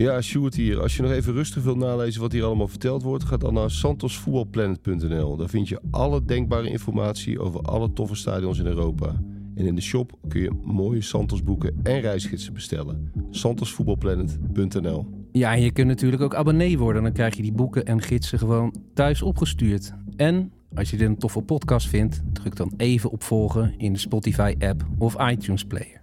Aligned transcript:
Ja, 0.00 0.20
Sjoerd 0.20 0.54
hier. 0.54 0.80
Als 0.80 0.96
je 0.96 1.02
nog 1.02 1.10
even 1.10 1.32
rustig 1.32 1.62
wilt 1.62 1.76
nalezen 1.76 2.20
wat 2.20 2.32
hier 2.32 2.44
allemaal 2.44 2.68
verteld 2.68 3.02
wordt, 3.02 3.24
ga 3.24 3.36
dan 3.36 3.54
naar 3.54 3.70
santosvoetbalplanet.nl. 3.70 5.36
Daar 5.36 5.48
vind 5.48 5.68
je 5.68 5.80
alle 5.90 6.24
denkbare 6.24 6.70
informatie 6.70 7.40
over 7.40 7.60
alle 7.60 7.92
toffe 7.92 8.14
stadions 8.14 8.58
in 8.58 8.66
Europa. 8.66 9.22
En 9.54 9.66
in 9.66 9.74
de 9.74 9.80
shop 9.80 10.12
kun 10.28 10.40
je 10.40 10.50
mooie 10.62 11.02
Santos 11.02 11.42
boeken 11.42 11.80
en 11.82 12.00
reisgidsen 12.00 12.52
bestellen. 12.52 13.12
santosvoetbalplanet.nl 13.30 15.06
Ja, 15.32 15.54
en 15.54 15.62
je 15.62 15.70
kunt 15.70 15.88
natuurlijk 15.88 16.22
ook 16.22 16.34
abonnee 16.34 16.78
worden. 16.78 17.02
Dan 17.02 17.12
krijg 17.12 17.36
je 17.36 17.42
die 17.42 17.52
boeken 17.52 17.84
en 17.84 18.00
gidsen 18.00 18.38
gewoon 18.38 18.74
thuis 18.94 19.22
opgestuurd. 19.22 19.92
En 20.16 20.52
als 20.74 20.90
je 20.90 20.96
dit 20.96 21.08
een 21.08 21.18
toffe 21.18 21.42
podcast 21.42 21.88
vindt, 21.88 22.22
druk 22.32 22.56
dan 22.56 22.72
even 22.76 23.10
op 23.10 23.22
volgen 23.22 23.74
in 23.78 23.92
de 23.92 23.98
Spotify-app 23.98 24.86
of 24.98 25.30
iTunes 25.30 25.64
Player. 25.64 26.00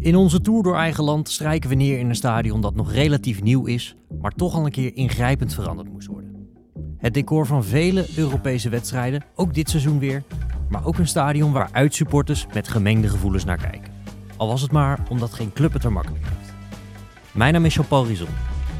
In 0.00 0.16
onze 0.16 0.40
tour 0.40 0.62
door 0.62 0.76
eigen 0.76 1.04
land 1.04 1.28
strijken 1.28 1.68
we 1.68 1.74
neer 1.74 1.98
in 1.98 2.08
een 2.08 2.14
stadion 2.16 2.60
dat 2.60 2.74
nog 2.74 2.92
relatief 2.92 3.42
nieuw 3.42 3.64
is, 3.64 3.96
maar 4.20 4.32
toch 4.32 4.54
al 4.54 4.64
een 4.64 4.70
keer 4.70 4.96
ingrijpend 4.96 5.54
veranderd 5.54 5.88
moest 5.92 6.06
worden. 6.06 6.48
Het 6.98 7.14
decor 7.14 7.46
van 7.46 7.64
vele 7.64 8.06
Europese 8.16 8.68
wedstrijden, 8.68 9.24
ook 9.34 9.54
dit 9.54 9.70
seizoen 9.70 9.98
weer, 9.98 10.22
maar 10.68 10.84
ook 10.84 10.98
een 10.98 11.06
stadion 11.06 11.52
waar 11.52 11.68
uitsupporters 11.72 12.46
met 12.54 12.68
gemengde 12.68 13.08
gevoelens 13.08 13.44
naar 13.44 13.58
kijken. 13.70 13.92
Al 14.36 14.48
was 14.48 14.62
het 14.62 14.72
maar 14.72 15.06
omdat 15.08 15.34
geen 15.34 15.52
club 15.52 15.72
het 15.72 15.84
er 15.84 15.92
makkelijk 15.92 16.24
heeft. 16.24 16.52
Mijn 17.32 17.52
naam 17.52 17.64
is 17.64 17.74
Jean-Paul 17.74 18.06
Rizon 18.06 18.28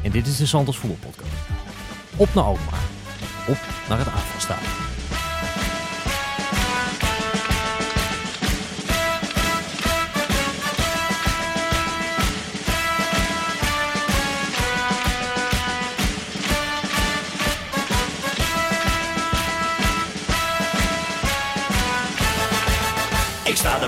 en 0.03 0.11
dit 0.11 0.27
is 0.27 0.37
de 0.37 0.45
Santos 0.45 0.77
Voetbalpodcast. 0.77 1.33
Op 2.15 2.33
naar 2.33 2.43
Alkmaar. 2.43 2.83
Op 3.47 3.59
naar 3.89 3.97
het 3.97 4.07
AFA-stadion. 4.07 4.88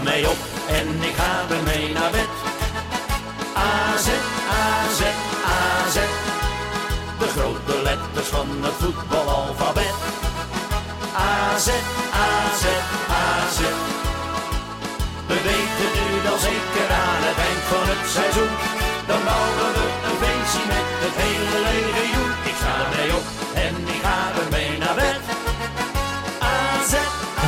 Ik 0.02 0.08
sta 0.08 0.14
er 0.14 0.20
mee 0.20 0.30
op 0.30 0.42
en 0.68 0.88
ik 1.10 1.16
ga 1.16 1.56
er 1.56 1.64
mee 1.64 1.94
naar 1.94 2.12
bed. 2.12 2.32
AZ, 3.54 4.08
AZ, 4.62 5.02
AZ. 5.58 5.98
De 7.20 7.28
grote 7.36 7.82
letters 7.84 8.28
van 8.28 8.48
het 8.62 8.74
voetbalalfabet. 8.80 9.96
AZ, 11.16 11.68
AZ, 12.28 12.64
AZ. 13.26 13.60
We 15.28 15.38
weten 15.50 15.90
nu 15.96 16.22
wel 16.24 16.40
zeker 16.50 16.88
aan 17.06 17.22
het 17.28 17.38
eind 17.48 17.64
van 17.72 17.86
het 17.92 18.04
seizoen. 18.16 18.54
Dan 19.08 19.24
bouwen 19.24 19.61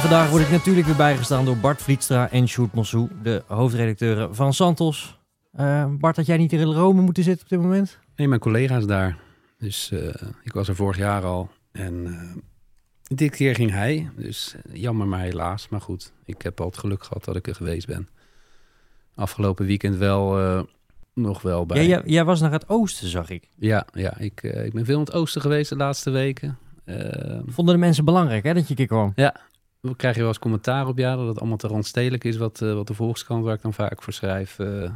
vandaag 0.04 0.30
word 0.30 0.44
ik 0.44 0.50
natuurlijk 0.50 0.86
weer 0.86 0.96
bijgestaan 0.96 1.46
door 1.46 1.58
Bart 1.58 1.82
Vlietstra 1.82 2.30
en 2.30 2.48
Sjoerd 2.48 2.73
Mossou, 2.73 3.09
de 3.22 3.44
hoofdredacteuren 3.48 4.36
van 4.36 4.54
Santos. 4.54 5.20
Eh, 5.52 5.86
Bart, 5.90 6.16
had 6.16 6.26
jij 6.26 6.38
niet 6.38 6.54
in 6.54 6.62
Rome 6.62 7.02
moeten 7.02 7.23
zitten 7.23 7.44
op 7.44 7.50
dit 7.50 7.59
moment? 7.59 8.00
Nee, 8.16 8.28
mijn 8.28 8.40
collega's 8.40 8.86
daar. 8.86 9.18
Dus 9.58 9.92
eh, 9.92 10.14
ik 10.44 10.54
was 10.54 10.68
er 10.68 10.76
vorig 10.76 10.98
jaar 10.98 11.24
al. 11.24 11.50
En 11.72 12.06
eh, 12.06 12.42
dit 13.16 13.36
keer 13.36 13.56
ging 13.56 13.72
hij. 13.72 14.09
Dus 14.16 14.56
jammer 14.74 15.08
maar 15.08 15.20
helaas. 15.20 15.70
Maar 15.70 15.81
goed, 15.81 16.14
ik 16.26 16.42
heb 16.42 16.59
al 16.59 16.68
het 16.68 16.78
geluk 16.78 17.04
gehad 17.04 17.24
dat 17.24 17.36
ik 17.36 17.48
er 17.48 17.56
geweest 17.56 17.88
ben. 17.88 18.08
Afgelopen 19.16 19.66
weekend 19.66 19.96
wel 19.96 20.68
nog 21.14 21.42
wel 21.42 21.66
bij. 21.66 21.81
Ja, 21.81 21.88
jij, 21.88 22.02
jij 22.06 22.26
was 22.26 22.42
naar 22.42 22.52
het 22.52 22.70
oosten, 22.70 23.08
zag 23.08 23.30
ik. 23.30 23.50
ja, 23.58 23.86
ja 23.94 24.18
ik, 24.18 24.44
ik 24.44 24.74
ben 24.74 24.86
veel 24.86 25.00
in 25.00 25.06
het 25.06 25.14
oosten 25.14 25.42
geweest 25.42 25.70
de 25.70 25.76
laatste 25.76 26.09
weken. 26.09 26.58
Vonden 27.46 27.74
de 27.74 27.80
mensen 27.80 28.06
belangrijk 28.06 28.44
hè, 28.44 28.54
dat 28.54 28.68
je 28.68 28.76
keer 28.76 28.88
kwam? 28.88 29.13
We 29.83 29.95
krijgen 29.95 30.19
wel 30.19 30.29
eens 30.29 30.39
commentaar 30.39 30.88
op, 30.88 30.97
ja, 30.97 31.16
dat 31.16 31.27
het 31.27 31.39
allemaal 31.39 31.57
te 31.57 31.67
randstedelijk 31.67 32.23
is, 32.23 32.38
wat, 32.38 32.61
eh, 32.61 32.73
wat 32.73 32.88
de 32.88 32.94
Volkskrant, 32.94 33.44
waar 33.44 33.55
ik 33.55 33.61
dan 33.61 33.73
vaak 33.73 34.03
voor 34.03 34.13
schrijf, 34.13 34.59
eh, 34.59 34.91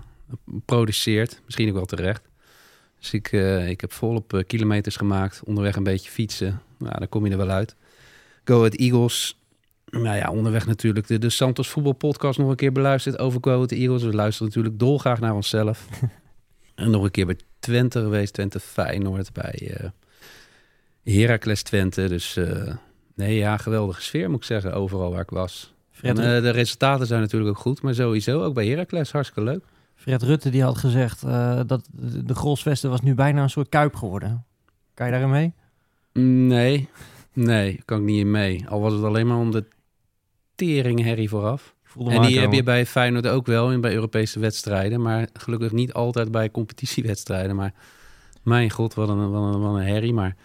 produceert. 0.65 1.41
Misschien 1.45 1.69
ook 1.69 1.75
wel 1.75 1.85
terecht. 1.85 2.21
Dus 2.99 3.13
ik, 3.13 3.31
eh, 3.31 3.69
ik 3.69 3.81
heb 3.81 3.93
volop 3.93 4.43
kilometers 4.47 4.95
gemaakt, 4.95 5.41
onderweg 5.43 5.75
een 5.75 5.83
beetje 5.83 6.11
fietsen. 6.11 6.61
Nou, 6.77 6.99
dan 6.99 7.09
kom 7.09 7.25
je 7.25 7.31
er 7.31 7.37
wel 7.37 7.49
uit. 7.49 7.75
Go 8.43 8.57
Ahead 8.57 8.75
Eagles. 8.75 9.39
Nou 9.85 10.15
ja, 10.15 10.29
onderweg 10.29 10.65
natuurlijk 10.65 11.07
de, 11.07 11.17
de 11.17 11.29
Santos 11.29 11.69
voetbalpodcast 11.69 12.39
nog 12.39 12.49
een 12.49 12.55
keer 12.55 12.71
beluisterd 12.71 13.19
over 13.19 13.39
Go 13.41 13.53
Ahead 13.53 13.71
Eagles. 13.71 14.03
We 14.03 14.13
luisteren 14.13 14.47
natuurlijk 14.47 14.79
dolgraag 14.79 15.19
naar 15.19 15.33
onszelf. 15.35 15.87
en 16.75 16.91
nog 16.91 17.03
een 17.03 17.11
keer 17.11 17.25
bij 17.25 17.37
Twente 17.59 17.99
geweest, 17.99 18.33
Twente 18.33 18.59
Feyenoord, 18.59 19.33
bij 19.33 19.71
eh 19.73 19.89
Heracles 21.03 21.63
Twente. 21.63 22.07
Dus 22.07 22.37
nee, 23.17 23.35
ja, 23.35 23.57
geweldige 23.57 24.01
sfeer 24.01 24.29
moet 24.29 24.39
ik 24.39 24.45
zeggen, 24.45 24.73
overal 24.73 25.11
waar 25.11 25.21
ik 25.21 25.29
was. 25.29 25.73
Fred, 25.91 26.19
En, 26.19 26.35
eh, 26.35 26.41
de 26.41 26.49
resultaten 26.49 27.07
zijn 27.07 27.21
natuurlijk 27.21 27.51
ook 27.51 27.61
goed, 27.61 27.81
maar 27.81 27.93
sowieso 27.93 28.43
ook 28.43 28.53
bij 28.53 28.67
Heracles 28.67 29.11
hartstikke 29.11 29.49
leuk. 29.49 29.63
Fred 29.95 30.23
Rutte 30.23 30.49
die 30.49 30.63
had 30.63 30.77
gezegd 30.77 31.23
eh, 31.23 31.59
dat 31.67 31.87
de, 31.91 32.35
Grolsvesten 32.35 32.89
was 32.89 33.01
nu 33.01 33.15
bijna 33.15 33.43
een 33.43 33.49
soort 33.49 33.69
kuip 33.69 33.95
geworden. 33.95 34.45
Kan 34.93 35.05
je 35.05 35.11
daarin 35.11 35.29
mee? 35.29 35.53
Nee, 36.47 36.89
nee, 37.33 37.81
kan 37.85 37.97
ik 37.97 38.03
niet 38.03 38.19
in 38.19 38.31
mee. 38.31 38.65
Al 38.69 38.79
was 38.79 38.93
het 38.93 39.03
alleen 39.03 39.27
maar 39.27 39.37
om 39.37 39.51
de 39.51 39.63
teringherrie 40.55 41.29
vooraf. 41.29 41.75
En 42.07 42.21
die 42.21 42.39
heb 42.39 42.53
je 42.53 42.63
bij 42.63 42.85
Feyenoord 42.85 43.27
ook 43.27 43.45
wel 43.45 43.71
in 43.71 43.81
bij 43.81 43.93
Europese 43.93 44.39
wedstrijden. 44.39 45.01
Maar 45.01 45.27
gelukkig 45.33 45.71
niet 45.71 45.93
altijd 45.93 46.31
bij 46.31 46.51
competitiewedstrijden. 46.51 47.55
Maar 47.55 47.73
mijn 48.43 48.69
god, 48.69 48.93
wat 48.93 49.09
een, 49.09 49.31
wat 49.31 49.53
een, 49.53 49.61
wat 49.61 49.75
een 49.75 49.85
herrie. 49.85 50.13
Maar 50.13 50.35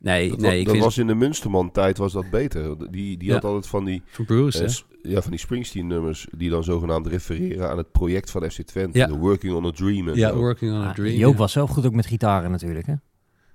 nee, 0.00 0.28
Dat, 0.30 0.38
nee 0.38 0.58
ik 0.58 0.64
dat 0.64 0.72
vind 0.72 0.84
was 0.84 0.98
in 0.98 1.06
de 1.06 1.14
Munsterman-tijd 1.14 1.98
was 1.98 2.12
dat 2.12 2.30
beter. 2.30 2.90
Die, 2.90 3.16
die 3.18 3.28
Ja. 3.28 3.34
had 3.34 3.44
altijd 3.44 3.66
van 3.66 3.84
die, 3.84 4.02
voor 4.06 4.24
Bruce, 4.24 4.64
eh, 4.64 4.72
ja, 5.12 5.20
van 5.22 5.30
die 5.30 5.40
Springsteen-nummers... 5.40 6.26
die 6.36 6.50
dan 6.50 6.64
zogenaamd 6.64 7.06
refereren 7.06 7.70
aan 7.70 7.76
het 7.78 7.92
project 7.92 8.30
van 8.30 8.50
FC 8.50 8.62
Twente. 8.62 8.98
Ja. 8.98 9.06
de 9.06 9.14
Working 9.16 9.54
on 9.54 9.64
a 9.66 9.70
Dream 9.70 10.08
en 10.08 10.14
Ja, 10.14 10.28
zo. 10.28 10.36
Working 10.36 10.72
on 10.72 10.80
a 10.82 10.88
Ah, 10.88 10.94
Dream. 10.94 11.16
Joop 11.16 11.32
ja. 11.32 11.38
was 11.38 11.52
zelf 11.52 11.70
goed 11.70 11.86
ook 11.86 11.94
met 11.94 12.06
gitaren 12.06 12.50
natuurlijk. 12.50 12.86
Hè? 12.86 12.94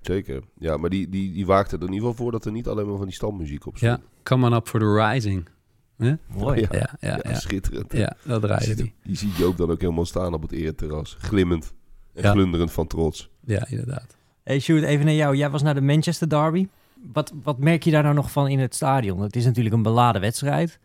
Zeker. 0.00 0.42
Ja, 0.58 0.76
maar 0.76 0.90
die, 0.90 1.08
die, 1.08 1.32
die 1.32 1.46
waakte 1.46 1.76
er 1.76 1.82
in 1.82 1.92
ieder 1.92 2.08
geval 2.08 2.14
voor... 2.24 2.32
dat 2.32 2.44
er 2.44 2.52
niet 2.52 2.66
alleen 2.68 2.86
maar 2.86 2.96
van 2.96 3.06
die 3.06 3.14
standmuziek 3.14 3.66
op 3.66 3.76
stond. 3.76 3.92
Ja, 4.00 4.06
come 4.22 4.46
on 4.46 4.52
up 4.52 4.68
for 4.68 4.80
the 4.80 5.06
rising. 5.10 5.48
Mooi. 5.96 6.60
Ja. 6.60 6.66
Ja, 6.70 6.96
ja, 7.00 7.08
Ja, 7.22 7.30
ja. 7.30 7.34
schitterend. 7.34 7.92
Ja, 7.92 8.16
dat 8.24 8.42
draaide 8.42 8.74
die. 8.74 8.94
je 9.02 9.14
ziet 9.14 9.36
Joop 9.36 9.56
dan 9.56 9.70
ook 9.70 9.80
helemaal 9.80 10.04
staan 10.04 10.34
op 10.34 10.42
het 10.42 10.52
ereterras. 10.52 11.16
Glimmend 11.18 11.74
en 12.14 12.22
Ja. 12.22 12.30
glunderend 12.32 12.72
van 12.72 12.86
trots. 12.86 13.30
Ja, 13.44 13.66
inderdaad. 13.68 14.15
Hey 14.46 14.58
Sjoerd, 14.60 14.82
even 14.82 15.04
naar 15.04 15.14
jou. 15.14 15.36
Jij 15.36 15.50
was 15.50 15.62
naar 15.62 15.74
de 15.74 15.80
Manchester 15.80 16.28
Derby. 16.28 16.68
Wat, 17.12 17.32
wat 17.42 17.58
merk 17.58 17.82
je 17.82 17.90
daar 17.90 18.02
nou 18.02 18.14
nog 18.14 18.30
van 18.30 18.48
in 18.48 18.58
het 18.58 18.74
stadion? 18.74 19.20
Het 19.20 19.36
is 19.36 19.44
natuurlijk 19.44 19.74
een 19.74 19.82
beladen 19.82 20.20
wedstrijd. 20.20 20.78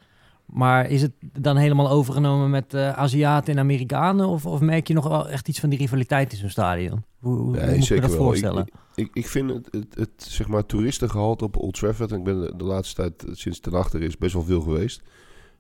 Maar 0.46 0.90
is 0.90 1.02
het 1.02 1.12
dan 1.40 1.58
helemaal 1.58 1.90
overgenomen 1.90 2.50
met 2.50 2.74
eh, 2.74 2.90
Aziaten 2.90 3.54
en 3.54 3.60
Amerikanen? 3.60 4.28
Of, 4.28 4.46
of 4.46 4.60
merk 4.60 4.88
je 4.88 4.94
nog 4.94 5.08
wel 5.08 5.30
echt 5.30 5.48
iets 5.48 5.60
van 5.60 5.70
die 5.70 5.80
rivaliteit 5.80 6.32
in 6.32 6.38
zo'n 6.38 6.50
stadion? 6.50 7.04
Hoe, 7.20 7.36
hoe, 7.36 7.60
hoe 7.60 7.76
moet 7.76 7.88
je 7.88 8.02
dat 8.02 8.10
wel. 8.10 8.20
voorstellen? 8.20 8.66
Ik, 8.66 9.06
ik, 9.06 9.10
ik 9.14 9.28
vind 9.28 9.50
het, 9.50 9.68
het, 9.72 9.96
het 9.96 10.24
zeg 10.24 10.48
maar, 10.48 10.66
toeristengehalte 10.66 11.44
op 11.44 11.58
Old 11.58 11.74
Trafford... 11.74 12.12
en 12.12 12.18
ik 12.18 12.24
ben 12.24 12.42
de, 12.42 12.54
de 12.56 12.64
laatste 12.64 12.96
tijd, 12.96 13.24
eh, 13.24 13.34
sinds 13.34 13.60
ten 13.60 13.74
achter 13.74 14.02
is, 14.02 14.18
best 14.18 14.34
wel 14.34 14.44
veel 14.44 14.62
geweest. 14.62 15.02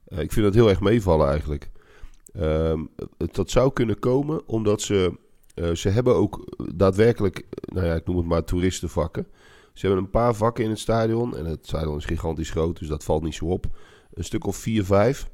Eh, 0.05 0.19
ik 0.19 0.31
vind 0.31 0.45
het 0.45 0.55
heel 0.55 0.69
erg 0.69 0.81
meevallen 0.81 1.29
eigenlijk. 1.29 1.69
Ehm, 2.33 2.85
het, 3.17 3.35
dat 3.35 3.49
zou 3.49 3.73
kunnen 3.73 3.99
komen 3.99 4.47
omdat 4.47 4.81
ze... 4.81 5.19
eh, 5.55 5.71
ze 5.71 5.89
hebben 5.89 6.15
ook 6.15 6.57
daadwerkelijk, 6.75 7.37
eh, 7.37 7.45
nou 7.75 7.87
ja, 7.87 7.93
ik 7.93 8.05
noem 8.05 8.17
het 8.17 8.25
maar 8.25 8.43
toeristenvakken. 8.43 9.27
Ze 9.73 9.85
hebben 9.85 10.03
een 10.03 10.09
paar 10.09 10.35
vakken 10.35 10.63
in 10.63 10.69
het 10.69 10.79
stadion. 10.79 11.37
En 11.37 11.45
het 11.45 11.67
stadion 11.67 11.97
is 11.97 12.05
gigantisch 12.05 12.49
groot, 12.49 12.79
dus 12.79 12.87
dat 12.87 13.03
valt 13.03 13.23
niet 13.23 13.35
zo 13.35 13.45
op. 13.45 13.65
Een 14.13 14.23
stuk 14.23 14.45
of 14.45 14.55
vier, 14.55 14.85
vijf. 14.85 15.29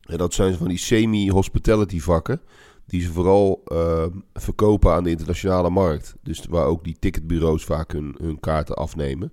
En 0.00 0.18
dat 0.18 0.34
zijn 0.34 0.54
van 0.54 0.68
die 0.68 0.78
semi-hospitality 0.78 2.00
vakken 2.00 2.40
die 2.90 3.02
ze 3.02 3.12
vooral 3.12 3.62
eh, 3.64 4.06
verkopen 4.32 4.92
aan 4.92 5.04
de 5.04 5.10
internationale 5.10 5.70
markt. 5.70 6.14
Dus 6.22 6.44
waar 6.46 6.66
ook 6.66 6.84
die 6.84 6.96
ticketbureaus 6.98 7.64
vaak 7.64 7.92
hun, 7.92 8.14
hun 8.22 8.40
kaarten 8.40 8.76
afnemen. 8.76 9.32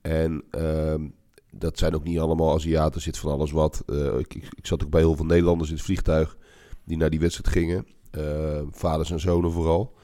En 0.00 0.44
ehm, 0.50 1.08
dat 1.50 1.78
zijn 1.78 1.94
ook 1.94 2.04
niet 2.04 2.18
allemaal 2.18 2.54
Aziaten, 2.54 3.00
zit 3.00 3.18
van 3.18 3.32
alles 3.32 3.50
wat. 3.50 3.82
Eh, 3.86 4.18
ik, 4.18 4.34
ik 4.34 4.66
zat 4.66 4.84
ook 4.84 4.90
bij 4.90 5.00
heel 5.00 5.16
veel 5.16 5.24
Nederlanders 5.24 5.68
in 5.68 5.76
het 5.76 5.84
vliegtuig 5.84 6.36
die 6.84 6.96
naar 6.96 7.10
die 7.10 7.20
wedstrijd 7.20 7.48
gingen. 7.48 7.86
Eh, 8.10 8.60
vaders 8.70 9.10
en 9.10 9.20
zonen 9.20 9.52
vooral. 9.52 9.94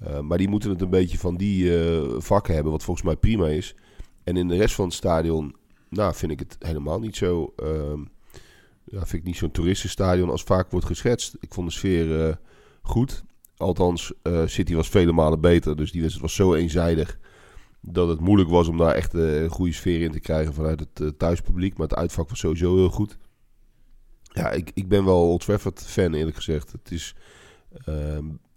Eh, 0.00 0.20
maar 0.20 0.38
die 0.38 0.48
moeten 0.48 0.70
het 0.70 0.80
een 0.80 0.90
beetje 0.90 1.18
van 1.18 1.36
die 1.36 1.78
eh, 1.78 2.02
vakken 2.18 2.54
hebben, 2.54 2.72
wat 2.72 2.82
volgens 2.82 3.06
mij 3.06 3.16
prima 3.16 3.48
is. 3.48 3.74
En 4.24 4.36
in 4.36 4.48
de 4.48 4.56
rest 4.56 4.74
van 4.74 4.84
het 4.84 4.94
stadion, 4.94 5.54
nou, 5.88 6.14
vind 6.14 6.32
ik 6.32 6.38
het 6.38 6.56
helemaal 6.58 7.00
niet 7.00 7.16
zo. 7.16 7.52
ehm, 7.56 8.00
ja, 8.84 8.98
vind 8.98 9.12
ik 9.12 9.24
niet 9.24 9.36
zo'n 9.36 9.50
toeristenstadion 9.50 10.30
als 10.30 10.42
vaak 10.42 10.70
wordt 10.70 10.86
geschetst. 10.86 11.36
Ik 11.40 11.54
vond 11.54 11.68
de 11.68 11.72
sfeer 11.72 12.38
goed. 12.82 13.24
Althans, 13.56 14.12
City 14.44 14.74
was 14.74 14.88
vele 14.88 15.12
malen 15.12 15.40
beter. 15.40 15.76
Dus 15.76 15.92
die 15.92 16.00
wedstrijd 16.00 16.26
was 16.26 16.36
zo 16.46 16.54
eenzijdig 16.54 17.18
dat 17.80 18.08
het 18.08 18.20
moeilijk 18.20 18.50
was 18.50 18.68
om 18.68 18.76
daar 18.76 18.94
echt 18.94 19.14
een 19.14 19.48
goede 19.48 19.72
sfeer 19.72 20.00
in 20.00 20.10
te 20.10 20.20
krijgen 20.20 20.54
vanuit 20.54 20.86
het 20.94 21.18
thuispubliek. 21.18 21.76
Maar 21.78 21.88
het 21.88 21.98
uitvak 21.98 22.28
was 22.28 22.38
sowieso 22.38 22.76
heel 22.76 22.90
goed. 22.90 23.18
Ja, 24.22 24.50
ik, 24.50 24.70
ik 24.74 24.88
ben 24.88 25.04
wel 25.04 25.28
Old 25.28 25.44
Trafford 25.44 25.82
fan 25.86 26.14
eerlijk 26.14 26.36
gezegd. 26.36 26.72
Het 26.72 26.90
is 26.90 27.14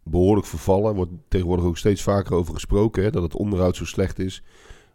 behoorlijk 0.04 0.48
vervallen. 0.48 0.96
Wordt 0.96 1.12
tegenwoordig 1.28 1.66
ook 1.66 1.78
steeds 1.78 2.02
vaker 2.02 2.36
over 2.36 2.54
gesproken. 2.54 3.04
Hè, 3.04 3.10
dat 3.12 3.24
het 3.24 3.36
onderhoud 3.36 3.76
zo 3.76 3.86
slecht 3.86 4.20
is. 4.20 4.44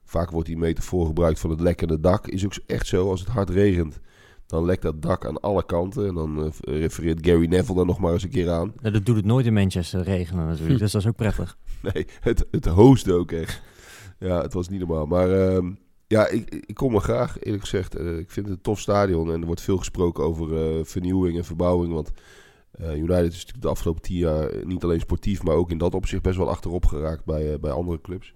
Vaak 0.04 0.30
wordt 0.30 0.46
die 0.46 0.56
metafoor 0.56 1.06
gebruikt 1.06 1.40
van 1.40 1.50
het 1.50 1.60
lekkende 1.60 2.00
dak. 2.00 2.26
Is 2.26 2.44
ook 2.44 2.52
echt 2.66 2.86
zo. 2.86 3.10
Als 3.10 3.20
het 3.20 3.28
hard 3.28 3.50
regent, 3.50 4.00
dan 4.46 4.64
lekt 4.64 4.82
dat 4.82 5.02
dak 5.02 5.26
aan 5.26 5.40
alle 5.40 5.64
kanten. 5.66 6.06
En 6.06 6.14
dan 6.14 6.44
eh, 6.44 6.50
refereert 6.80 7.26
Gary 7.26 7.46
Neville 7.46 7.76
daar 7.76 7.86
nog 7.86 7.98
maar 7.98 8.12
eens 8.12 8.22
een 8.22 8.30
keer 8.30 8.50
aan. 8.50 8.72
Dat 8.82 9.04
doet 9.06 9.16
het 9.16 9.24
nooit 9.24 9.46
in 9.46 9.52
Manchester 9.52 10.02
regenen 10.02 10.46
natuurlijk, 10.46 10.74
Hm. 10.74 10.78
dus 10.82 10.92
dat 10.92 11.00
is 11.00 11.08
ook 11.08 11.16
prettig. 11.16 11.56
Nee, 11.92 12.06
het, 12.20 12.46
het 12.50 12.66
host 12.66 13.10
ook 13.10 13.32
echt. 13.32 13.62
Ja, 14.18 14.42
het 14.42 14.52
was 14.52 14.68
niet 14.68 14.78
normaal. 14.78 15.06
Maar 15.06 15.30
ehm, 15.30 15.72
ja, 16.06 16.26
ik, 16.26 16.54
ik 16.66 16.74
kom 16.74 16.94
er 16.94 17.00
graag, 17.00 17.36
eerlijk 17.40 17.62
gezegd. 17.62 17.94
Eh, 17.94 18.18
ik 18.18 18.30
vind 18.30 18.46
het 18.46 18.54
een 18.56 18.62
tof 18.62 18.80
stadion. 18.80 19.32
En 19.32 19.40
er 19.40 19.46
wordt 19.46 19.60
veel 19.60 19.76
gesproken 19.76 20.24
over 20.24 20.56
eh, 20.78 20.84
vernieuwing 20.84 21.36
en 21.36 21.44
verbouwing. 21.44 21.92
Want 21.92 22.12
eh, 22.70 22.96
United 22.96 23.32
is 23.32 23.36
natuurlijk 23.38 23.62
de 23.62 23.68
afgelopen 23.68 24.02
tien 24.02 24.16
jaar 24.16 24.48
eh, 24.50 24.64
niet 24.64 24.84
alleen 24.84 25.00
sportief... 25.00 25.42
maar 25.42 25.54
ook 25.54 25.70
in 25.70 25.78
dat 25.78 25.94
opzicht 25.94 26.22
best 26.22 26.36
wel 26.36 26.48
achterop 26.50 26.86
geraakt 26.86 27.24
bij, 27.24 27.52
eh, 27.52 27.58
bij 27.58 27.70
andere 27.70 28.00
clubs. 28.00 28.34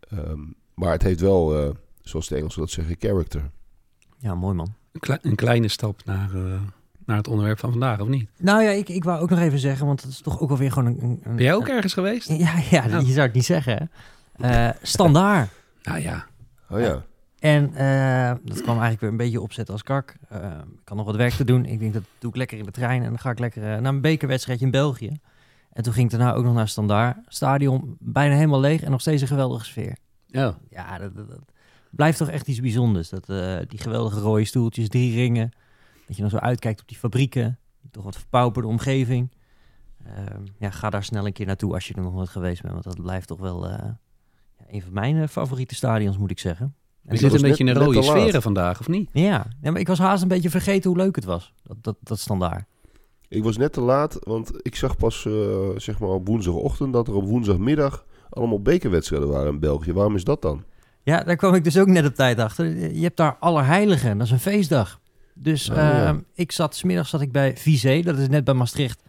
Ehm, 0.00 0.40
maar 0.74 0.92
het 0.92 1.02
heeft 1.02 1.20
wel, 1.20 1.58
eh, 1.64 1.70
zoals 2.02 2.28
de 2.28 2.36
Engelsen 2.36 2.60
dat 2.60 2.70
zeggen, 2.70 2.96
character. 2.98 3.50
Ja, 4.18 4.34
mooi 4.34 4.54
man. 4.54 4.74
Een, 4.92 5.00
klei- 5.00 5.18
een 5.22 5.34
kleine 5.34 5.68
stap 5.68 6.04
naar, 6.04 6.34
eh, 6.34 6.60
naar 7.06 7.16
het 7.16 7.28
onderwerp 7.28 7.58
van 7.58 7.70
vandaag, 7.70 8.00
of 8.00 8.08
niet? 8.08 8.28
Nou 8.38 8.62
ja, 8.62 8.70
ik, 8.70 8.88
ik 8.88 9.04
wou 9.04 9.20
ook 9.20 9.30
nog 9.30 9.38
even 9.38 9.58
zeggen, 9.58 9.86
want 9.86 10.02
het 10.02 10.10
is 10.10 10.20
toch 10.20 10.40
ook 10.40 10.50
alweer 10.50 10.72
gewoon 10.72 10.88
een... 10.88 11.02
een- 11.02 11.34
Ben 11.36 11.44
jij 11.44 11.54
ook 11.54 11.68
ergens 11.68 11.92
geweest? 11.92 12.28
Ja, 12.28 12.36
ja, 12.70 12.84
Ja. 12.86 12.98
je 12.98 13.12
zou 13.12 13.20
het 13.26 13.32
niet 13.34 13.44
zeggen. 13.44 13.90
hè. 14.32 14.68
Eh, 14.68 14.76
standaard. 14.82 15.50
Nou 15.82 16.00
ja, 16.00 16.26
Oh 16.70 16.80
ja, 16.80 17.04
En 17.44 17.74
eh, 17.74 18.32
dat 18.42 18.62
kwam 18.62 18.80
eigenlijk 18.80 19.00
weer 19.00 19.10
een 19.10 19.16
beetje 19.16 19.40
opzetten 19.40 19.74
als 19.74 19.82
kak. 19.82 20.16
Eh, 20.28 20.50
ik 20.76 20.84
kan 20.84 20.96
nog 20.96 21.06
wat 21.06 21.16
werk 21.16 21.32
te 21.32 21.44
doen. 21.44 21.64
Ik 21.64 21.78
denk, 21.78 21.92
dat 21.92 22.02
doe 22.18 22.30
ik 22.30 22.36
lekker 22.36 22.58
in 22.58 22.64
de 22.64 22.70
trein. 22.70 23.02
En 23.02 23.08
dan 23.08 23.18
ga 23.18 23.30
ik 23.30 23.38
lekker 23.38 23.62
eh, 23.62 23.68
naar 23.68 23.92
een 23.92 24.00
bekerwedstrijdje 24.00 24.64
in 24.64 24.70
België. 24.70 25.12
En 25.72 25.82
toen 25.82 25.92
ging 25.92 26.12
ik 26.12 26.18
daarna 26.18 26.34
ook 26.34 26.44
nog 26.44 26.54
naar 26.54 26.68
Standaard. 26.68 27.16
Stadion 27.26 27.96
bijna 28.00 28.34
helemaal 28.34 28.60
leeg 28.60 28.82
en 28.82 28.90
nog 28.90 29.00
steeds 29.00 29.22
een 29.22 29.28
geweldige 29.28 29.64
sfeer. 29.64 29.96
ja. 30.26 30.58
Ja, 30.70 30.98
dat, 30.98 31.16
dat, 31.16 31.28
dat 31.28 31.52
blijft 31.90 32.18
toch 32.18 32.28
echt 32.28 32.48
iets 32.48 32.60
bijzonders. 32.60 33.08
Dat, 33.08 33.26
die 33.68 33.78
geweldige 33.78 34.20
rode 34.20 34.44
stoeltjes, 34.44 34.88
drie 34.88 35.14
ringen. 35.14 35.50
Dat 36.06 36.16
je 36.16 36.22
dan 36.22 36.30
zo 36.30 36.36
uitkijkt 36.36 36.80
op 36.80 36.88
die 36.88 36.98
fabrieken. 36.98 37.58
Toch 37.90 38.04
wat 38.04 38.16
verpauperde 38.16 38.68
omgeving. 38.68 39.32
Ehm, 40.04 40.42
ja, 40.58 40.70
ga 40.70 40.90
daar 40.90 41.04
snel 41.04 41.26
een 41.26 41.32
keer 41.32 41.46
naartoe 41.46 41.72
als 41.74 41.88
je 41.88 41.94
er 41.94 42.02
nog 42.02 42.14
nooit 42.14 42.28
geweest 42.28 42.62
bent. 42.62 42.72
Want 42.72 42.84
dat 42.84 43.02
blijft 43.02 43.26
toch 43.26 43.40
wel 43.40 43.70
een 44.68 44.82
van 44.82 44.92
mijn 44.92 45.28
favoriete 45.28 45.74
stadions, 45.74 46.18
moet 46.18 46.30
ik 46.30 46.38
zeggen. 46.38 46.74
En 47.04 47.10
We 47.10 47.16
zitten 47.16 47.38
een 47.42 47.48
beetje 47.48 47.64
in 47.64 47.74
de 47.74 47.80
rode 47.80 48.02
sferen 48.02 48.42
vandaag, 48.42 48.80
of 48.80 48.88
niet? 48.88 49.10
ja, 49.12 49.46
ja, 49.62 49.70
maar 49.70 49.80
ik 49.80 49.86
was 49.86 49.98
haast 49.98 50.22
een 50.22 50.28
beetje 50.28 50.50
vergeten 50.50 50.90
hoe 50.90 50.98
leuk 50.98 51.16
het 51.16 51.24
was. 51.24 51.52
Dat, 51.62 51.76
dat, 51.80 51.96
dat 52.00 52.18
standaard. 52.18 52.64
ik 53.28 53.42
was 53.42 53.56
net 53.56 53.72
te 53.72 53.80
laat, 53.80 54.18
want 54.22 54.50
ik 54.62 54.76
zag 54.76 54.96
pas 54.96 55.26
eh, 55.26 55.32
zeg 55.76 55.98
maar 55.98 56.08
op 56.08 56.26
woensdagochtend... 56.26 56.92
dat 56.92 57.08
er 57.08 57.14
op 57.14 57.24
woensdagmiddag 57.26 58.04
allemaal 58.30 58.60
bekerwedstrijden 58.62 59.28
waren 59.28 59.52
in 59.52 59.60
België. 59.60 59.92
Waarom 59.92 60.14
is 60.14 60.24
dat 60.24 60.42
dan? 60.42 60.64
Ja, 61.02 61.22
daar 61.24 61.36
kwam 61.36 61.54
ik 61.54 61.64
dus 61.64 61.78
ook 61.78 61.86
net 61.86 62.06
op 62.06 62.14
tijd 62.14 62.38
achter. 62.38 62.66
Je 62.94 63.02
hebt 63.02 63.16
daar 63.16 63.36
Allerheiligen, 63.40 64.18
dat 64.18 64.26
is 64.26 64.32
een 64.32 64.38
feestdag. 64.40 65.00
Dus 65.34 65.70
Oh, 65.70 65.76
ja. 65.76 66.06
ehm, 66.06 66.18
ik 66.34 66.52
zat, 66.52 66.76
smiddags 66.76 67.10
zat 67.10 67.20
ik 67.20 67.32
bij 67.32 67.56
Vizé, 67.56 68.00
dat 68.02 68.18
is 68.18 68.28
net 68.28 68.44
bij 68.44 68.54
Maastricht. 68.54 69.02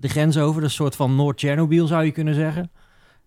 De 0.00 0.08
grens 0.08 0.38
over, 0.38 0.60
dat 0.60 0.70
is 0.70 0.78
een 0.78 0.84
soort 0.84 0.96
van 0.96 1.16
Noord-Chernobyl 1.16 1.86
zou 1.86 2.04
je 2.04 2.10
kunnen 2.10 2.34
zeggen. 2.34 2.70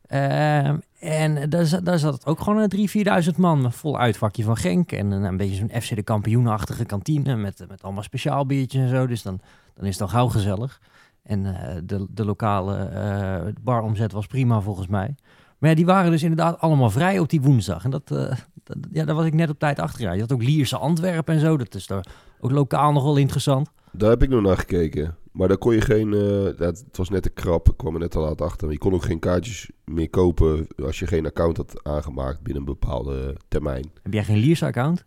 Ehm, 0.07 0.77
en 0.99 1.49
daar, 1.49 1.65
zat- 1.65 1.85
daar 1.85 1.99
zat 1.99 2.25
ook 2.25 2.39
gewoon 2.39 2.59
een 2.59 2.87
3.000, 3.23 3.31
4.000 3.31 3.35
man. 3.37 3.71
Vol 3.71 3.97
uitvakje 3.99 4.43
van 4.43 4.57
Genk. 4.57 4.91
En 4.91 5.11
een, 5.11 5.23
een 5.23 5.37
beetje 5.37 5.55
zo'n 5.55 5.81
FC 5.81 5.95
de 5.95 6.03
kampioenachtige 6.03 6.85
kantine. 6.85 7.35
Met, 7.35 7.65
met 7.69 7.83
allemaal 7.83 8.03
speciaal 8.03 8.45
biertjes 8.45 8.81
en 8.81 8.89
zo. 8.89 9.07
Dus 9.07 9.21
dan, 9.21 9.39
dan 9.75 9.85
is 9.85 9.93
het 9.93 10.01
al 10.01 10.07
gauw 10.07 10.27
gezellig. 10.27 10.81
En 11.23 11.45
eh, 11.45 11.75
de, 11.83 12.07
de 12.09 12.25
lokale 12.25 12.75
eh, 12.77 13.53
baromzet 13.61 14.11
was 14.11 14.27
prima 14.27 14.61
volgens 14.61 14.87
mij. 14.87 15.15
Maar 15.57 15.69
ja, 15.69 15.75
die 15.75 15.85
waren 15.85 16.11
dus 16.11 16.21
inderdaad 16.23 16.59
allemaal 16.59 16.89
vrij 16.89 17.19
op 17.19 17.29
die 17.29 17.41
woensdag. 17.41 17.83
En 17.83 17.89
dat, 17.89 18.11
eh, 18.11 18.31
dat, 18.63 18.77
ja, 18.91 19.05
daar 19.05 19.15
was 19.15 19.25
ik 19.25 19.33
net 19.33 19.49
op 19.49 19.59
tijd 19.59 19.79
achter. 19.79 20.13
Je 20.13 20.19
had 20.19 20.31
ook 20.31 20.43
Lierse 20.43 20.77
Antwerpen 20.77 21.33
en 21.33 21.39
zo. 21.39 21.57
Dat 21.57 21.75
is 21.75 21.87
daar 21.87 22.05
ook 22.39 22.51
lokaal 22.51 22.91
nog 22.91 23.03
wel 23.03 23.17
interessant. 23.17 23.71
Daar 23.91 24.09
heb 24.09 24.23
ik 24.23 24.29
nog 24.29 24.41
naar 24.41 24.57
gekeken. 24.57 25.15
Maar 25.37 25.47
daar 25.47 25.57
kon 25.57 25.73
je 25.73 25.81
geen... 25.81 26.13
eh, 26.13 26.57
ja, 26.57 26.65
het 26.65 26.97
was 26.97 27.09
net 27.09 27.23
te 27.23 27.29
krap. 27.29 27.69
Ik 27.69 27.77
kwam 27.77 27.93
er 27.93 27.99
net 27.99 28.11
te 28.11 28.19
laat 28.19 28.41
achter. 28.41 28.71
Je 28.71 28.77
kon 28.77 28.93
ook 28.93 29.03
geen 29.03 29.19
kaartjes 29.19 29.69
meer 29.85 30.09
kopen 30.09 30.67
als 30.83 30.99
je 30.99 31.07
geen 31.07 31.25
account 31.25 31.57
had 31.57 31.83
aangemaakt 31.83 32.41
binnen 32.41 32.63
een 32.63 32.69
bepaalde 32.79 33.35
termijn. 33.47 33.91
Heb 34.03 34.13
jij 34.13 34.23
geen 34.23 34.37
Lierse 34.37 34.65
account? 34.65 35.05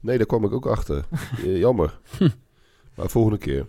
Nee, 0.00 0.16
daar 0.16 0.26
kwam 0.26 0.44
ik 0.44 0.52
ook 0.52 0.66
achter. 0.66 1.04
Jammer. 1.44 2.00
Maar 2.94 3.08
volgende 3.10 3.38
keer. 3.38 3.66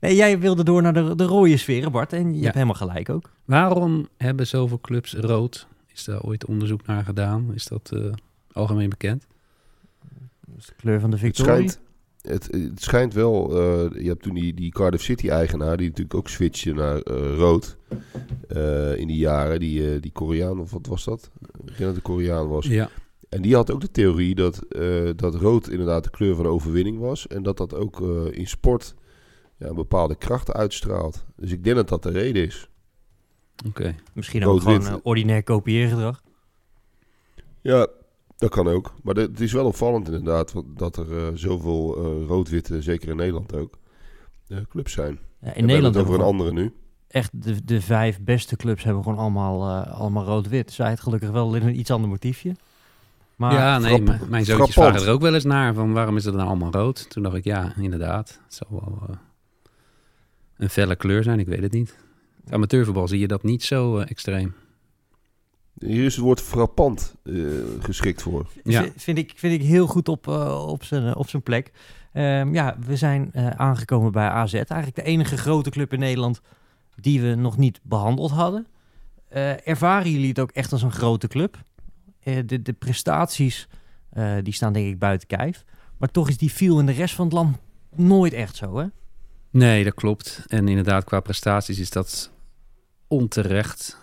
Nee, 0.00 0.14
jij 0.14 0.38
wilde 0.38 0.64
door 0.64 0.82
naar 0.82 0.92
de, 0.94 1.14
de 1.14 1.24
rode 1.24 1.56
sferen, 1.56 1.92
Bart. 1.92 2.12
En 2.12 2.28
je 2.30 2.36
Ja. 2.36 2.42
hebt 2.42 2.54
helemaal 2.54 2.74
gelijk 2.74 3.08
ook. 3.08 3.30
Waarom 3.44 4.08
hebben 4.16 4.46
zoveel 4.46 4.80
clubs 4.80 5.14
rood? 5.14 5.66
Is 5.92 6.04
daar 6.04 6.20
ooit 6.22 6.46
onderzoek 6.46 6.86
naar 6.86 7.04
gedaan? 7.04 7.50
Is 7.54 7.66
dat 7.66 7.90
eh, 7.92 8.12
algemeen 8.52 8.88
bekend? 8.88 9.26
Dat 10.46 10.56
is 10.58 10.66
de 10.66 10.74
kleur 10.76 11.00
van 11.00 11.10
de 11.10 11.16
Het 11.16 11.24
victorie. 11.24 11.52
schijnt, 11.68 11.80
het, 12.28 12.46
het 12.50 12.82
schijnt 12.82 13.14
wel... 13.14 13.50
eh, 13.50 14.02
je 14.02 14.08
hebt 14.08 14.22
toen 14.22 14.34
die, 14.34 14.54
die 14.54 14.70
Cardiff 14.70 15.02
City-eigenaar... 15.04 15.76
die 15.76 15.88
natuurlijk 15.88 16.14
ook 16.14 16.28
switchte 16.28 16.72
naar 16.72 17.00
eh, 17.00 17.36
rood. 17.36 17.76
eh, 18.48 18.96
in 18.96 19.06
die 19.06 19.16
jaren. 19.16 19.60
Die, 19.60 19.94
eh, 19.94 20.00
die 20.02 20.12
Koreaan, 20.12 20.60
of 20.60 20.70
wat 20.70 20.86
was 20.86 21.04
dat? 21.04 21.30
Ik 21.40 21.66
denk 21.66 21.78
dat 21.78 21.86
het 21.86 21.96
een 21.96 22.02
Koreaan 22.02 22.48
was. 22.48 22.66
Ja. 22.66 22.90
En 23.28 23.42
die 23.42 23.54
had 23.54 23.70
ook 23.70 23.80
de 23.80 23.90
theorie 23.90 24.34
dat, 24.34 24.62
eh, 24.62 25.10
dat 25.16 25.34
rood 25.34 25.68
inderdaad 25.68 26.04
de 26.04 26.10
kleur 26.10 26.34
van 26.34 26.44
de 26.44 26.50
overwinning 26.50 26.98
was. 26.98 27.26
En 27.26 27.42
dat 27.42 27.56
dat 27.56 27.74
ook 27.74 28.00
eh, 28.00 28.38
in 28.38 28.46
sport 28.46 28.94
ja, 29.58 29.66
een 29.66 29.74
bepaalde 29.74 30.16
kracht 30.16 30.52
uitstraalt. 30.52 31.24
Dus 31.36 31.50
ik 31.52 31.64
denk 31.64 31.76
dat 31.76 31.88
dat 31.88 32.02
de 32.02 32.10
reden 32.10 32.46
is. 32.46 32.68
Oké. 33.66 33.94
Misschien 34.12 34.44
ook 34.46 34.60
gewoon 34.60 35.00
ordinair 35.02 35.42
kopieergedrag. 35.42 36.22
Ja, 37.60 37.86
dat 38.36 38.50
kan 38.50 38.68
ook. 38.68 38.94
Maar 39.02 39.14
de- 39.14 39.20
het 39.20 39.40
is 39.40 39.52
wel 39.52 39.66
opvallend 39.66 40.06
inderdaad 40.06 40.54
dat 40.66 40.96
er 40.96 41.18
eh, 41.18 41.24
zoveel 41.34 41.96
eh, 41.96 42.26
rood-witte, 42.26 42.82
zeker 42.82 43.08
in 43.08 43.16
Nederland 43.16 43.54
ook, 43.54 43.78
eh, 44.48 44.58
clubs 44.68 44.92
zijn. 44.92 45.18
Ja, 45.40 45.54
in 45.54 45.64
Nederland 45.66 45.96
over 45.96 46.12
we 46.12 46.18
een 46.18 46.24
andere 46.24 46.52
nu. 46.52 46.72
echt 47.08 47.30
de, 47.44 47.64
de 47.64 47.80
vijf 47.80 48.20
beste 48.20 48.56
clubs 48.56 48.84
hebben 48.84 49.02
gewoon 49.02 49.18
allemaal, 49.18 49.84
eh, 49.84 49.92
allemaal 50.00 50.24
rood-wit. 50.24 50.72
Zij 50.72 50.90
het 50.90 51.00
gelukkig 51.00 51.30
wel 51.30 51.54
in 51.54 51.62
een 51.66 51.78
iets 51.78 51.90
ander 51.90 52.10
motiefje. 52.10 52.54
Maar 53.36 53.52
ja, 53.52 53.78
nee, 53.78 54.02
mijn 54.02 54.44
zoontjes 54.44 54.46
frappant. 54.46 54.72
vragen 54.74 55.06
er 55.06 55.12
ook 55.12 55.20
wel 55.20 55.34
eens 55.34 55.44
naar 55.44 55.74
van 55.74 55.92
waarom 55.92 56.16
is 56.16 56.24
het 56.24 56.34
nou 56.34 56.46
allemaal 56.48 56.70
rood? 56.72 57.10
Toen 57.10 57.22
dacht 57.22 57.36
ik, 57.36 57.44
ja, 57.44 57.72
inderdaad. 57.76 58.40
Het 58.44 58.54
zal 58.54 58.66
wel 58.70 58.98
eh, 59.08 59.16
een 60.56 60.70
felle 60.70 60.96
kleur 60.96 61.22
zijn, 61.22 61.38
ik 61.38 61.46
weet 61.46 61.62
het 61.62 61.72
niet. 61.72 61.96
Het 62.44 62.52
amateurvoetbal 62.54 63.08
zie 63.08 63.18
je 63.18 63.26
dat 63.28 63.42
niet 63.42 63.62
zo 63.64 63.98
extreem. 63.98 64.54
Hier 65.78 66.04
is 66.04 66.14
het 66.14 66.24
woord 66.24 66.40
frappant 66.40 67.14
eh, 67.22 67.34
geschikt 67.80 68.22
voor. 68.22 68.46
Ja. 68.64 68.86
Vind, 68.96 69.18
ik, 69.18 69.32
vind 69.36 69.60
ik 69.60 69.62
heel 69.62 69.86
goed 69.86 70.08
op, 70.08 70.28
eh, 70.28 70.66
op, 70.68 70.84
zijn, 70.84 71.16
op 71.16 71.28
zijn 71.28 71.42
plek. 71.42 71.72
Ehm, 72.12 72.54
ja, 72.54 72.76
we 72.86 72.96
zijn 72.96 73.30
eh, 73.32 73.46
aangekomen 73.46 74.12
bij 74.12 74.28
AZ. 74.28 74.54
Eigenlijk 74.54 74.94
de 74.94 75.02
enige 75.02 75.36
grote 75.36 75.70
club 75.70 75.92
in 75.92 75.98
Nederland 75.98 76.40
die 76.96 77.20
we 77.20 77.34
nog 77.34 77.56
niet 77.56 77.80
behandeld 77.82 78.30
hadden. 78.30 78.66
Eh, 79.28 79.68
ervaren 79.68 80.10
jullie 80.10 80.28
het 80.28 80.38
ook 80.38 80.50
echt 80.50 80.72
als 80.72 80.82
een 80.82 80.92
grote 80.92 81.28
club? 81.28 81.58
Eh, 82.22 82.38
de, 82.46 82.62
de 82.62 82.72
prestaties 82.72 83.68
eh, 84.10 84.36
die 84.42 84.52
staan 84.52 84.72
denk 84.72 84.86
ik 84.86 84.98
buiten 84.98 85.28
kijf. 85.28 85.64
Maar 85.96 86.08
toch 86.08 86.28
is 86.28 86.36
die 86.36 86.50
feel 86.50 86.78
in 86.78 86.86
de 86.86 86.92
rest 86.92 87.14
van 87.14 87.24
het 87.24 87.34
land 87.34 87.56
nooit 87.94 88.32
echt 88.32 88.56
zo, 88.56 88.76
hè? 88.76 88.86
Nee, 89.50 89.84
dat 89.84 89.94
klopt. 89.94 90.44
En 90.46 90.68
inderdaad, 90.68 91.04
qua 91.04 91.20
prestaties 91.20 91.78
is 91.78 91.90
dat 91.90 92.30
onterecht. 93.08 93.98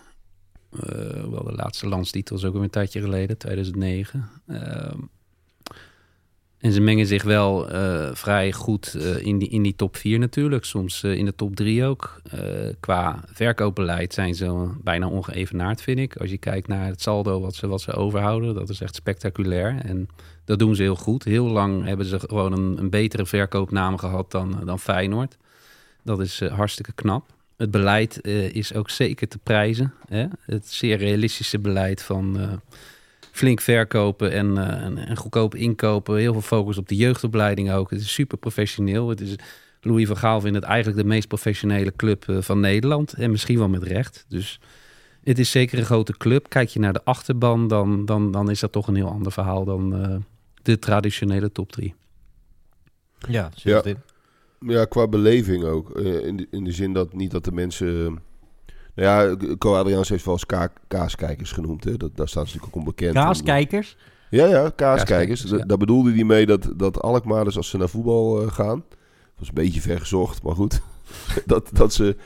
Eh, 0.80 1.24
wel 1.30 1.44
de 1.44 1.52
laatste 1.52 1.88
landstitel 1.88 2.36
is 2.36 2.44
ook 2.44 2.54
een 2.54 2.70
tijdje 2.70 3.00
geleden, 3.00 3.38
2009. 3.38 4.28
Ehm, 4.46 4.98
en 6.58 6.72
ze 6.72 6.80
mengen 6.80 7.06
zich 7.06 7.22
wel 7.22 7.70
eh, 7.70 8.14
vrij 8.14 8.52
goed 8.52 8.94
eh, 8.94 9.26
in, 9.26 9.38
die, 9.38 9.48
in 9.48 9.62
die 9.62 9.76
top 9.76 9.96
4 9.96 10.18
natuurlijk. 10.18 10.64
Soms 10.64 11.02
in 11.02 11.24
de 11.24 11.34
top 11.34 11.56
3 11.56 11.84
ook. 11.84 12.22
Qua 12.80 13.24
verkoopbeleid 13.26 14.14
zijn 14.14 14.34
ze 14.34 14.70
bijna 14.82 15.08
ongeëvenaard, 15.08 15.82
vind 15.82 15.98
ik. 15.98 16.16
Als 16.16 16.30
je 16.30 16.38
kijkt 16.38 16.68
naar 16.68 16.86
het 16.86 17.00
saldo 17.00 17.40
wat 17.40 17.54
ze, 17.54 17.66
wat 17.66 17.80
ze 17.80 17.92
overhouden, 17.92 18.54
dat 18.54 18.68
is 18.68 18.80
echt 18.80 18.94
spectaculair. 18.94 19.80
En 19.82 20.08
dat 20.44 20.58
doen 20.58 20.74
ze 20.74 20.82
heel 20.82 20.96
goed. 20.96 21.24
Heel 21.24 21.46
lang 21.46 21.84
hebben 21.84 22.06
ze 22.06 22.20
gewoon 22.20 22.52
een, 22.78 22.90
betere 22.90 23.26
verkoopnaam 23.26 23.98
gehad 23.98 24.30
dan, 24.30 24.60
dan 24.64 24.78
Feyenoord. 24.78 25.36
Dat 26.02 26.20
is 26.20 26.40
hartstikke 26.40 26.92
knap. 26.92 27.33
Het 27.56 27.70
beleid 27.70 28.20
eh, 28.20 28.54
is 28.54 28.74
ook 28.74 28.90
zeker 28.90 29.28
te 29.28 29.38
prijzen. 29.38 29.94
Hè? 30.08 30.26
Het 30.40 30.68
zeer 30.68 30.96
realistische 30.96 31.58
beleid 31.58 32.02
van 32.02 32.40
eh, 32.40 32.52
flink 33.32 33.60
verkopen 33.60 34.32
en, 34.32 34.58
eh, 34.58 34.84
en, 34.84 34.98
en 34.98 35.16
goedkoop 35.16 35.54
inkopen. 35.54 36.16
Heel 36.16 36.32
veel 36.32 36.42
focus 36.42 36.78
op 36.78 36.88
de 36.88 36.96
jeugdopleiding 36.96 37.72
ook. 37.72 37.90
Het 37.90 38.00
is 38.00 38.12
super 38.12 38.38
professioneel. 38.38 39.08
Het 39.08 39.20
is, 39.20 39.34
Louis 39.80 40.06
van 40.06 40.16
Gaal 40.16 40.40
vindt 40.40 40.56
het 40.56 40.64
eigenlijk 40.64 41.02
de 41.02 41.08
meest 41.08 41.28
professionele 41.28 41.92
club 41.96 42.24
van 42.38 42.60
Nederland. 42.60 43.12
En 43.12 43.30
misschien 43.30 43.58
wel 43.58 43.68
met 43.68 43.82
recht. 43.82 44.24
Dus 44.28 44.60
het 45.24 45.38
is 45.38 45.50
zeker 45.50 45.78
een 45.78 45.84
grote 45.84 46.16
club. 46.16 46.48
Kijk 46.48 46.68
je 46.68 46.78
naar 46.78 46.92
de 46.92 47.04
achterban, 47.04 47.68
dan, 47.68 48.04
dan, 48.04 48.30
dan 48.30 48.50
is 48.50 48.60
dat 48.60 48.72
toch 48.72 48.88
een 48.88 48.94
heel 48.94 49.10
ander 49.10 49.32
verhaal 49.32 49.64
dan 49.64 50.02
eh, 50.02 50.16
de 50.62 50.78
traditionele 50.78 51.52
top 51.52 51.72
3. 51.72 51.94
Ja, 53.28 53.50
Ja. 53.54 53.82
Ja, 54.66 54.84
qua 54.84 55.08
beleving 55.08 55.64
ook. 55.64 55.90
Eh, 55.90 56.26
in, 56.26 56.36
de, 56.36 56.46
in 56.50 56.64
de 56.64 56.72
zin 56.72 56.92
dat 56.92 57.12
niet 57.12 57.30
dat 57.30 57.44
de 57.44 57.52
mensen... 57.52 58.06
eh, 58.06 58.12
nou 58.94 59.38
ja, 59.38 59.56
Co 59.58 59.74
Adriaans 59.74 60.08
heeft 60.08 60.24
wel 60.24 60.34
eens 60.34 60.46
ka 60.46 60.72
kaaskijkers 60.88 61.52
genoemd. 61.52 61.84
Hè? 61.84 61.96
Dat, 61.96 62.16
daar 62.16 62.28
staat 62.28 62.48
ze 62.48 62.54
natuurlijk 62.54 62.76
ook 62.76 62.82
onbekend. 62.82 63.14
Kaaskijkers. 63.14 63.96
Ja, 64.30 64.46
ja, 64.46 64.70
kaaskijkers. 64.76 65.42
Ja. 65.42 65.56
Daar 65.56 65.76
bedoelde 65.76 66.12
hij 66.12 66.24
mee 66.24 66.46
dat, 66.46 66.72
dat 66.76 67.00
Alkmaarders 67.02 67.56
als 67.56 67.68
ze 67.68 67.76
naar 67.76 67.88
voetbal 67.88 68.42
eh, 68.42 68.48
gaan... 68.52 68.84
Dat 68.88 69.38
was 69.38 69.48
een 69.48 69.64
beetje 69.64 69.80
ver 69.80 70.00
gezocht, 70.00 70.42
maar 70.42 70.54
goed. 70.54 70.80
dat, 71.46 71.70
dat 71.72 71.92
ze 71.92 72.16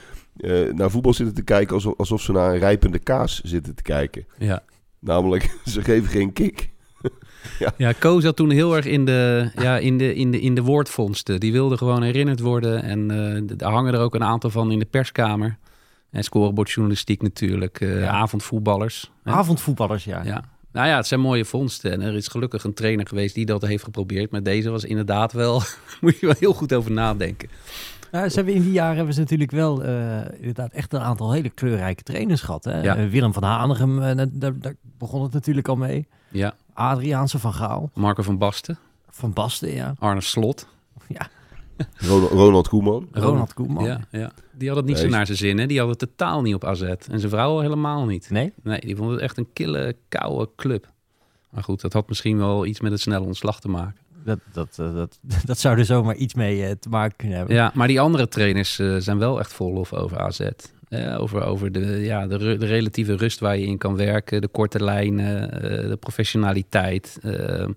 naar 0.74 0.90
voetbal 0.90 1.12
zitten 1.12 1.34
te 1.34 1.42
kijken 1.42 1.74
alsof, 1.74 1.94
alsof 1.96 2.20
ze 2.20 2.32
naar 2.32 2.52
een 2.52 2.58
rijpende 2.58 2.98
kaas 2.98 3.40
zitten 3.40 3.74
te 3.74 3.82
kijken. 3.82 4.26
Ja. 4.38 4.62
Namelijk, 4.98 5.58
ze 5.64 5.82
geven 5.82 6.08
geen 6.08 6.32
kick. 6.32 6.70
Ja, 7.76 7.92
Ko 7.92 8.20
zat 8.20 8.36
toen 8.36 8.50
heel 8.50 8.76
erg 8.76 8.84
in 8.84 9.04
de, 9.04 9.50
ja, 9.56 9.78
in 9.78 9.98
de, 9.98 10.14
in 10.14 10.30
de, 10.30 10.40
in 10.40 10.54
de 10.54 10.62
woordvondsten. 10.62 11.40
Die 11.40 11.52
wilde 11.52 11.76
gewoon 11.76 12.02
herinnerd 12.02 12.40
worden. 12.40 12.82
En 12.82 13.10
eh 13.10 13.56
daar 13.58 13.72
hangen 13.72 13.94
er 13.94 14.00
ook 14.00 14.14
een 14.14 14.24
aantal 14.24 14.50
van 14.50 14.70
in 14.72 14.78
de 14.78 14.84
perskamer. 14.84 15.56
En 16.10 16.24
scorebordjournalistiek 16.24 17.22
natuurlijk. 17.22 17.80
eh, 17.80 18.00
Ja. 18.00 18.08
Avondvoetballers. 18.10 19.10
hè. 19.22 19.32
Avondvoetballers, 19.32 20.04
ja. 20.04 20.22
Ja. 20.24 20.44
Nou 20.72 20.88
ja, 20.88 20.96
het 20.96 21.06
zijn 21.06 21.20
mooie 21.20 21.44
vondsten. 21.44 21.92
En 21.92 22.00
er 22.00 22.14
is 22.14 22.28
gelukkig 22.28 22.64
een 22.64 22.74
trainer 22.74 23.06
geweest 23.06 23.34
die 23.34 23.46
dat 23.46 23.62
heeft 23.62 23.84
geprobeerd. 23.84 24.30
Maar 24.30 24.42
deze 24.42 24.70
was 24.70 24.84
inderdaad 24.84 25.32
wel... 25.32 25.62
moet 26.00 26.18
je 26.18 26.26
wel 26.26 26.34
heel 26.38 26.52
goed 26.52 26.74
over 26.74 26.90
nadenken. 26.90 27.48
Ja, 28.12 28.28
ze 28.28 28.34
hebben 28.36 28.54
in 28.54 28.62
die 28.62 28.72
jaren 28.72 28.96
hebben 28.96 29.14
ze 29.14 29.20
natuurlijk 29.20 29.50
wel 29.50 29.84
eh, 29.84 30.18
inderdaad 30.38 30.72
echt 30.72 30.92
een 30.92 31.00
aantal 31.00 31.32
hele 31.32 31.48
kleurrijke 31.50 32.02
trainers 32.02 32.40
gehad. 32.40 32.64
Hè? 32.64 32.82
Ja. 32.82 33.08
Willem 33.08 33.32
van 33.32 33.42
Hanegem, 33.42 34.16
daar, 34.32 34.58
daar 34.58 34.74
begon 34.98 35.22
het 35.22 35.32
natuurlijk 35.32 35.68
al 35.68 35.76
mee. 35.76 36.06
Ja, 36.28 36.54
Adriaanse 36.78 37.38
van 37.38 37.54
Gaal, 37.54 37.90
Marco 37.94 38.22
van 38.22 38.38
Basten. 38.38 38.78
Van 39.08 39.32
Basten, 39.32 39.74
ja. 39.74 39.94
Arne 39.98 40.20
Slot. 40.20 40.66
ja. 41.08 41.28
Ronald, 41.96 42.30
Ronald 42.30 42.68
Koeman. 42.68 43.08
Ronald 43.12 43.54
Koeman. 43.54 43.84
Ja, 43.84 44.00
ja. 44.10 44.32
Die 44.52 44.68
had 44.68 44.76
het 44.76 44.86
niet 44.86 44.96
Nee, 44.96 45.04
zo 45.04 45.10
naar 45.10 45.26
zijn 45.26 45.38
zin. 45.38 45.58
Hè? 45.58 45.66
Die 45.66 45.78
had 45.78 45.88
het 45.88 45.98
totaal 45.98 46.42
niet 46.42 46.54
op 46.54 46.64
AZ. 46.64 46.82
En 46.82 47.18
zijn 47.18 47.30
vrouw 47.30 47.50
al 47.50 47.60
helemaal 47.60 48.06
niet. 48.06 48.30
Nee? 48.30 48.52
Nee, 48.62 48.80
die 48.80 48.96
vond 48.96 49.10
het 49.10 49.20
echt 49.20 49.38
een 49.38 49.48
kille, 49.52 49.96
koude 50.08 50.50
club. 50.56 50.92
Maar 51.50 51.62
goed, 51.62 51.80
dat 51.80 51.92
had 51.92 52.08
misschien 52.08 52.38
wel 52.38 52.66
iets 52.66 52.80
met 52.80 52.92
het 52.92 53.00
snelle 53.00 53.24
ontslag 53.24 53.60
te 53.60 53.68
maken. 53.68 54.00
Dat, 54.24 54.38
dat, 54.52 54.76
eh, 54.78 54.94
dat, 54.94 55.18
dat 55.44 55.58
zou 55.58 55.78
er 55.78 55.84
zomaar 55.84 56.14
iets 56.14 56.34
mee 56.34 56.64
eh, 56.64 56.72
te 56.80 56.88
maken 56.88 57.16
kunnen 57.16 57.36
hebben. 57.36 57.56
Ja, 57.56 57.70
maar 57.74 57.88
die 57.88 58.00
andere 58.00 58.28
trainers 58.28 58.78
eh, 58.78 58.96
zijn 58.98 59.18
wel 59.18 59.38
echt 59.38 59.52
vol 59.52 59.72
lof 59.72 59.92
over 59.92 60.18
AZ. 60.18 60.48
Eh, 60.88 61.20
over 61.20 61.44
over 61.44 61.72
de, 61.72 61.80
ja, 61.80 62.26
de, 62.26 62.38
de 62.38 62.66
relatieve 62.66 63.16
rust 63.16 63.38
waar 63.38 63.58
je 63.58 63.66
in 63.66 63.78
kan 63.78 63.96
werken, 63.96 64.40
de 64.40 64.48
korte 64.48 64.84
lijnen, 64.84 65.62
eh, 65.62 65.88
de 65.88 65.96
professionaliteit. 65.96 67.18
Eh, 67.22 67.68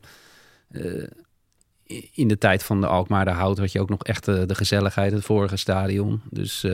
in 2.13 2.27
de 2.27 2.37
tijd 2.37 2.63
van 2.63 2.81
de 2.81 2.87
Alkmaar 2.87 3.25
de 3.25 3.31
Hout 3.31 3.57
had 3.57 3.71
je 3.71 3.79
ook 3.79 3.89
nog 3.89 4.03
echt 4.03 4.25
de 4.25 4.55
gezelligheid, 4.55 5.11
het 5.11 5.23
vorige 5.23 5.57
stadion. 5.57 6.21
Dus 6.29 6.67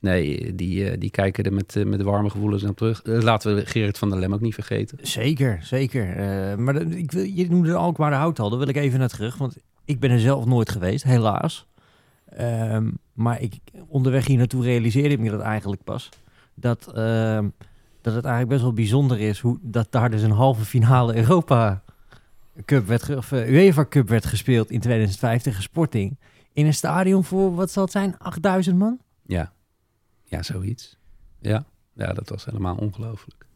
nee, 0.00 0.54
die, 0.54 0.98
die 0.98 1.10
kijken 1.10 1.44
er 1.44 1.52
met, 1.52 2.02
warme 2.02 2.30
gevoelens 2.30 2.62
naar 2.62 2.74
terug. 2.74 3.00
Laten 3.04 3.54
we 3.54 3.66
Gerrit 3.66 3.98
van 3.98 4.10
der 4.10 4.18
Lem 4.18 4.34
ook 4.34 4.40
niet 4.40 4.54
vergeten. 4.54 4.98
Zeker, 5.02 5.58
zeker. 5.62 6.06
Maar 6.60 6.76
ik 6.82 7.12
wil, 7.12 7.22
je 7.22 7.50
noemde 7.50 7.68
de 7.68 7.74
Alkmaar 7.74 8.10
de 8.10 8.16
Hout 8.16 8.38
al, 8.38 8.50
daar 8.50 8.58
wil 8.58 8.68
ik 8.68 8.76
even 8.76 8.98
naar 8.98 9.08
terug. 9.08 9.36
Want 9.36 9.56
ik 9.84 10.00
ben 10.00 10.10
er 10.10 10.20
zelf 10.20 10.44
nooit 10.44 10.70
geweest, 10.70 11.04
helaas. 11.04 11.66
Ehm, 12.24 12.90
maar 13.18 13.40
ik, 13.40 13.54
onderweg 13.86 14.26
hier 14.26 14.36
naartoe 14.38 14.62
realiseerde 14.62 15.08
ik 15.08 15.18
me 15.18 15.30
dat 15.30 15.40
eigenlijk 15.40 15.84
pas. 15.84 16.08
Dat, 16.54 16.92
ehm, 16.94 17.48
dat 18.00 18.14
het 18.14 18.24
eigenlijk 18.24 18.48
best 18.48 18.62
wel 18.62 18.72
bijzonder 18.72 19.20
is 19.20 19.40
hoe 19.40 19.58
dat 19.62 19.86
daar 19.90 20.10
dus 20.10 20.22
een 20.22 20.30
halve 20.30 20.64
finale 20.64 21.16
Europa 21.16 21.82
Cup 22.64 22.86
werd, 22.86 23.02
ge- 23.02 23.16
of 23.16 23.32
eh, 23.32 23.50
UEFA 23.52 23.86
Cup 23.88 24.08
werd 24.08 24.26
gespeeld 24.26 24.70
in 24.70 24.80
2005 24.80 25.42
tegen 25.42 25.62
Sporting. 25.62 26.16
In 26.52 26.66
een 26.66 26.74
stadion 26.74 27.24
voor, 27.24 27.54
wat 27.54 27.70
zal 27.70 27.82
het 27.82 27.92
zijn, 27.92 28.18
8000 28.18 28.78
man? 28.78 28.98
Ja, 29.26 29.52
ja 30.24 30.42
zoiets. 30.42 30.96
Ja. 31.40 31.64
ja, 31.92 32.12
dat 32.12 32.28
was 32.28 32.44
helemaal 32.44 32.76
ongelooflijk. 32.76 33.46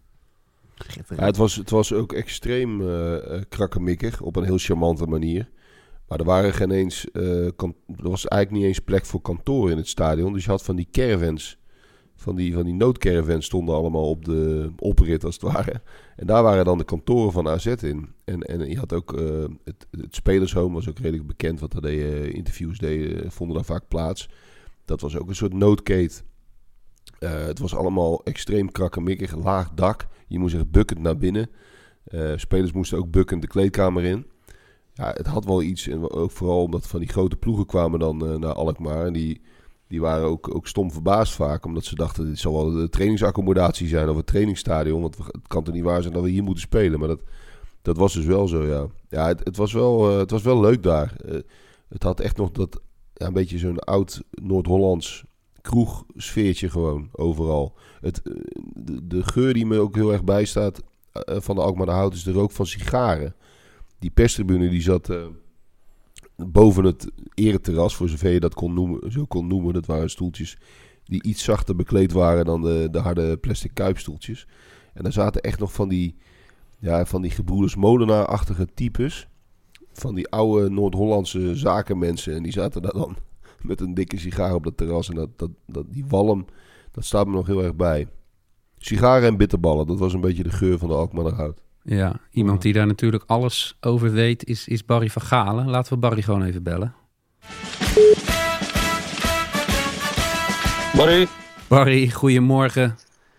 Ja, 1.16 1.24
het, 1.24 1.36
was, 1.36 1.54
het 1.56 1.70
was 1.70 1.92
ook 1.92 2.12
extreem 2.12 2.80
eh 2.80 3.36
eh, 3.36 3.42
krakkemikkig 3.48 4.20
op 4.20 4.36
een 4.36 4.44
heel 4.44 4.58
charmante 4.58 5.06
manier. 5.06 5.48
Maar 6.12 6.20
er 6.20 6.26
waren 6.26 6.52
geen 6.54 6.70
eens, 6.70 7.10
eh, 7.10 7.48
kan- 7.56 7.74
er 7.96 8.10
was 8.10 8.26
eigenlijk 8.28 8.50
niet 8.62 8.70
eens 8.74 8.84
plek 8.84 9.06
voor 9.06 9.20
kantoor 9.20 9.70
in 9.70 9.76
het 9.76 9.88
stadion. 9.88 10.32
Dus 10.32 10.44
je 10.44 10.50
had 10.50 10.62
van 10.62 10.76
die 10.76 10.88
caravans, 10.90 11.58
van 12.14 12.36
die, 12.36 12.54
van 12.54 12.64
die 12.64 12.74
noodcaravans 12.74 13.44
stonden 13.46 13.74
allemaal 13.74 14.08
op 14.08 14.24
de 14.24 14.70
oprit 14.78 15.24
als 15.24 15.34
het 15.34 15.42
ware. 15.42 15.82
En 16.16 16.26
daar 16.26 16.42
waren 16.42 16.64
dan 16.64 16.78
de 16.78 16.84
kantoren 16.84 17.32
van 17.32 17.48
AZ 17.48 17.66
in. 17.66 18.08
En, 18.24 18.40
en 18.42 18.68
je 18.68 18.78
had 18.78 18.92
ook 18.92 19.18
eh, 19.18 19.44
het, 19.64 19.86
het 19.90 20.14
spelershome 20.14 20.74
was 20.74 20.88
ook 20.88 20.98
redelijk 20.98 21.26
bekend, 21.26 21.60
want 21.60 21.72
daar 21.72 21.80
deden 21.80 22.32
interviews 22.32 22.78
deden, 22.78 23.30
vonden 23.32 23.56
daar 23.56 23.64
vaak 23.64 23.88
plaats. 23.88 24.28
Dat 24.84 25.00
was 25.00 25.16
ook 25.16 25.28
een 25.28 25.34
soort 25.34 25.54
noodkate. 25.54 26.22
Eh, 27.18 27.44
het 27.44 27.58
was 27.58 27.74
allemaal 27.74 28.24
extreem 28.24 28.72
krakkemikkig, 28.72 29.36
laag 29.36 29.70
dak. 29.74 30.06
Je 30.26 30.38
moest 30.38 30.54
echt 30.54 30.70
bukkend 30.70 31.00
naar 31.00 31.16
binnen. 31.16 31.50
Eh, 32.04 32.32
spelers 32.36 32.72
moesten 32.72 32.98
ook 32.98 33.10
bukkend 33.10 33.42
de 33.42 33.48
kleedkamer 33.48 34.04
in. 34.04 34.26
Ja, 34.94 35.10
het 35.16 35.26
had 35.26 35.44
wel 35.44 35.62
iets. 35.62 35.88
En 35.88 36.10
ook 36.10 36.30
vooral 36.30 36.62
omdat 36.62 36.86
van 36.86 37.00
die 37.00 37.08
grote 37.08 37.36
ploegen 37.36 37.66
kwamen 37.66 37.98
dan 37.98 38.26
eh, 38.26 38.36
naar 38.36 38.52
Alkmaar. 38.52 39.06
En 39.06 39.12
die, 39.12 39.40
die 39.88 40.00
waren 40.00 40.28
ook, 40.28 40.54
ook 40.54 40.66
stom 40.66 40.92
verbaasd 40.92 41.34
vaak. 41.34 41.64
Omdat 41.64 41.84
ze 41.84 41.94
dachten, 41.94 42.26
dit 42.26 42.38
zal 42.38 42.52
wel 42.52 42.70
de 42.70 42.88
trainingsaccommodatie 42.88 43.88
zijn 43.88 44.08
of 44.08 44.16
het 44.16 44.26
trainingsstadion. 44.26 45.00
Want 45.00 45.16
het 45.18 45.48
kan 45.48 45.64
toch 45.64 45.74
niet 45.74 45.84
waar 45.84 46.02
zijn 46.02 46.14
dat 46.14 46.22
we 46.22 46.30
hier 46.30 46.42
moeten 46.42 46.62
spelen. 46.62 46.98
Maar 46.98 47.08
dat, 47.08 47.20
dat 47.82 47.96
was 47.96 48.12
dus 48.12 48.24
wel 48.24 48.48
zo, 48.48 48.66
ja. 48.66 48.86
Ja, 49.08 49.26
het, 49.26 49.44
het, 49.44 49.56
was, 49.56 49.72
wel, 49.72 50.10
eh, 50.10 50.18
het 50.18 50.30
was 50.30 50.42
wel 50.42 50.60
leuk 50.60 50.82
daar. 50.82 51.14
Eh, 51.24 51.38
het 51.88 52.02
had 52.02 52.20
echt 52.20 52.36
nog 52.36 52.50
dat, 52.50 52.80
ja, 53.14 53.26
een 53.26 53.32
beetje 53.32 53.58
zo'n 53.58 53.78
oud 53.78 54.22
Noord-Hollands 54.30 55.24
kroegsfeertje 55.60 56.70
gewoon 56.70 57.08
overal. 57.12 57.74
Het, 58.00 58.20
de, 58.74 59.06
de 59.06 59.22
geur 59.22 59.54
die 59.54 59.66
me 59.66 59.78
ook 59.78 59.94
heel 59.94 60.12
erg 60.12 60.24
bijstaat 60.24 60.82
van 61.26 61.54
de 61.54 61.60
Alkmaar 61.60 61.86
de 61.86 61.92
Hout 61.92 62.14
is 62.14 62.22
de 62.22 62.32
rook 62.32 62.50
van 62.50 62.66
sigaren. 62.66 63.34
Die 64.02 64.10
perstribune 64.10 64.68
die 64.68 64.82
zat 64.82 65.08
eh, 65.08 65.26
boven 66.36 66.84
het 66.84 67.10
ereterras, 67.34 67.96
voor 67.96 68.08
zover 68.08 68.30
je 68.30 68.40
dat 68.40 68.54
kon 68.54 68.74
noemen, 68.74 69.12
zo 69.12 69.24
kon 69.24 69.46
noemen. 69.46 69.74
Dat 69.74 69.86
waren 69.86 70.10
stoeltjes 70.10 70.58
die 71.04 71.22
iets 71.22 71.44
zachter 71.44 71.76
bekleed 71.76 72.12
waren 72.12 72.44
dan 72.44 72.62
de, 72.62 72.88
de 72.90 72.98
harde 72.98 73.36
plastic 73.36 73.70
kuipstoeltjes. 73.74 74.46
En 74.94 75.02
daar 75.02 75.12
zaten 75.12 75.42
echt 75.42 75.58
nog 75.58 75.72
van 75.72 75.88
die, 75.88 76.16
ja, 76.78 77.04
van 77.06 77.22
die 77.22 77.30
gebroeders 77.30 77.76
Molenaar-achtige 77.76 78.68
types. 78.74 79.28
Van 79.92 80.14
die 80.14 80.28
oude 80.28 80.70
Noord-Hollandse 80.70 81.56
zakenmensen. 81.56 82.34
En 82.34 82.42
die 82.42 82.52
zaten 82.52 82.82
daar 82.82 82.92
dan 82.92 83.16
met 83.70 83.80
een 83.80 83.94
dikke 83.94 84.18
sigaar 84.18 84.54
op 84.54 84.64
dat 84.64 84.76
terras. 84.76 85.08
En 85.08 85.14
dat, 85.14 85.38
dat, 85.38 85.50
dat, 85.66 85.92
die 85.92 86.04
walm, 86.06 86.46
dat 86.90 87.04
staat 87.04 87.26
me 87.26 87.32
nog 87.32 87.46
heel 87.46 87.62
erg 87.62 87.74
bij. 87.74 88.08
Sigaren 88.78 89.28
en 89.28 89.36
bitterballen, 89.36 89.86
dat 89.86 89.98
was 89.98 90.12
een 90.12 90.20
beetje 90.20 90.42
de 90.42 90.50
geur 90.50 90.78
van 90.78 90.88
de 90.88 90.94
Alkmaar 90.94 91.32
Hout. 91.32 91.62
Ja, 91.84 92.20
iemand 92.30 92.62
die 92.62 92.72
daar 92.72 92.86
natuurlijk 92.86 93.24
alles 93.26 93.76
over 93.80 94.12
weet 94.12 94.44
is, 94.46 94.68
is 94.68 94.84
Barry 94.84 95.08
van 95.10 95.22
Galen. 95.22 95.68
Laten 95.68 95.92
we 95.92 95.98
Barry 95.98 96.22
gewoon 96.22 96.42
even 96.44 96.62
bellen. 96.62 96.94
Barry, 100.96 101.26
Barry, 101.68 102.10
goedemorgen. 102.10 102.84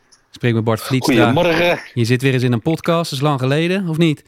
Ik 0.09 0.39
spreek 0.39 0.53
met 0.53 0.63
Bart 0.63 0.81
Vlietstra. 0.81 1.13
goedemorgen. 1.15 1.79
Je 1.93 2.05
zit 2.05 2.21
weer 2.21 2.33
eens 2.33 2.43
in 2.43 2.51
een 2.53 2.61
podcast, 2.61 3.09
dat 3.09 3.19
is 3.19 3.25
lang 3.25 3.39
geleden, 3.39 3.87
of 3.87 3.97
niet? 3.97 4.23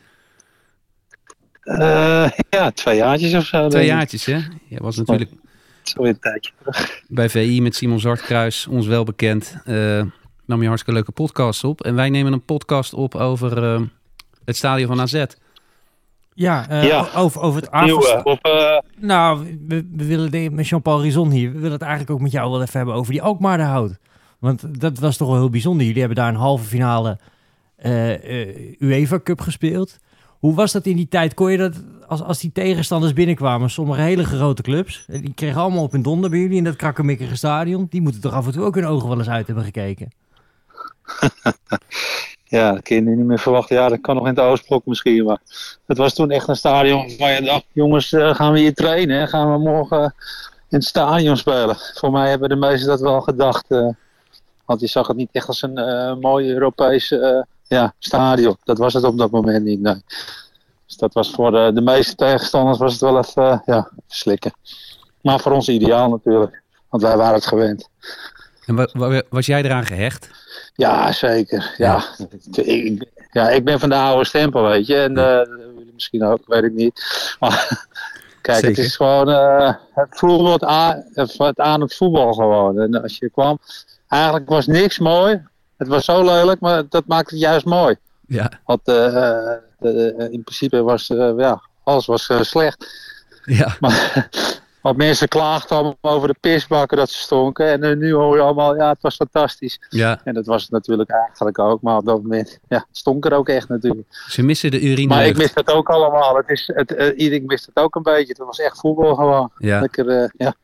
Eh, 1.62 2.30
ja, 2.50 2.72
twee 2.72 2.96
jaartjes 2.96 3.34
of 3.34 3.46
zo. 3.46 3.68
Twee 3.68 3.86
jaartjes, 3.86 4.26
hè? 4.26 4.38
Je 4.68 4.78
was 4.82 4.96
natuurlijk 4.96 5.32
Zo 5.84 6.02
weer 6.02 6.12
een 6.12 6.20
tijdje 6.20 6.52
terug. 6.64 7.02
bij 7.08 7.30
VI 7.30 7.62
met 7.62 7.76
Simon 7.76 8.00
Zartkruis, 8.00 8.68
ons 8.68 8.88
wel 8.88 9.04
bekend. 9.04 9.56
eh 9.66 10.02
nam 10.46 10.62
je 10.62 10.68
hartstikke 10.68 11.00
leuke 11.00 11.12
podcasts 11.12 11.64
op. 11.64 11.84
En 11.84 11.96
wij 11.96 12.10
nemen 12.10 12.34
een 12.34 12.46
podcast 12.46 12.94
op 12.94 13.16
over 13.16 13.64
eh, 13.64 13.82
het 14.46 14.56
stadion 14.56 14.88
van 14.88 15.02
AZ. 15.02 15.24
Ja, 16.34 16.70
eh, 16.70 16.84
Ja. 16.84 17.08
Over, 17.16 17.42
over 17.42 17.62
het. 17.62 17.70
Op, 18.24 18.40
eh, 18.46 18.78
Nou, 18.98 19.58
we, 19.68 19.88
we 19.96 20.06
willen 20.06 20.32
de- 20.32 20.50
met 20.52 20.68
Jean-Paul 20.68 21.02
Rizon 21.02 21.32
hier, 21.32 21.48
we 21.52 21.56
willen 21.58 21.72
het 21.72 21.82
eigenlijk 21.82 22.12
ook 22.12 22.20
met 22.22 22.32
jou 22.32 22.52
wel 22.52 22.62
even 22.62 22.78
hebben 22.78 22.96
over 22.96 23.12
die 23.12 23.22
Alkmaar 23.22 23.58
de 23.58 23.64
Hout. 23.64 23.98
Want 24.40 24.80
dat 24.82 25.00
was 25.00 25.18
toch 25.18 25.28
wel 25.28 25.38
heel 25.38 25.50
bijzonder. 25.50 25.86
Jullie 25.86 26.00
hebben 26.00 26.18
daar 26.18 26.30
een 26.30 26.36
halve 26.40 26.64
finale 26.66 27.20
eh, 27.76 28.42
eh, 28.42 28.76
UEFA 28.80 29.20
Cup 29.24 29.42
gespeeld. 29.42 29.98
Hoe 30.40 30.54
was 30.56 30.72
dat 30.72 30.86
in 30.86 30.96
die 30.96 31.08
tijd? 31.08 31.34
Kon 31.34 31.52
je 31.52 31.58
dat, 31.58 31.84
als, 32.08 32.22
als 32.22 32.40
die 32.40 32.52
tegenstanders 32.52 33.14
binnenkwamen, 33.14 33.70
sommige 33.70 34.02
hele 34.02 34.24
grote 34.24 34.62
clubs, 34.62 35.06
die 35.08 35.34
kregen 35.34 35.62
allemaal 35.62 35.84
op 35.84 35.92
hun 35.92 36.02
donder 36.02 36.30
bij 36.30 36.40
jullie 36.40 36.58
in 36.58 36.64
dat 36.64 36.76
krakkemikkige 36.76 37.36
stadion. 37.36 37.88
Die 37.90 38.02
moeten 38.02 38.22
toch 38.22 38.34
af 38.34 38.46
en 38.46 38.52
toe 38.52 38.64
ook 38.64 38.76
hun 38.76 38.86
ogen 38.86 39.10
wel 39.10 39.18
eens 39.18 39.30
uit 39.30 39.46
hebben 39.48 39.64
gekeken. 39.66 40.10
ja, 42.48 42.72
dat 42.72 42.82
kun 42.82 42.96
je 42.96 43.02
niet 43.02 43.26
meer 43.26 43.40
verwachten. 43.40 43.76
Ja, 43.76 43.90
dat 43.90 44.02
kan 44.02 44.16
nog 44.16 44.24
in 44.28 44.36
het 44.36 44.40
Oostblok 44.40 44.86
misschien. 44.86 45.26
Maar 45.26 45.40
het 45.86 45.98
was 45.98 46.14
toen 46.14 46.32
echt 46.32 46.48
een 46.48 46.56
stadion 46.56 47.18
waar 47.18 47.34
je 47.34 47.42
dacht, 47.42 47.66
jongens, 47.72 48.12
eh, 48.12 48.36
gaan 48.36 48.52
we 48.52 48.60
hier 48.60 48.74
trainen? 48.74 49.28
Gaan 49.28 49.52
we 49.52 49.58
morgen 49.58 50.04
in 50.70 50.78
het 50.78 50.86
stadion 50.86 51.38
spelen? 51.38 51.76
Voor 51.94 52.12
mij 52.12 52.30
hebben 52.30 52.50
de 52.50 52.56
meesten 52.56 52.88
dat 52.88 53.00
wel 53.00 53.22
gedacht. 53.22 53.66
eh, 53.72 53.88
want 54.66 54.80
je 54.80 54.88
zag 54.88 55.08
het 55.08 55.18
niet 55.18 55.30
echt 55.32 55.48
als 55.48 55.62
een 55.62 55.78
eh 55.78 56.16
mooi 56.16 56.54
Europees 56.54 57.14
ja, 57.68 57.94
stadion. 58.00 58.58
Dat 58.64 58.78
was 58.78 58.94
het 58.94 59.04
op 59.04 59.18
dat 59.18 59.32
moment 59.32 59.64
niet, 59.64 59.82
nee. 59.82 60.04
Dus 60.86 60.98
dat 60.98 61.14
was 61.14 61.32
voor 61.32 61.52
de, 61.52 61.82
meeste 61.82 62.16
tegenstanders 62.16 62.78
was 62.78 62.92
het 62.92 63.02
wel 63.02 63.18
even, 63.18 63.62
ja, 63.66 63.90
slikken. 64.08 64.54
Maar 65.22 65.40
voor 65.40 65.52
ons 65.52 65.70
ideaal 65.70 66.10
natuurlijk. 66.10 66.62
Want 66.90 67.04
wij 67.04 67.18
waren 67.18 67.34
het 67.34 67.46
gewend. 67.46 67.90
En 68.66 68.76
wa- 68.76 68.90
wa- 68.94 69.22
was 69.30 69.46
jij 69.46 69.64
eraan 69.64 69.86
gehecht? 69.86 70.30
Ja, 70.74 71.12
zeker. 71.12 71.74
Ja, 71.78 72.04
Ik, 72.54 73.04
ja 73.32 73.50
ik 73.50 73.64
ben 73.66 73.80
van 73.80 73.90
de 73.90 73.96
oude 73.96 74.26
stempel, 74.26 74.64
weet 74.64 74.88
je. 74.88 74.96
En 74.96 75.18
eh, 75.18 75.48
misschien 75.94 76.24
ook, 76.24 76.40
weet 76.46 76.64
ik 76.64 76.74
niet. 76.74 77.04
Maar 77.40 77.88
kijk, 78.42 78.58
Zeker. 78.60 78.78
het 78.78 78.86
is 78.86 78.96
gewoon... 78.96 79.30
eh, 79.30 79.74
het 79.94 80.20
het 80.52 80.64
aan, 80.64 81.04
het 81.14 81.60
aan 81.60 81.82
het 81.82 81.96
voetbal 81.96 82.34
gewoon. 82.34 82.80
En 82.80 83.02
als 83.02 83.18
je 83.18 83.30
kwam... 83.30 83.60
Eigenlijk 84.08 84.50
was 84.50 84.68
niks 84.68 85.00
mooi. 85.00 85.42
Het 85.78 85.88
was 85.88 86.06
zo 86.06 86.24
lelijk, 86.24 86.60
maar 86.60 86.84
dat 86.90 87.04
maakt 87.08 87.30
het 87.30 87.40
juist 87.40 87.66
mooi. 87.66 87.96
Ja. 88.28 88.52
Want 88.66 88.88
eh, 88.88 89.52
in 90.30 90.42
principe 90.44 90.82
was... 90.84 91.08
ja, 91.38 91.62
alles 91.84 92.06
was 92.06 92.30
slecht. 92.42 92.88
Ja. 93.46 93.76
Maar, 93.80 94.30
want 94.86 94.98
mensen 94.98 95.28
klaagden 95.28 95.78
allemaal 95.78 95.96
over 96.02 96.28
de 96.28 96.36
pisbakken 96.40 96.98
dat 96.98 97.10
ze 97.10 97.20
stonken. 97.20 97.68
En 97.68 97.84
eh, 97.84 97.98
nu 97.98 98.14
hoor 98.14 98.36
je 98.36 98.42
allemaal, 98.42 98.76
ja, 98.76 98.90
het 98.90 99.02
was 99.02 99.16
fantastisch. 99.16 99.80
ja. 99.90 100.22
En 100.24 100.34
dat 100.34 100.46
was 100.46 100.62
het 100.62 100.72
natuurlijk 100.72 101.10
eigenlijk 101.10 101.60
ook. 101.60 101.82
Maar 101.82 101.98
op 101.98 102.06
dat 102.06 102.22
moment, 102.22 102.60
ja, 102.68 102.78
het 102.78 102.98
stonk 102.98 103.26
er 103.26 103.34
ook 103.34 103.50
echt 103.50 103.70
natuurlijk. 103.70 104.08
Ze 104.28 104.44
missen 104.44 104.72
de 104.72 104.82
urine. 104.82 105.08
Maar 105.08 105.26
ik 105.26 105.38
mis 105.38 105.54
het 105.54 105.72
ook 105.72 105.90
allemaal. 105.90 106.36
Het 106.36 106.50
is, 106.50 106.72
het, 106.74 106.96
eh, 106.96 107.20
iedereen 107.20 107.46
mist 107.46 107.66
het 107.66 107.76
ook 107.76 107.96
een 107.96 108.04
beetje. 108.04 108.28
Het 108.28 108.38
was 108.38 108.60
echt 108.60 108.80
voetbal 108.80 109.16
gewoon. 109.16 109.52
Ja. 109.58 109.80
Lekker, 109.80 110.08
eh, 110.08 110.30
ja. 110.38 110.56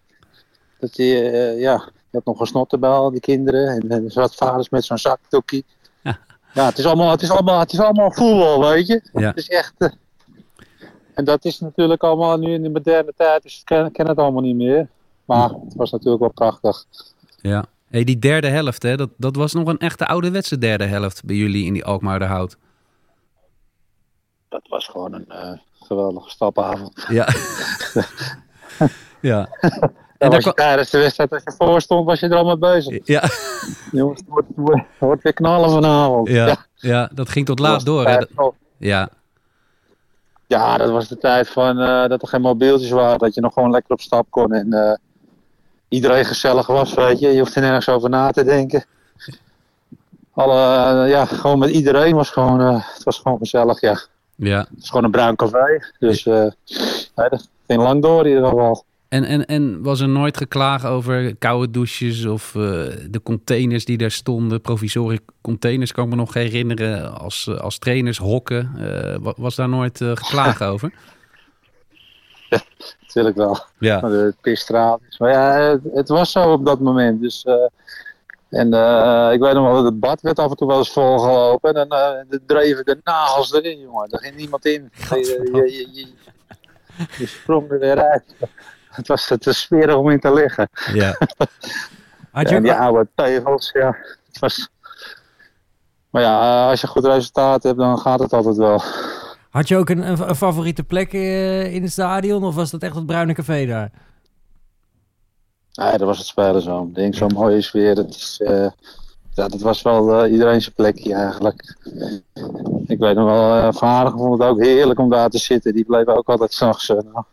Dat 0.80 0.96
je, 0.96 1.30
eh, 1.30 1.60
ja, 1.60 1.90
je 2.10 2.18
had 2.18 2.25
nog 2.25 2.40
een 2.40 2.46
snot 2.46 2.80
bij 2.80 2.90
al 2.90 3.12
die 3.12 3.20
kinderen. 3.20 3.68
En, 3.68 3.90
en 3.90 4.04
er 4.04 4.12
zat 4.12 4.36
vaders 4.36 4.70
met 4.70 4.86
zo'n 4.86 4.98
zakdoekie. 4.98 5.66
Ja. 6.04 6.20
Ja, 6.54 6.66
het 6.66 6.78
is 6.78 6.86
allemaal, 6.86 7.12
het 7.12 7.22
is 7.22 7.32
allemaal, 7.32 7.60
het 7.60 7.74
is 7.74 7.80
allemaal 7.80 8.12
voetbal, 8.12 8.70
weet 8.70 8.88
je. 8.88 9.01
Ja. 9.13 9.28
Het 9.28 9.38
is 9.38 9.50
echt... 9.50 9.74
en 11.13 11.25
dat 11.25 11.46
is 11.46 11.60
natuurlijk 11.60 12.03
allemaal 12.03 12.38
nu 12.38 12.53
in 12.53 12.62
de 12.62 12.70
moderne 12.70 13.13
tijd. 13.18 13.44
Dus 13.44 13.60
ik 13.60 13.65
ken, 13.65 13.91
ken 13.91 14.08
het 14.08 14.18
allemaal 14.18 14.41
niet 14.41 14.56
meer. 14.56 14.88
Maar 15.25 15.50
het 15.50 15.75
was 15.75 15.91
natuurlijk 15.91 16.22
wel 16.22 16.32
prachtig. 16.32 16.86
Ja. 17.41 17.65
Hey, 17.89 18.03
die 18.03 18.20
derde 18.20 18.48
helft, 18.48 18.84
hè, 18.84 18.98
dat, 18.98 19.10
dat 19.18 19.36
was 19.36 19.53
nog 19.53 19.68
een 19.68 19.77
echte 19.80 20.08
ouderwetse 20.08 20.58
derde 20.58 20.86
helft 20.86 21.25
bij 21.25 21.36
jullie 21.36 21.65
in 21.65 21.74
die 21.74 21.86
Alkmaarderhout. 21.86 22.58
Dat 24.50 24.68
was 24.70 24.88
gewoon 24.88 25.13
een 25.13 25.30
eh, 25.30 25.51
geweldige 25.80 26.30
stapavond. 26.30 27.06
Ja. 27.10 27.27
ja. 29.32 29.50
En 30.18 30.30
was 30.30 30.44
je 30.44 30.53
tijdens 30.53 30.89
de 30.89 30.98
wedstrijd, 30.98 31.32
als 31.32 31.44
je 31.44 31.53
voor 31.58 31.82
stond, 31.82 32.06
was 32.06 32.20
je 32.20 32.27
er 32.27 32.36
al 32.36 32.46
mee 32.46 32.58
bezig. 32.58 33.08
Ja. 33.08 33.30
Jongens, 33.91 34.20
het 34.20 34.30
wordt, 34.30 34.48
het 34.48 34.88
wordt- 35.00 35.24
weer 35.24 35.34
knallen 35.34 35.70
vanavond. 35.70 36.27
Ja. 36.27 36.65
ja, 36.75 37.10
dat 37.13 37.30
ging 37.30 37.46
tot 37.46 37.58
dat 37.58 37.68
laat 37.68 37.86
door. 37.86 38.08
Hè? 38.08 38.20
Ja. 38.77 39.10
Ja, 40.51 40.77
dat 40.77 40.89
was 40.89 41.08
de 41.08 41.17
tijd 41.17 41.50
van 41.50 41.79
eh, 41.79 42.08
dat 42.08 42.22
er 42.22 42.27
geen 42.27 42.41
mobieltjes 42.41 42.89
waren. 42.89 43.20
Dat 43.20 43.34
je 43.34 43.41
nog 43.41 43.53
gewoon 43.53 43.72
lekker 43.72 43.91
op 43.91 44.01
stap 44.01 44.25
kon. 44.29 44.53
En 44.53 44.74
eh, 44.74 44.98
iedereen 45.88 46.25
gezellig 46.25 46.67
was, 46.67 46.93
weet 46.93 47.20
je. 47.20 47.27
Je 47.27 47.39
hoeft 47.39 47.55
er 47.55 47.62
nergens 47.62 47.89
over 47.89 48.10
na 48.10 48.31
te 48.31 48.43
denken. 48.43 48.86
Alle, 50.34 51.03
eh, 51.03 51.10
ja, 51.10 51.25
gewoon 51.25 51.60
met 51.60 51.70
iedereen 51.70 52.15
was 52.15 52.29
gewoon, 52.29 52.60
het 52.75 53.03
was 53.03 53.20
gewoon 53.20 53.38
gezellig, 53.38 53.81
ja. 53.81 54.00
ja. 54.36 54.58
Het 54.58 54.84
is 54.84 54.88
gewoon 54.89 55.03
een 55.03 55.12
bruin 55.12 55.36
café. 55.36 55.84
Dus 56.00 56.24
nee, 56.25 56.50
dat 57.15 57.50
ging 57.67 57.81
lang 57.81 58.01
door 58.01 58.25
in 58.25 58.29
ieder 58.29 58.50
geval. 58.50 58.84
En, 59.12 59.24
en, 59.24 59.46
en 59.46 59.82
was 59.84 60.00
er 60.00 60.10
nooit 60.10 60.38
geklaagd 60.38 60.86
over 60.86 61.36
koude 61.36 61.72
douches 61.72 62.25
of 62.25 62.56
eh, 62.56 62.62
de 63.10 63.20
containers 63.24 63.86
die 63.86 63.98
daar 63.98 64.12
stonden, 64.12 64.62
provisorische 64.62 65.24
containers, 65.41 65.91
kan 65.91 66.03
ik 66.03 66.10
me 66.10 66.15
nog 66.15 66.34
herinneren, 66.34 67.20
als, 67.20 67.48
eh, 67.48 67.58
als 67.60 67.77
trainers 67.77 68.18
hokken. 68.18 68.72
Eh, 68.77 69.15
wa- 69.22 69.34
was 69.38 69.56
daar 69.56 69.70
nooit 69.70 70.01
eh, 70.01 70.12
geklaagd 70.13 70.63
over? 70.74 70.94
Natuurlijk 73.01 73.36
wel. 73.36 73.60
Ja. 73.80 74.00
Maar 74.01 74.10
de 74.12 74.34
pisstraat. 74.41 75.00
Maar 75.18 75.32
ja, 75.32 75.60
het, 75.60 75.82
het 75.94 76.10
was 76.10 76.32
zo 76.32 76.51
op 76.51 76.65
dat 76.65 76.80
moment. 76.80 77.22
Dus, 77.22 77.46
en 78.50 78.68
ik 79.34 79.39
weet 79.39 79.53
nog 79.53 79.63
wel, 79.65 79.75
dat 79.75 79.86
het 79.86 80.00
bad 80.00 80.22
werd 80.22 80.39
af 80.39 80.50
en 80.50 80.56
toe 80.56 80.68
wel 80.68 80.77
eens 80.77 80.91
volgelopen. 80.91 81.74
En 81.74 81.88
dan 81.88 82.25
dreven 82.46 82.86
de 82.86 83.00
nagels 83.04 83.54
erin, 83.54 83.80
jongen. 83.80 84.10
Daar 84.10 84.21
ging 84.21 84.36
niemand 84.36 84.65
in. 84.65 84.91
Je, 85.10 85.50
je, 85.54 85.71
je, 85.71 85.88
je, 85.91 86.08
je 87.17 87.26
sprong 87.28 87.71
er 87.71 87.80
weer 87.80 88.02
uit. 88.12 88.24
Het 88.91 89.08
was 89.08 89.32
te 89.39 89.54
smerig 89.54 89.95
om 89.95 90.10
in 90.10 90.19
te 90.19 90.34
liggen. 90.34 90.69
Ja. 90.93 91.17
Had 92.32 92.49
je 92.49 92.56
En 92.56 92.63
die 92.63 92.73
oude 92.73 93.08
tegels, 93.15 93.71
ja. 93.73 93.95
Het 94.27 94.39
was... 94.39 94.69
Maar 96.10 96.21
ja, 96.21 96.63
eh, 96.63 96.69
als 96.69 96.82
je 96.82 96.88
goed 96.88 97.06
resultaat 97.06 97.63
hebt, 97.63 97.77
dan 97.77 97.97
gaat 97.97 98.19
het 98.19 98.34
altijd 98.34 98.58
wel. 98.58 98.84
had 99.49 99.67
je 99.67 99.77
ook 99.77 99.89
een, 99.89 100.10
een, 100.10 100.30
een 100.30 100.36
favoriete 100.36 100.84
plek 100.84 101.13
eh, 101.13 101.73
in 101.73 101.82
het 101.82 101.91
stadion? 101.91 102.43
Of 102.43 102.56
was 102.56 102.71
dat 102.71 102.84
echt 102.84 102.95
het 102.95 103.06
bruine 103.06 103.34
café 103.34 103.65
daar? 103.65 103.91
Nee, 105.73 105.97
dat 105.97 106.08
was 106.08 106.17
het 106.17 106.27
spelen 106.27 106.62
zo. 106.62 106.84
Ik 106.84 106.95
denk, 106.95 107.15
zo'n 107.15 107.34
mooie 107.34 107.62
sfeer. 107.62 107.95
Het 107.95 108.15
is, 108.15 108.41
eh, 108.43 108.67
ja, 109.34 109.47
dat 109.47 109.62
was 109.62 109.82
wel 109.82 110.23
eh, 110.23 110.32
iedereen 110.32 110.62
zijn 110.62 110.75
plekje 110.75 111.13
eigenlijk. 111.13 111.75
Ik 112.86 112.99
weet 112.99 113.15
nog 113.15 113.25
wel, 113.25 113.58
uh, 113.58 113.67
Van 113.71 113.88
Aardigen 113.88 114.19
vond 114.19 114.39
het 114.39 114.49
ook 114.49 114.62
heerlijk 114.62 114.99
om 114.99 115.10
daar 115.10 115.30
te 115.30 115.38
zitten. 115.38 115.73
Die 115.73 115.86
bleven 115.86 116.17
ook 116.17 116.30
altijd 116.30 116.54
s'nachts. 116.54 116.89
Uh, 116.89 116.97
nou, 116.97 117.25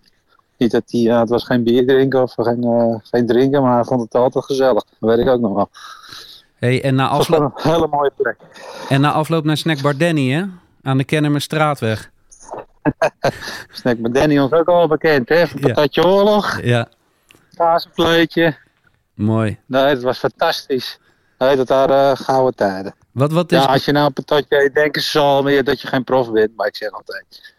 niet 0.59 0.71
dat 0.71 0.89
die, 0.89 1.03
ja, 1.03 1.21
het 1.21 1.29
was 1.29 1.45
geen 1.45 1.63
bier 1.63 1.87
drinken 1.87 2.23
of 2.23 2.33
geen, 2.37 2.65
uh, 2.65 2.95
geen 3.03 3.27
drinken, 3.27 3.63
maar 3.63 3.75
hij 3.75 3.85
vond 3.85 4.01
het 4.03 4.15
altijd 4.15 4.45
gezellig. 4.45 4.85
Dat 5.01 5.11
weet 5.11 5.19
ik 5.19 5.29
ook 5.29 5.41
nog 5.41 5.55
wel. 5.55 5.69
Hey, 6.55 6.83
en, 6.83 6.95
na 6.95 7.03
Het 7.09 7.17
was 7.17 7.21
afloop, 7.21 7.53
een 7.65 7.73
hele 7.73 7.87
mooie 7.87 8.13
plek. 8.17 8.37
en 8.89 9.01
na 9.01 9.13
afloop 9.13 9.45
naar 9.45 9.57
Snackbar 9.57 9.97
Danny, 9.97 10.31
hè? 10.31 10.45
Aan 10.83 10.97
de 10.99 11.05
Kennemerstraatweg. 11.05 12.11
Snack 13.73 13.99
met 13.99 14.15
Danny 14.15 14.39
ons 14.39 14.53
ook 14.53 14.69
al 14.69 14.89
bekend, 14.89 15.29
hè? 15.29 15.47
Van 15.47 15.61
Ja. 15.61 15.67
Patatje 15.67 16.05
Oorlog, 16.05 16.61
Ja, 16.63 16.89
mooi. 19.15 19.59
Nee, 19.67 19.95
dat 19.95 20.03
was 20.03 20.19
fantastisch. 20.19 20.99
Nee, 21.39 21.57
dat 21.57 21.69
waren 21.69 22.11
uh, 22.11 22.17
gouden 22.17 22.55
tijden. 22.55 22.95
Wat, 23.13 23.33
wat 23.33 23.53
is... 23.53 23.59
Ja, 23.59 23.65
als 23.65 23.85
je 23.85 23.93
nou 23.93 24.07
een 24.07 24.13
patatje 24.13 24.65
eet, 24.65 24.75
denken 24.75 25.03
ze 25.03 25.19
al 25.19 25.43
meer 25.43 25.65
dat 25.65 25.81
je 25.81 25.89
geen 25.89 26.05
prof 26.05 26.31
bent. 26.33 26.57
Maar 26.57 26.67
ik 26.67 26.77
zeg 26.77 26.91
altijd, 26.91 27.55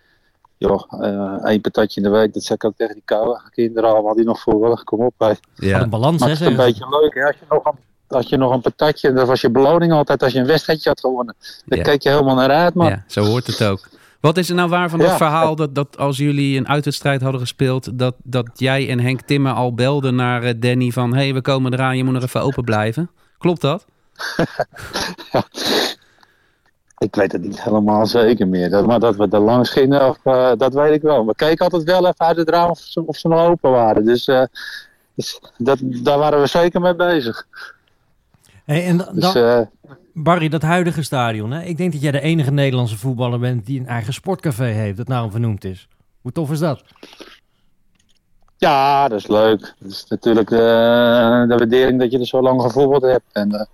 joh, 0.59 0.83
uh, 1.01 1.45
één 1.45 1.61
patatje 1.61 2.01
in 2.01 2.11
de 2.11 2.17
week, 2.17 2.33
dat 2.33 2.43
zeg 2.43 2.55
ik 2.55 2.63
ook 2.63 2.75
tegen 2.77 2.93
die 2.93 3.03
koude 3.05 3.41
kinderen 3.51 3.89
allemaal 3.89 4.15
die 4.15 4.25
nog 4.25 4.39
voetballen. 4.41 4.83
Kom 4.83 4.99
op, 5.05 5.13
bij. 5.17 5.37
Ja. 5.55 5.81
Een 5.81 5.89
balans, 5.89 6.19
Maar 6.19 6.29
hè? 6.29 6.33
het 6.35 6.43
is 6.43 6.47
een 6.47 6.55
beetje 6.55 6.85
leuk, 7.01 7.13
hè? 7.13 7.23
Als 7.25 7.35
je, 7.39 7.45
nog 7.49 7.65
een, 7.65 7.77
als 8.07 8.29
je 8.29 8.37
nog 8.37 8.53
een 8.53 8.61
patatje, 8.61 9.13
dat 9.13 9.27
was 9.27 9.41
je 9.41 9.49
beloning 9.49 9.91
altijd 9.93 10.23
als 10.23 10.33
je 10.33 10.39
een 10.39 10.45
wedstrijdje 10.45 10.89
had 10.89 10.99
gewonnen. 10.99 11.35
Daar 11.65 11.77
Ja. 11.77 11.83
keek 11.83 12.01
je 12.03 12.09
helemaal 12.09 12.35
naar 12.35 12.49
uit, 12.51 12.73
man. 12.73 12.87
Ja, 12.89 13.03
zo 13.07 13.23
hoort 13.23 13.47
het 13.47 13.63
ook. 13.63 13.87
Wat 14.19 14.37
is 14.37 14.49
er 14.49 14.55
nou 14.55 14.69
waar 14.69 14.89
van 14.89 14.99
dat 14.99 15.07
Ja. 15.07 15.17
verhaal 15.17 15.55
dat, 15.55 15.75
dat 15.75 15.97
als 15.97 16.17
jullie 16.17 16.57
een 16.57 16.67
uitwedstrijd 16.67 17.21
hadden 17.21 17.41
gespeeld, 17.41 17.99
dat, 17.99 18.15
dat 18.23 18.49
jij 18.53 18.89
en 18.89 18.99
Henk 18.99 19.21
Timmer 19.21 19.53
al 19.53 19.73
belden 19.73 20.15
naar 20.15 20.43
eh, 20.43 20.53
Danny 20.57 20.89
van 20.91 21.13
hé, 21.13 21.23
hey, 21.23 21.33
we 21.33 21.41
komen 21.41 21.73
eraan, 21.73 21.97
je 21.97 22.03
moet 22.03 22.13
nog 22.13 22.23
even 22.23 22.41
open 22.41 22.63
blijven. 22.63 23.09
Klopt 23.37 23.61
dat? 23.61 23.85
Ik 26.99 27.15
weet 27.15 27.31
het 27.31 27.41
niet 27.41 27.63
helemaal 27.63 28.05
zeker 28.05 28.47
meer. 28.47 28.69
Dat, 28.69 28.85
maar 28.85 28.99
dat 28.99 29.15
we 29.15 29.27
er 29.29 29.39
langs 29.39 29.69
gingen, 29.69 30.09
of, 30.09 30.17
uh, 30.23 30.51
dat 30.57 30.73
weet 30.73 30.93
ik 30.93 31.01
wel. 31.01 31.25
We 31.25 31.35
keken 31.35 31.65
altijd 31.65 31.83
wel 31.83 32.07
even 32.07 32.25
uit 32.25 32.37
het 32.37 32.49
raam 32.49 32.69
of 32.69 32.79
ze, 32.79 33.05
of 33.05 33.17
ze 33.17 33.27
nog 33.27 33.39
open 33.39 33.71
waren. 33.71 34.05
Dus, 34.05 34.27
uh, 34.27 34.43
dus 35.13 35.39
dat, 35.57 35.79
daar 35.81 36.17
waren 36.17 36.41
we 36.41 36.47
zeker 36.47 36.81
mee 36.81 36.95
bezig. 36.95 37.47
Hey, 38.65 38.85
en 38.85 38.97
Dus, 39.13 39.35
uh, 39.35 39.61
Barry, 40.13 40.49
dat 40.49 40.61
huidige 40.61 41.03
stadion. 41.03 41.51
Hè? 41.51 41.61
Ik 41.63 41.77
denk 41.77 41.91
dat 41.91 42.01
jij 42.01 42.11
de 42.11 42.21
enige 42.21 42.51
Nederlandse 42.51 42.97
voetballer 42.97 43.39
bent 43.39 43.65
die 43.65 43.79
een 43.79 43.87
eigen 43.87 44.13
sportcafé 44.13 44.63
heeft, 44.63 44.97
dat 44.97 45.07
nou 45.07 45.31
vernoemd 45.31 45.63
is. 45.63 45.87
Hoe 46.21 46.31
tof 46.31 46.51
is 46.51 46.59
dat? 46.59 46.83
ja, 48.59 49.07
dat 49.07 49.19
is 49.19 49.27
leuk. 49.27 49.73
Dat 49.79 49.91
is 49.91 50.05
natuurlijk 50.07 50.49
uh, 50.49 50.59
de 50.59 51.55
waardering 51.57 51.99
dat 51.99 52.11
je 52.11 52.19
er 52.19 52.25
zo 52.25 52.41
lang 52.41 52.61
gevoetbald 52.61 53.01
hebt. 53.01 53.25
En 53.31 53.67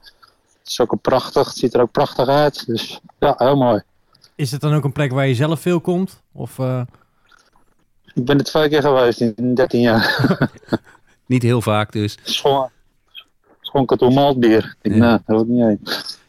het 0.66 0.74
is 0.74 0.80
ook 0.80 0.92
een 0.92 1.00
prachtig, 1.00 1.48
het 1.48 1.58
ziet 1.58 1.74
er 1.74 1.82
ook 1.82 1.92
prachtig 1.92 2.28
uit. 2.28 2.66
Dus 2.66 3.00
ja, 3.20 3.34
heel 3.38 3.56
mooi. 3.56 3.82
Is 4.36 4.52
het 4.52 4.62
dan 4.62 4.74
ook 4.74 4.84
een 4.84 4.92
plek 4.92 5.12
waar 5.12 5.28
je 5.28 5.36
zelf 5.36 5.60
veel 5.60 5.82
komt? 5.82 6.22
Of, 6.32 6.58
uh... 6.58 6.82
Ik 8.14 8.26
ben 8.26 8.38
er 8.38 8.44
twee 8.44 8.70
keer 8.70 8.82
geweest 8.82 9.22
in 9.22 9.56
13 9.56 9.82
jaar. 9.82 10.40
niet 11.26 11.44
heel 11.44 11.62
vaak 11.62 11.92
dus. 11.92 12.18
Schon, 12.24 12.70
schonken 13.62 13.98
toen 13.98 14.14
maltbier. 14.14 14.76
Ik 14.82 14.96
Ja. 14.96 15.22
nou, 15.26 15.42
ik 15.42 15.48
niet 15.48 15.64
heen. 15.64 15.80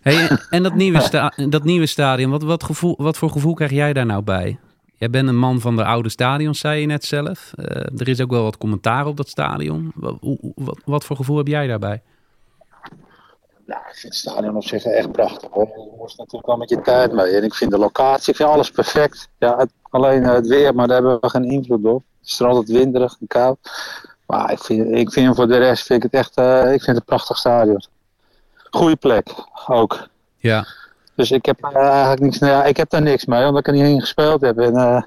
Hey, 0.01 0.39
en 0.51 0.63
dat 0.63 0.75
nieuwe, 0.75 1.01
sta 1.11 1.33
dat 1.49 1.65
nieuwe 1.65 1.87
stadion, 1.87 2.31
wat, 2.31 2.43
wat, 2.43 2.65
gevoel, 2.65 2.95
wat 2.99 3.17
voor 3.17 3.31
gevoel 3.31 3.55
krijg 3.55 3.71
jij 3.71 3.93
daar 3.93 4.07
nou 4.07 4.23
bij? 4.23 4.59
Jij 4.97 5.11
bent 5.11 5.29
een 5.29 5.39
man 5.39 5.61
van 5.61 5.77
de 5.77 5.85
oude 5.85 6.09
stadions, 6.09 6.59
zei 6.59 6.81
je 6.81 6.87
net 6.87 7.05
zelf. 7.05 7.53
Uh, 7.57 7.67
er 8.01 8.09
is 8.09 8.21
ook 8.21 8.31
wel 8.31 8.43
wat 8.43 8.59
commentaar 8.59 9.07
op 9.07 9.17
dat 9.17 9.29
stadion. 9.29 9.93
Wat, 9.95 10.17
wat, 10.55 10.81
wat 10.85 11.05
voor 11.05 11.17
gevoel 11.17 11.37
heb 11.37 11.47
jij 11.47 11.67
daarbij? 11.67 12.03
Nou, 13.67 13.81
ik 13.81 13.95
vind 13.95 14.13
het 14.13 14.23
stadion 14.23 14.57
op 14.57 14.65
zich 14.65 14.85
echt 14.85 15.13
prachtig. 15.13 15.51
Hoor. 15.51 15.69
Je 15.69 15.95
moest 15.99 16.19
natuurlijk 16.19 16.47
wel 16.47 16.57
met 16.57 16.71
je 16.71 16.81
tijd 16.81 17.13
mee. 17.13 17.37
En 17.37 17.43
ik 17.43 17.55
vind 17.55 17.71
de 17.71 17.79
locatie, 17.79 18.31
ik 18.31 18.37
vind 18.37 18.49
alles 18.49 18.71
perfect. 18.71 19.29
Ja, 19.39 19.57
het, 19.57 19.71
alleen 19.83 20.23
het 20.23 20.47
weer, 20.47 20.75
maar 20.75 20.87
daar 20.87 20.97
hebben 20.97 21.21
we 21.21 21.29
geen 21.29 21.51
invloed 21.51 21.85
op. 21.85 22.03
Het 22.21 22.29
is 22.29 22.41
er 22.41 22.47
altijd 22.47 22.79
winderig 22.79 23.17
en 23.21 23.27
koud. 23.27 23.59
Maar 24.27 24.53
ik 24.53 24.59
vind, 24.59 24.95
ik 24.95 25.13
vind 25.13 25.37
voor 25.37 25.49
de 25.49 25.59
rest 25.59 25.87
vind 25.87 26.05
ik 26.05 26.11
het 26.13 26.21
echt 26.21 26.39
uh, 26.39 26.63
ik 26.63 26.83
vind 26.83 26.87
het 26.87 26.97
een 26.97 27.05
prachtig 27.05 27.37
stadion. 27.37 27.85
Goeie 28.71 28.97
plek 28.97 29.29
ook. 29.67 30.09
Ja. 30.37 30.67
Dus 31.15 31.31
ik 31.31 31.47
heb 31.47 31.65
uh, 31.65 31.77
eigenlijk 31.77 32.21
niks, 32.21 32.39
nou 32.39 32.53
ja, 32.53 32.65
ik 32.65 32.77
heb 32.77 32.91
daar 32.91 33.03
niks 33.03 33.25
mee, 33.25 33.47
omdat 33.47 33.61
ik 33.61 33.67
er 33.67 33.73
niet 33.73 33.87
in 33.87 34.01
gespeeld 34.01 34.41
heb. 34.41 34.59
En, 34.59 34.75
uh, 34.75 35.03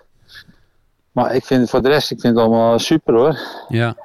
maar 1.11 1.35
ik 1.35 1.45
vind 1.45 1.69
voor 1.69 1.81
de 1.81 1.89
rest, 1.89 2.11
ik 2.11 2.19
vind 2.19 2.35
het 2.35 2.45
allemaal 2.45 2.79
super 2.79 3.13
hoor. 3.13 3.39
Ja. 3.67 3.95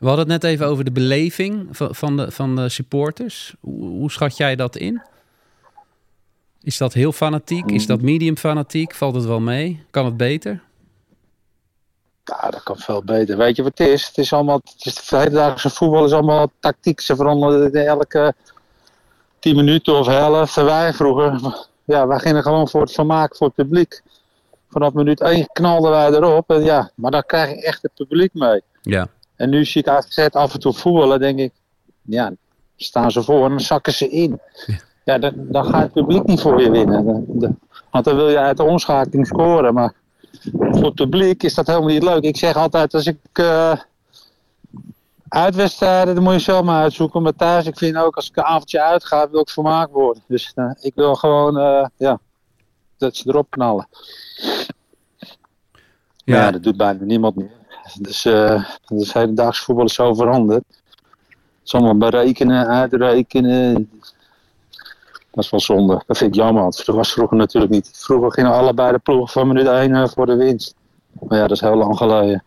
We 0.00 0.06
hadden 0.06 0.30
het 0.30 0.42
net 0.42 0.52
even 0.52 0.66
over 0.66 0.84
de 0.84 0.92
beleving 0.92 1.68
van, 1.70 1.94
van, 1.94 2.16
de, 2.16 2.30
van 2.30 2.56
de 2.56 2.68
supporters. 2.68 3.54
Hoe, 3.60 3.84
hoe 3.84 4.10
schat 4.10 4.36
jij 4.36 4.56
dat 4.56 4.76
in? 4.76 5.02
Is 6.62 6.76
dat 6.76 6.92
heel 6.92 7.12
fanatiek? 7.12 7.70
Is 7.70 7.86
dat 7.86 8.00
medium 8.00 8.36
fanatiek? 8.36 8.94
Valt 8.94 9.14
het 9.14 9.24
wel 9.24 9.40
mee? 9.40 9.84
Kan 9.90 10.04
het 10.04 10.16
beter? 10.16 10.62
Ja, 12.24 12.50
dat 12.50 12.62
kan 12.62 12.76
veel 12.76 13.02
beter. 13.02 13.36
Weet 13.36 13.56
je 13.56 13.62
wat 13.62 13.78
het 13.78 13.88
is? 13.88 14.06
Het 14.06 14.18
is 14.18 14.32
allemaal, 14.32 14.60
het 14.64 14.86
is 14.86 15.08
de 15.08 15.16
hedendaagse 15.16 15.70
voetbal 15.70 16.04
is 16.04 16.12
allemaal 16.12 16.50
tactiek. 16.60 17.00
Ze 17.00 17.16
veranderen 17.16 17.86
elke 17.86 18.34
tien 19.38 19.56
minuten 19.56 19.98
of 19.98 20.06
helft. 20.06 20.54
Wij 20.54 20.92
vroeger, 20.92 21.56
ja, 21.84 22.06
wij 22.06 22.18
gingen 22.18 22.42
gewoon 22.42 22.68
voor 22.68 22.80
het 22.80 22.92
vermaak, 22.92 23.36
voor 23.36 23.46
het 23.46 23.56
publiek. 23.56 24.02
Vanaf 24.68 24.92
minuut 24.92 25.20
1 25.20 25.46
knalden 25.52 25.90
wij 25.90 26.10
erop. 26.10 26.50
En 26.50 26.64
ja, 26.64 26.90
maar 26.94 27.10
dan 27.10 27.26
krijg 27.26 27.50
je 27.50 27.62
echt 27.62 27.82
het 27.82 27.94
publiek 27.94 28.34
mee. 28.34 28.60
Ja. 28.82 29.08
En 29.40 29.50
nu 29.50 29.64
zie 29.64 29.82
ik 29.82 29.88
AZ 29.88 30.18
af 30.18 30.54
en 30.54 30.60
toe 30.60 30.72
voetballen, 30.72 31.20
denk 31.20 31.38
ik, 31.38 31.52
ja, 32.02 32.32
staan 32.76 33.10
ze 33.10 33.22
voor 33.22 33.44
en 33.44 33.50
dan 33.50 33.60
zakken 33.60 33.92
ze 33.92 34.08
in. 34.08 34.40
Ja, 35.04 35.18
dan, 35.18 35.32
dan 35.36 35.64
gaat 35.64 35.82
het 35.82 35.92
publiek 35.92 36.24
niet 36.24 36.40
voor 36.40 36.62
je 36.62 36.70
winnen. 36.70 37.04
Want 37.90 38.04
dan 38.04 38.16
wil 38.16 38.28
je 38.28 38.38
uit 38.38 38.56
de 38.56 38.62
omschakeling 38.62 39.26
scoren, 39.26 39.74
maar 39.74 39.94
voor 40.52 40.84
het 40.84 40.94
publiek 40.94 41.42
is 41.42 41.54
dat 41.54 41.66
helemaal 41.66 41.88
niet 41.88 42.02
leuk. 42.02 42.22
Ik 42.22 42.36
zeg 42.36 42.56
altijd, 42.56 42.94
als 42.94 43.06
ik 43.06 43.18
eh 43.32 43.72
uitwedstrijden, 45.28 46.14
dan 46.14 46.24
moet 46.24 46.32
je 46.32 46.38
zelf 46.38 46.64
maar 46.64 46.82
uitzoeken. 46.82 47.22
Maar 47.22 47.36
thuis, 47.36 47.66
ik 47.66 47.78
vind 47.78 47.96
ook, 47.96 48.16
als 48.16 48.28
ik 48.28 48.36
een 48.36 48.42
avondje 48.42 48.82
uitga, 48.82 49.30
wil 49.30 49.40
ik 49.40 49.50
vermaakt 49.50 49.90
worden. 49.90 50.22
Dus 50.26 50.52
eh, 50.54 50.70
ik 50.80 50.94
wil 50.94 51.14
gewoon, 51.14 51.58
eh, 51.58 51.86
ja, 51.96 52.20
dat 52.96 53.16
ze 53.16 53.28
erop 53.28 53.50
knallen. 53.50 53.88
Ja, 56.24 56.36
Ja, 56.36 56.50
dat 56.50 56.62
doet 56.62 56.76
bijna 56.76 57.04
niemand 57.04 57.36
meer. 57.36 57.59
Dus, 57.98 58.24
eh 58.24 58.64
dus 58.86 59.12
hedendaags 59.12 59.60
voetbal 59.60 59.84
is 59.84 59.94
zo 59.94 60.14
veranderd. 60.14 60.64
Het 60.68 61.64
is 61.64 61.74
allemaal 61.74 61.96
berekenen, 62.10 62.66
uitrekenen. 62.66 63.90
Dat 65.30 65.44
is 65.44 65.50
wel 65.50 65.60
zonde. 65.60 66.02
Dat 66.06 66.18
vind 66.18 66.30
ik 66.34 66.40
jammer, 66.42 66.62
want 66.62 66.86
dat 66.86 66.94
was 66.96 67.12
vroeger 67.12 67.36
natuurlijk 67.36 67.72
niet. 67.72 67.90
Vroeger 67.94 68.32
gingen 68.32 68.52
allebei 68.52 68.92
de 68.92 68.98
ploegen 68.98 69.28
van 69.28 69.46
minuut 69.48 69.66
1 69.66 70.08
voor 70.08 70.26
de 70.26 70.36
winst. 70.36 70.74
Maar 71.20 71.38
ja, 71.38 71.46
dat 71.46 71.56
is 71.56 71.60
heel 71.60 71.76
lang 71.76 71.96
geleden. 71.96 72.44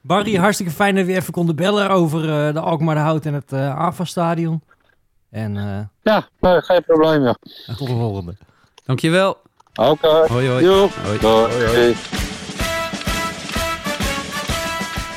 Barry, 0.00 0.34
hartstikke 0.36 0.72
fijn 0.72 0.94
dat 0.94 1.06
we 1.06 1.14
even 1.14 1.32
konden 1.32 1.56
bellen 1.56 1.90
over 1.90 2.20
eh, 2.20 2.54
de 2.54 2.60
Alkmaar 2.60 2.94
de 2.94 3.00
Hout 3.00 3.26
en 3.26 3.34
het 3.34 3.52
eh 3.52 3.76
AFA-stadion. 3.78 4.60
En 5.30 5.56
eh, 5.56 5.78
Ja, 6.02 6.28
nee, 6.40 6.62
geen 6.62 6.84
probleem, 6.84 7.22
ja. 7.22 7.34
tot 7.66 7.78
de 7.88 7.94
volgende. 7.94 8.34
dankjewel. 8.84 9.36
Oké. 9.74 10.08
Hoi, 10.28 10.48
hoi. 10.48 10.64
Joep. 10.64 10.90
Hoi. 11.04 11.18
Doei. 11.18 11.94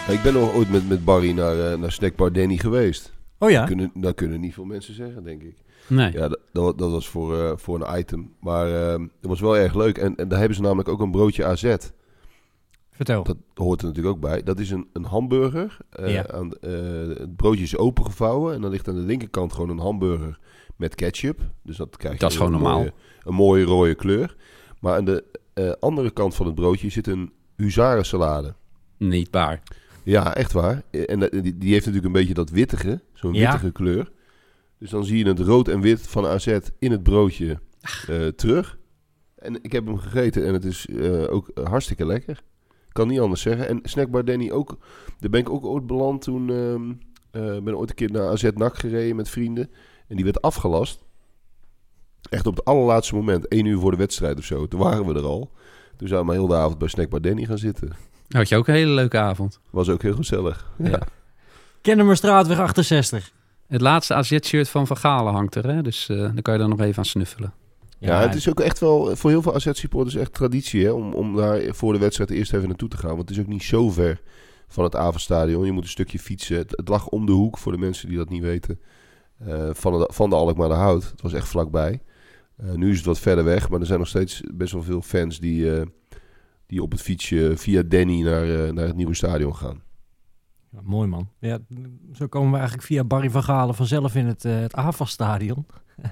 Ik 0.09 0.21
ben 0.23 0.33
nog 0.33 0.53
ooit 0.53 0.69
met, 0.69 0.89
met 0.89 1.05
Barry 1.05 1.31
naar, 1.31 1.71
eh, 1.71 1.77
naar 1.77 1.91
Snackbar 1.91 2.31
Danny 2.33 2.57
geweest. 2.57 3.13
Oh 3.39 3.49
ja? 3.49 3.57
Dat, 3.59 3.67
kunnen, 3.67 3.91
dat 3.93 4.15
kunnen 4.15 4.39
niet 4.39 4.53
veel 4.53 4.63
mensen 4.65 4.93
zeggen, 4.93 5.23
denk 5.23 5.41
ik. 5.43 5.55
Nee. 5.87 6.11
Ja, 6.11 6.27
dat, 6.27 6.39
dat, 6.51 6.77
dat 6.77 6.91
was 6.91 7.09
voor, 7.09 7.39
eh, 7.39 7.51
voor 7.55 7.81
een 7.81 7.99
item. 7.99 8.33
Maar 8.39 8.67
eh, 8.67 8.91
het 8.99 9.27
was 9.29 9.39
wel 9.39 9.57
erg 9.57 9.73
leuk. 9.75 9.97
En, 9.97 10.15
en 10.15 10.27
daar 10.27 10.39
hebben 10.39 10.55
ze 10.55 10.61
namelijk 10.63 10.89
ook 10.89 10.99
een 10.99 11.11
broodje 11.11 11.45
AZ. 11.45 11.75
Vertel. 12.91 13.23
Dat 13.23 13.37
hoort 13.53 13.81
er 13.81 13.87
natuurlijk 13.87 14.15
ook 14.15 14.21
bij. 14.21 14.43
Dat 14.43 14.59
is 14.59 14.69
een, 14.71 14.87
een 14.93 15.03
hamburger. 15.05 15.77
Eh, 15.89 16.13
Ja. 16.13 16.27
aan, 16.31 16.51
het 16.61 17.35
broodje 17.35 17.63
is 17.63 17.77
opengevouwen. 17.77 18.53
En 18.55 18.61
dan 18.61 18.71
ligt 18.71 18.87
aan 18.87 18.95
de 18.95 19.01
linkerkant 19.01 19.53
gewoon 19.53 19.69
een 19.69 19.79
hamburger 19.79 20.39
met 20.75 20.95
ketchup. 20.95 21.39
Dus 21.63 21.77
dat 21.77 21.97
krijg 21.97 22.13
je 22.13 22.19
Dat 22.19 22.31
is 22.31 22.35
een 22.37 22.45
gewoon 22.45 22.61
normaal. 22.61 22.77
Mooie, 22.77 22.93
een 23.23 23.33
mooie 23.33 23.63
rode 23.63 23.95
kleur. 23.95 24.35
Maar 24.79 24.95
aan 24.95 25.05
de 25.05 25.23
andere 25.79 26.11
kant 26.11 26.35
van 26.35 26.45
het 26.45 26.55
broodje 26.55 26.89
zit 26.89 27.07
een 27.07 27.31
huzarensalade. 27.55 28.53
Niet 28.97 29.27
waar. 29.31 29.61
Ja, 30.03 30.35
echt 30.35 30.51
waar. 30.51 30.81
En 30.91 31.19
die, 31.19 31.71
heeft 31.73 31.85
natuurlijk 31.85 32.05
een 32.05 32.11
beetje 32.11 32.33
dat 32.33 32.49
wittige, 32.49 33.01
zo'n 33.13 33.33
Ja. 33.33 33.51
wittige 33.51 33.71
kleur. 33.71 34.11
Dus 34.77 34.89
dan 34.89 35.05
zie 35.05 35.17
je 35.17 35.27
het 35.27 35.39
rood 35.39 35.67
en 35.67 35.81
wit 35.81 36.07
van 36.07 36.25
AZ 36.25 36.57
in 36.79 36.91
het 36.91 37.03
broodje 37.03 37.59
eh, 38.07 38.27
terug. 38.27 38.77
En 39.35 39.63
ik 39.63 39.71
heb 39.71 39.85
hem 39.85 39.97
gegeten 39.97 40.45
en 40.45 40.53
het 40.53 40.65
is 40.65 40.87
eh, 40.87 41.33
ook 41.33 41.51
hartstikke 41.63 42.05
lekker. 42.05 42.43
Kan 42.91 43.07
niet 43.07 43.19
anders 43.19 43.41
zeggen. 43.41 43.67
En 43.67 43.79
Snackbar 43.83 44.25
Danny 44.25 44.51
ook. 44.51 44.77
Daar 45.19 45.29
ben 45.29 45.39
ik 45.39 45.49
ook 45.49 45.65
ooit 45.65 45.87
beland 45.87 46.21
toen. 46.21 46.49
eh, 47.31 47.57
ben 47.63 47.77
ooit 47.77 47.89
een 47.89 47.95
keer 47.95 48.11
naar 48.11 48.27
AZ 48.27 48.49
NAC 48.55 48.77
gereden 48.77 49.15
met 49.15 49.29
vrienden. 49.29 49.69
En 50.07 50.15
die 50.15 50.23
werd 50.25 50.41
afgelast. 50.41 51.03
Echt 52.29 52.47
op 52.47 52.55
het 52.55 52.65
allerlaatste 52.65 53.15
moment. 53.15 53.47
één 53.47 53.65
uur 53.65 53.79
voor 53.79 53.91
de 53.91 53.97
wedstrijd 53.97 54.37
of 54.37 54.43
zo. 54.43 54.67
Toen 54.67 54.79
waren 54.79 55.05
we 55.05 55.13
er 55.13 55.25
al. 55.25 55.51
Toen 55.97 56.07
zouden 56.07 56.31
we 56.33 56.39
heel 56.39 56.47
de 56.47 56.55
avond 56.55 56.77
bij 56.77 56.87
Snackbar 56.87 57.21
Danny 57.21 57.45
gaan 57.45 57.57
zitten. 57.57 57.89
Had 58.33 58.49
je 58.49 58.55
ook 58.57 58.67
een 58.67 58.73
hele 58.73 58.91
leuke 58.91 59.17
avond. 59.17 59.59
Was 59.69 59.89
ook 59.89 60.01
heel 60.01 60.15
gezellig. 60.15 60.71
Ja. 60.77 60.89
ja. 60.89 60.99
Kennemerstraatweg 61.81 62.59
68. 62.59 63.31
Het 63.67 63.81
laatste 63.81 64.13
AZ-shirt 64.13 64.69
van 64.69 64.87
Van 64.87 64.97
Galen 64.97 65.33
hangt 65.33 65.55
er, 65.55 65.67
hè? 65.67 65.81
dus 65.81 66.09
eh 66.09 66.17
dan 66.17 66.41
kan 66.41 66.53
je 66.53 66.59
er 66.59 66.67
nog 66.69 66.79
even 66.79 66.97
aan 66.97 67.05
snuffelen. 67.05 67.53
Ja, 67.99 68.19
het 68.21 68.35
is 68.35 68.49
ook 68.49 68.59
echt 68.59 68.79
wel 68.79 69.15
voor 69.15 69.29
heel 69.29 69.41
veel 69.41 69.55
AZ-supporters 69.55 70.15
echt 70.15 70.33
traditie 70.33 70.83
hè, 70.85 70.91
om, 70.91 71.13
om 71.13 71.35
daar 71.35 71.61
voor 71.69 71.93
de 71.93 71.99
wedstrijd 71.99 72.29
eerst 72.29 72.53
even 72.53 72.67
naartoe 72.67 72.89
te 72.89 72.97
gaan. 72.97 73.09
Want 73.15 73.21
het 73.21 73.29
is 73.29 73.39
ook 73.39 73.47
niet 73.47 73.63
zo 73.63 73.89
ver 73.89 74.21
van 74.67 74.83
het 74.83 74.95
Avenstadion. 74.95 75.65
Je 75.65 75.71
moet 75.71 75.83
een 75.83 75.89
stukje 75.89 76.19
fietsen. 76.19 76.57
Het, 76.57 76.71
het 76.71 76.87
lag 76.87 77.07
om 77.07 77.25
de 77.25 77.31
hoek 77.31 77.57
voor 77.57 77.71
de 77.71 77.77
mensen 77.77 78.07
die 78.07 78.17
dat 78.17 78.29
niet 78.29 78.41
weten. 78.41 78.79
eh, 79.45 79.69
van, 79.71 79.99
de, 79.99 80.09
van 80.13 80.29
de 80.29 80.35
Alkmaar 80.35 80.67
de 80.67 80.73
Hout. 80.73 81.03
Het 81.03 81.21
was 81.21 81.33
echt 81.33 81.47
vlakbij. 81.47 82.01
Eh, 82.57 82.71
nu 82.73 82.89
is 82.91 82.97
het 82.97 83.05
wat 83.05 83.19
verder 83.19 83.43
weg, 83.43 83.69
maar 83.69 83.79
er 83.79 83.85
zijn 83.85 83.99
nog 83.99 84.07
steeds 84.07 84.41
best 84.53 84.73
wel 84.73 84.83
veel 84.83 85.01
fans 85.01 85.39
die, 85.39 85.75
eh, 85.75 85.85
die 86.65 86.81
op 86.81 86.91
het 86.91 87.01
fietsje 87.01 87.53
via 87.55 87.83
Danny 87.83 88.21
naar, 88.21 88.43
eh, 88.43 88.71
naar 88.71 88.85
het 88.85 88.95
nieuwe 88.95 89.13
stadion 89.13 89.55
gaan. 89.55 89.81
Ja, 90.71 90.79
mooi 90.83 91.07
man. 91.07 91.29
Ja, 91.39 91.59
zo 92.13 92.27
komen 92.27 92.51
we 92.51 92.57
eigenlijk 92.57 92.87
via 92.87 93.03
Barry 93.03 93.29
van 93.29 93.43
Galen 93.43 93.75
vanzelf 93.75 94.15
in 94.15 94.25
het, 94.25 94.45
eh 94.45 94.59
het 94.59 94.73
AFA-stadion. 94.73 95.65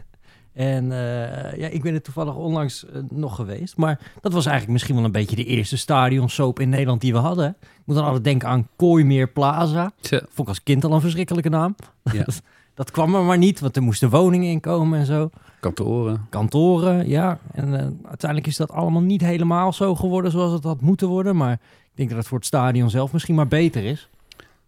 en 0.53 0.91
eh, 0.91 1.57
ja, 1.57 1.67
ik 1.67 1.81
ben 1.81 1.93
er 1.93 2.01
toevallig 2.01 2.35
onlangs 2.35 2.85
nog 3.09 3.35
geweest. 3.35 3.77
Maar 3.77 4.11
dat 4.21 4.33
was 4.33 4.45
eigenlijk 4.45 4.73
misschien 4.73 4.95
wel 4.95 5.05
een 5.05 5.11
beetje 5.11 5.35
de 5.35 5.45
eerste 5.45 5.77
stadionsoap 5.77 6.59
in 6.59 6.69
Nederland 6.69 7.01
die 7.01 7.13
we 7.13 7.19
hadden. 7.19 7.55
Ik 7.61 7.81
moet 7.85 7.95
dan 7.95 8.05
altijd 8.05 8.23
denken 8.23 8.47
aan 8.47 8.67
Kooimeer 8.75 9.31
Plaza. 9.31 9.91
Vond 10.01 10.23
ik 10.35 10.47
als 10.47 10.63
kind 10.63 10.83
al 10.83 10.93
een 10.93 11.01
verschrikkelijke 11.01 11.49
naam. 11.49 11.75
Ja. 12.03 12.25
dat, 12.73 12.91
kwam 12.91 13.15
er 13.15 13.23
maar 13.23 13.37
niet, 13.37 13.59
want 13.59 13.75
er 13.75 13.81
moesten 13.81 14.09
woningen 14.09 14.49
in 14.49 14.59
komen 14.59 14.99
en 14.99 15.05
zo. 15.05 15.29
kantoren. 15.59 16.27
Kantoren, 16.29 17.07
ja. 17.07 17.39
En 17.53 17.79
eh, 17.79 17.85
uiteindelijk 18.07 18.47
is 18.49 18.57
dat 18.57 18.71
allemaal 18.71 19.01
niet 19.01 19.21
helemaal 19.21 19.73
zo 19.73 19.95
geworden 19.95 20.31
zoals 20.31 20.51
het 20.51 20.63
had 20.63 20.81
moeten 20.81 21.07
worden. 21.07 21.35
Maar 21.35 21.53
ik 21.53 21.97
denk 21.97 22.09
dat 22.09 22.17
het 22.17 22.27
voor 22.27 22.37
het 22.37 22.47
stadion 22.47 22.89
zelf 22.89 23.13
misschien 23.13 23.35
maar 23.35 23.47
beter 23.47 23.83
is. 23.83 24.09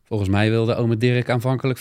Volgens 0.04 0.30
mij 0.30 0.50
wilde 0.50 0.76
ome 0.76 0.98
Dirk 0.98 1.30
aanvankelijk 1.30 1.80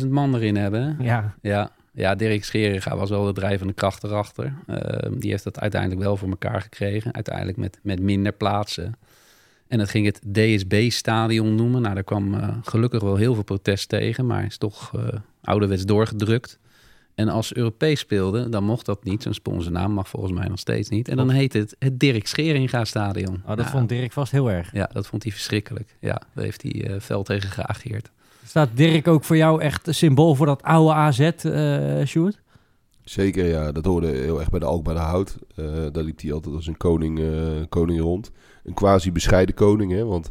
40.000 0.00 0.08
man 0.08 0.34
erin 0.34 0.56
hebben. 0.56 0.96
Ja, 1.00 1.34
Ja, 1.42 1.70
ja 1.92 2.14
Dirk 2.14 2.44
Scheringa 2.44 2.96
was 2.96 3.10
wel 3.10 3.24
de 3.24 3.32
drijvende 3.32 3.72
kracht 3.72 4.04
erachter. 4.04 4.54
Ehm, 4.66 5.18
die 5.18 5.30
heeft 5.30 5.44
dat 5.44 5.60
uiteindelijk 5.60 6.00
wel 6.00 6.16
voor 6.16 6.28
elkaar 6.28 6.60
gekregen. 6.60 7.14
Uiteindelijk 7.14 7.56
met, 7.56 7.78
met 7.82 8.00
minder 8.00 8.32
plaatsen. 8.32 8.94
En 9.68 9.78
dat 9.78 9.88
ging 9.88 10.06
het 10.06 10.20
DSB-stadion 10.32 11.54
noemen. 11.54 11.82
Nou, 11.82 11.94
daar 11.94 12.04
kwam 12.04 12.34
eh, 12.34 12.48
gelukkig 12.62 13.02
wel 13.02 13.16
heel 13.16 13.34
veel 13.34 13.42
protest 13.42 13.88
tegen. 13.88 14.26
Maar 14.26 14.44
is 14.44 14.58
toch 14.58 14.92
eh, 14.94 15.18
ouderwets 15.42 15.84
doorgedrukt. 15.84 16.58
En 17.14 17.28
als 17.28 17.54
Europees 17.54 18.00
speelde, 18.00 18.48
dan 18.48 18.64
mocht 18.64 18.86
dat 18.86 19.04
niet. 19.04 19.22
Zo'n 19.22 19.34
sponsornaam 19.34 19.92
mag 19.92 20.08
volgens 20.08 20.32
mij 20.32 20.48
nog 20.48 20.58
steeds 20.58 20.88
niet. 20.88 21.08
En 21.08 21.16
dan 21.16 21.30
heet 21.30 21.52
het 21.52 21.76
het 21.78 22.00
Dirk 22.00 22.26
Scheringa-stadion. 22.26 23.34
oh, 23.34 23.48
dat 23.56 23.58
Ja, 23.58 23.70
vond 23.70 23.88
Dirk 23.88 24.12
vast 24.12 24.32
heel 24.32 24.50
erg. 24.50 24.72
Ja, 24.72 24.90
dat 24.92 25.06
vond 25.06 25.22
hij 25.22 25.32
verschrikkelijk. 25.32 25.96
Ja, 26.00 26.22
daar 26.34 26.44
heeft 26.44 26.62
hij 26.62 26.84
eh 26.84 27.00
fel 27.00 27.22
tegen 27.22 27.50
geageerd. 27.50 28.10
Staat 28.46 28.68
Dirk 28.74 29.08
ook 29.08 29.24
voor 29.24 29.36
jou 29.36 29.60
echt 29.60 29.86
een 29.86 29.94
symbool 29.94 30.34
voor 30.34 30.46
dat 30.46 30.62
oude 30.62 30.92
AZ, 30.92 31.20
eh 31.20 32.06
Sjoerd? 32.06 32.40
Zeker, 33.04 33.44
ja. 33.46 33.72
Dat 33.72 33.84
hoorde 33.84 34.06
heel 34.06 34.38
erg 34.38 34.50
bij 34.50 34.60
de 34.60 34.66
Alkmaar 34.66 34.94
de 34.94 35.00
Hout. 35.00 35.36
Eh, 35.54 35.64
daar 35.92 36.04
liep 36.04 36.20
hij 36.20 36.32
altijd 36.32 36.54
als 36.54 36.66
een 36.66 36.76
koning, 36.76 37.18
eh, 37.18 37.26
koning 37.68 38.00
rond. 38.00 38.30
Een 38.68 38.74
quasi 38.74 39.12
bescheiden 39.12 39.54
koning, 39.54 39.92
hè. 39.92 40.04
Want 40.04 40.30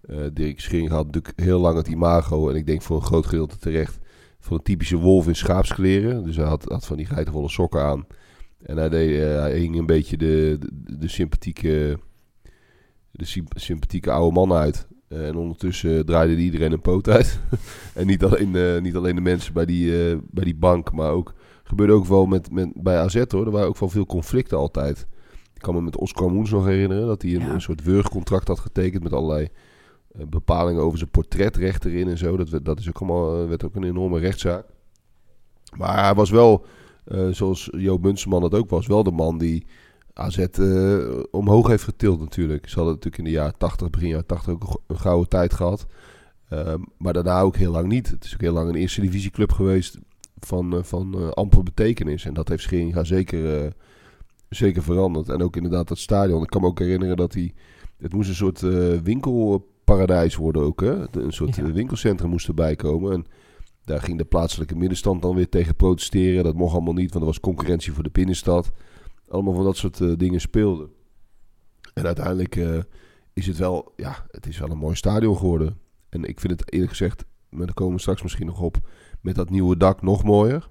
eh 0.00 0.16
Dirk 0.32 0.60
Schering 0.60 0.88
had 0.88 1.06
natuurlijk 1.06 1.40
heel 1.40 1.60
lang 1.60 1.76
het 1.76 1.88
imago... 1.88 2.48
en 2.48 2.56
ik 2.56 2.66
denk 2.66 2.82
voor 2.82 2.96
een 2.96 3.02
groot 3.02 3.26
gedeelte 3.26 3.58
terecht... 3.58 3.98
van 4.40 4.56
een 4.56 4.62
typische 4.62 4.96
wolf 4.96 5.26
in 5.26 5.36
schaapskleren. 5.36 6.24
Dus 6.24 6.36
hij 6.36 6.44
had, 6.44 6.64
had 6.64 6.86
van 6.86 6.96
die 6.96 7.06
geitenvolle 7.06 7.48
sokken 7.48 7.82
aan. 7.82 8.06
En 8.62 8.76
hij, 8.76 8.88
deed, 8.88 9.20
eh, 9.20 9.38
hij 9.40 9.58
hing 9.58 9.76
een 9.76 9.86
beetje 9.86 10.16
de, 10.16 10.58
de, 10.72 11.08
sympathieke... 11.08 11.98
de 13.10 13.24
symp- 13.24 13.58
sympathieke 13.58 14.10
oude 14.10 14.34
man 14.34 14.52
uit. 14.52 14.86
Eh, 15.08 15.26
en 15.26 15.36
ondertussen 15.36 16.06
draaide 16.06 16.36
iedereen 16.36 16.72
een 16.72 16.80
poot 16.80 17.08
uit. 17.08 17.40
en 17.94 18.06
niet 18.06 18.24
alleen, 18.24 18.82
niet 18.82 18.96
alleen 18.96 19.14
de 19.14 19.20
mensen 19.20 19.52
bij 19.52 19.66
die, 19.66 20.16
bij 20.30 20.44
die 20.44 20.56
bank, 20.56 20.92
maar 20.92 21.10
ook 21.10 21.34
gebeurde 21.62 21.92
ook 21.92 22.06
wel 22.06 22.26
met, 22.26 22.50
met, 22.50 22.70
bij 22.74 22.98
AZ 22.98 23.24
hoor. 23.28 23.46
Er 23.46 23.52
waren 23.52 23.68
ook 23.68 23.78
wel 23.78 23.88
veel 23.88 24.06
conflicten 24.06 24.58
altijd. 24.58 25.06
Ik 25.58 25.64
kan 25.64 25.74
me 25.74 25.80
met 25.82 25.96
Oscar 25.96 26.30
Moens 26.30 26.50
nog 26.50 26.64
herinneren 26.64 27.06
dat 27.06 27.22
hij 27.22 27.34
een, 27.34 27.40
Ja. 27.40 27.52
een 27.52 27.60
soort 27.60 27.82
wurgcontract 27.82 28.48
had 28.48 28.58
getekend 28.58 29.02
met 29.02 29.12
allerlei 29.12 29.48
eh, 30.18 30.26
bepalingen 30.26 30.82
over 30.82 30.98
zijn 30.98 31.10
portretrecht 31.10 31.84
erin 31.84 32.08
en 32.08 32.18
zo. 32.18 32.36
Dat, 32.36 32.64
dat 32.64 32.78
is 32.78 32.88
ook 32.88 32.98
allemaal, 32.98 33.42
eh, 33.42 33.48
werd 33.48 33.64
ook 33.64 33.74
een 33.74 33.84
enorme 33.84 34.18
rechtszaak. 34.18 34.64
Maar 35.76 36.04
hij 36.04 36.14
was 36.14 36.30
wel, 36.30 36.64
eh, 37.04 37.28
zoals 37.30 37.68
Joop 37.72 38.02
Munsterman 38.02 38.42
het 38.42 38.54
ook 38.54 38.70
was, 38.70 38.86
wel 38.86 39.02
de 39.02 39.10
man 39.10 39.38
die 39.38 39.66
AZ 40.12 40.46
omhoog 41.30 41.66
heeft 41.66 41.84
getild 41.84 42.20
natuurlijk. 42.20 42.68
Ze 42.68 42.74
hadden 42.74 42.94
natuurlijk 42.94 43.18
in 43.18 43.24
de 43.24 43.36
jaren 43.38 43.58
80, 43.58 43.90
begin 43.90 44.08
jaren 44.08 44.26
80 44.26 44.52
ook 44.52 44.60
een 44.62 44.68
go- 44.68 44.82
een 44.86 44.98
gouden 44.98 45.28
tijd 45.28 45.54
gehad. 45.54 45.86
Ehm, 46.48 46.80
maar 46.98 47.12
daarna 47.12 47.40
ook 47.40 47.56
heel 47.56 47.72
lang 47.72 47.88
niet. 47.88 48.10
Het 48.10 48.24
is 48.24 48.34
ook 48.34 48.40
heel 48.40 48.52
lang 48.52 48.68
een 48.68 48.74
eerste 48.74 49.00
divisieclub 49.00 49.52
geweest 49.52 49.98
van, 50.40 50.84
van 50.84 51.34
amper 51.34 51.62
betekenis. 51.62 52.24
En 52.24 52.34
dat 52.34 52.48
heeft 52.48 52.62
Scheringa 52.62 53.04
zeker, 53.04 53.72
zeker 54.48 54.82
veranderd. 54.82 55.28
En 55.28 55.42
ook 55.42 55.56
inderdaad 55.56 55.88
dat 55.88 55.98
stadion. 55.98 56.42
Ik 56.42 56.48
kan 56.48 56.60
me 56.60 56.66
ook 56.66 56.78
herinneren 56.78 57.16
dat 57.16 57.34
hij... 57.34 57.54
Het 57.98 58.12
moest 58.12 58.28
een 58.28 58.34
soort 58.34 58.62
eh, 58.62 58.98
winkelparadijs 59.02 60.36
worden 60.36 60.62
ook. 60.62 60.80
Hè? 60.80 61.18
Een 61.20 61.32
soort 61.32 61.56
Ja. 61.56 61.64
eh, 61.64 61.72
winkelcentrum 61.72 62.30
moest 62.30 62.48
erbij 62.48 62.76
komen. 62.76 63.12
En 63.12 63.24
daar 63.84 64.00
ging 64.00 64.18
de 64.18 64.24
plaatselijke 64.24 64.76
middenstand 64.76 65.22
dan 65.22 65.34
weer 65.34 65.48
tegen 65.48 65.76
protesteren. 65.76 66.44
Dat 66.44 66.54
mocht 66.54 66.74
allemaal 66.74 66.92
niet, 66.94 67.10
want 67.10 67.20
er 67.20 67.30
was 67.30 67.40
concurrentie 67.40 67.92
voor 67.92 68.02
de 68.02 68.10
binnenstad. 68.10 68.70
Allemaal 69.28 69.54
van 69.54 69.64
dat 69.64 69.76
soort 69.76 70.00
eh, 70.00 70.12
dingen 70.16 70.40
speelden. 70.40 70.88
En 71.94 72.06
uiteindelijk 72.06 72.56
is 73.32 73.46
het 73.46 73.56
wel, 73.56 73.92
ja, 73.96 74.26
het 74.30 74.46
is 74.46 74.58
wel 74.58 74.70
een 74.70 74.78
mooi 74.78 74.94
stadion 74.94 75.36
geworden. 75.36 75.78
En 76.08 76.24
ik 76.24 76.40
vind 76.40 76.52
het 76.60 76.72
eerlijk 76.72 76.90
gezegd, 76.90 77.24
maar 77.50 77.66
daar 77.66 77.74
komen 77.74 77.94
we 77.94 78.00
straks 78.00 78.22
misschien 78.22 78.46
nog 78.46 78.60
op, 78.60 78.76
met 79.20 79.34
dat 79.34 79.50
nieuwe 79.50 79.76
dak 79.76 80.02
nog 80.02 80.24
mooier. 80.24 80.68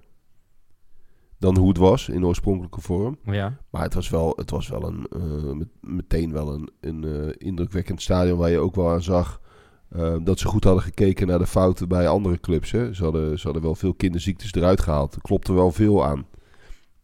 Dan 1.39 1.57
hoe 1.57 1.67
het 1.67 1.77
was 1.77 2.09
in 2.09 2.19
de 2.19 2.25
oorspronkelijke 2.25 2.81
vorm. 2.81 3.17
Ja. 3.23 3.57
Maar 3.69 3.81
het 3.81 3.93
was 3.93 4.09
wel, 4.09 4.33
het 4.35 4.49
was 4.49 4.67
wel 4.67 4.83
een, 4.87 5.07
eh, 5.11 5.51
met- 5.53 5.67
meteen 5.81 6.31
wel 6.31 6.53
een, 6.53 6.69
een 6.79 7.03
eh, 7.03 7.33
indrukwekkend 7.47 8.01
stadion 8.01 8.37
waar 8.37 8.49
je 8.49 8.57
ook 8.59 8.75
wel 8.75 8.89
aan 8.89 9.01
zag 9.03 9.41
eh, 9.89 10.15
dat 10.23 10.39
ze 10.39 10.47
goed 10.47 10.63
hadden 10.63 10.83
gekeken 10.83 11.27
naar 11.27 11.39
de 11.39 11.47
fouten 11.47 11.87
bij 11.87 12.07
andere 12.07 12.39
clubs. 12.39 12.71
Hè. 12.71 12.93
Ze, 12.93 13.03
hadden, 13.03 13.39
ze 13.39 13.43
hadden 13.43 13.63
wel 13.63 13.75
veel 13.75 13.93
kinderziektes 13.93 14.53
eruit 14.53 14.81
gehaald. 14.81 15.15
Er 15.15 15.21
klopte 15.21 15.53
wel 15.53 15.71
veel 15.71 16.05
aan. 16.05 16.25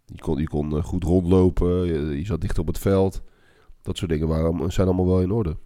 Je 0.06 0.19
kon, 0.22 0.38
je 0.39 0.48
kon 0.48 0.84
goed 0.84 1.04
rondlopen, 1.04 1.86
je, 1.86 2.17
je 2.17 2.26
zat 2.26 2.41
dicht 2.41 2.60
op 2.60 2.67
het 2.67 2.80
veld. 2.80 3.22
Dat 3.82 3.98
soort 3.98 4.12
dingen 4.12 4.28
waren, 4.28 4.72
zijn 4.72 4.88
allemaal 4.88 5.08
wel 5.08 5.22
in 5.22 5.32
orde. 5.32 5.58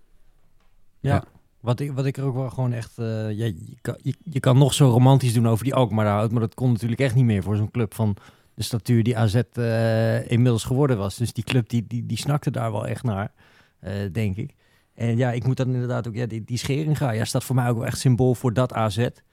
Ja. 1.00 1.14
Ja. 1.14 1.24
Wat, 1.60 1.80
ik, 1.80 1.92
wat 1.92 2.06
ik 2.06 2.18
er 2.18 2.24
ook 2.24 2.36
wel 2.36 2.50
gewoon 2.50 2.72
echt... 2.74 2.98
eh, 2.98 3.06
ja, 3.32 3.46
je, 3.46 3.78
kan, 3.82 3.96
je, 4.02 4.16
je 4.24 4.40
kan 4.40 4.58
nog 4.58 4.74
zo 4.74 4.90
romantisch 4.90 5.34
doen 5.34 5.48
over 5.48 5.64
die 5.64 5.76
Alkmaar 5.76 6.08
houdt, 6.08 6.32
maar 6.32 6.42
dat 6.42 6.54
kon 6.54 6.72
natuurlijk 6.72 7.02
echt 7.02 7.16
niet 7.16 7.26
meer 7.26 7.44
voor 7.44 7.56
zo'n 7.56 7.72
club 7.72 7.94
van 7.94 8.16
de 8.58 8.64
statuur 8.64 9.04
die 9.04 9.18
AZ 9.18 9.36
eh, 9.36 10.32
inmiddels 10.32 10.64
geworden 10.64 10.98
was. 10.98 11.16
Dus 11.16 11.34
die 11.34 11.44
club 11.44 11.70
die, 11.70 11.88
die, 11.88 12.06
die 12.06 12.18
snakte 12.18 12.52
daar 12.52 12.72
wel 12.72 12.88
echt 12.88 13.04
naar, 13.04 13.32
eh, 13.80 13.94
denk 14.12 14.36
ik. 14.36 14.56
En 14.94 15.18
ja, 15.18 15.32
ik 15.32 15.46
moet 15.46 15.58
dan 15.58 15.74
inderdaad 15.74 16.08
ook... 16.08 16.16
Ja, 16.16 16.26
die, 16.26 16.44
die 16.44 16.58
Scheringa 16.58 17.12
ja, 17.12 17.26
staat 17.26 17.44
voor 17.44 17.56
mij 17.56 17.70
ook 17.70 17.78
wel 17.78 17.86
echt 17.86 18.00
symbool 18.00 18.36
voor 18.36 18.54
dat 18.54 18.74
AZ. 18.74 18.98
Ik 18.98 19.24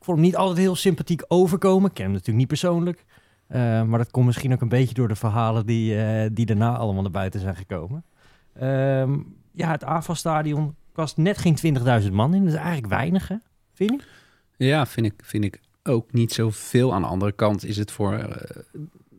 vond 0.00 0.18
hem 0.18 0.26
niet 0.26 0.36
altijd 0.36 0.58
heel 0.58 0.76
sympathiek 0.76 1.24
overkomen. 1.28 1.88
Ik 1.88 1.94
ken 1.94 2.04
hem 2.04 2.12
natuurlijk 2.12 2.38
niet 2.38 2.48
persoonlijk. 2.48 3.04
Eh, 3.46 3.82
maar 3.82 3.98
dat 3.98 4.10
komt 4.10 4.26
misschien 4.26 4.52
ook 4.52 4.60
een 4.60 4.68
beetje 4.68 4.94
door 4.94 5.08
de 5.08 5.16
verhalen 5.16 5.66
die, 5.66 5.96
die 6.32 6.46
daarna 6.46 6.76
allemaal 6.76 7.02
naar 7.02 7.10
buiten 7.10 7.40
zijn 7.40 7.56
gekomen. 7.56 8.04
Ehm, 8.52 9.18
ja, 9.52 9.70
het 9.70 9.84
AFAS-stadion 9.84 10.74
kost 10.92 11.16
net 11.16 11.38
geen 11.38 11.56
20.000 12.02 12.12
man 12.12 12.34
in. 12.34 12.44
Dat 12.44 12.52
is 12.52 12.58
eigenlijk 12.58 12.92
weinig, 12.92 13.28
hè? 13.28 13.36
Vind 13.72 13.90
je? 13.90 14.66
Ja, 14.66 14.86
vind 14.86 15.06
ik, 15.06 15.14
vind 15.24 15.44
ik 15.44 15.60
ook 15.86 16.12
niet 16.12 16.32
zoveel. 16.32 16.94
Aan 16.94 17.02
de 17.02 17.08
andere 17.08 17.32
kant 17.32 17.64
is 17.64 17.76
het 17.76 17.90
voor, 17.90 18.12
eh, 18.12 18.62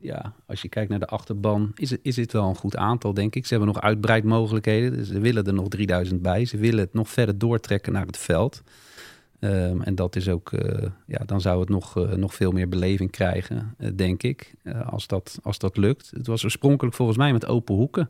ja, 0.02 0.34
als 0.46 0.62
je 0.62 0.70
kijkt 0.70 0.90
naar 0.90 1.00
de 1.00 1.08
achterban, 1.08 1.72
is 1.76 1.90
het, 1.90 2.00
is 2.04 2.16
het 2.16 2.32
wel 2.32 2.50
een 2.50 2.56
goed 2.56 2.76
aantal, 2.76 3.14
denk 3.14 3.36
ik. 3.36 3.46
Ze 3.46 3.54
hebben 3.54 3.74
nog 3.74 3.84
uitbreidmogelijkheden, 3.84 4.94
dus 4.94 5.08
ze 5.08 5.20
willen 5.20 5.46
er 5.46 5.54
nog 5.54 5.68
3000 5.68 6.22
bij. 6.22 6.46
Ze 6.46 6.58
willen 6.58 6.80
het 6.80 6.94
nog 6.94 7.10
verder 7.10 7.38
doortrekken 7.38 7.94
naar 7.94 8.06
het 8.06 8.18
veld. 8.18 8.64
Ehm, 9.40 9.82
en 9.82 9.96
dat 9.96 10.16
is 10.16 10.30
ook, 10.30 10.54
eh, 10.54 10.90
ja, 11.08 11.24
dan 11.26 11.42
zou 11.42 11.60
het 11.60 11.70
nog, 11.70 11.98
eh, 11.98 12.12
nog 12.12 12.36
veel 12.36 12.52
meer 12.52 12.70
beleving 12.70 13.12
krijgen, 13.12 13.76
denk 13.96 14.24
ik, 14.24 14.54
als, 14.86 15.08
dat, 15.08 15.40
als 15.44 15.58
dat 15.58 15.78
lukt. 15.78 16.12
Het 16.16 16.28
was 16.28 16.44
oorspronkelijk 16.44 16.96
volgens 16.96 17.18
mij 17.18 17.32
met 17.32 17.46
open 17.46 17.76
hoeken. 17.76 18.10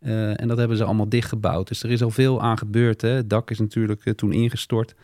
En 0.00 0.48
dat 0.48 0.58
hebben 0.58 0.76
ze 0.76 0.84
allemaal 0.84 1.08
dichtgebouwd. 1.08 1.68
Dus 1.68 1.82
er 1.82 1.90
is 1.90 2.02
al 2.02 2.10
veel 2.10 2.42
aan 2.42 2.58
gebeurd. 2.58 3.00
Hè. 3.00 3.08
Het 3.08 3.30
dak 3.30 3.50
is 3.50 3.58
natuurlijk 3.58 4.12
toen 4.16 4.32
ingestort. 4.32 4.94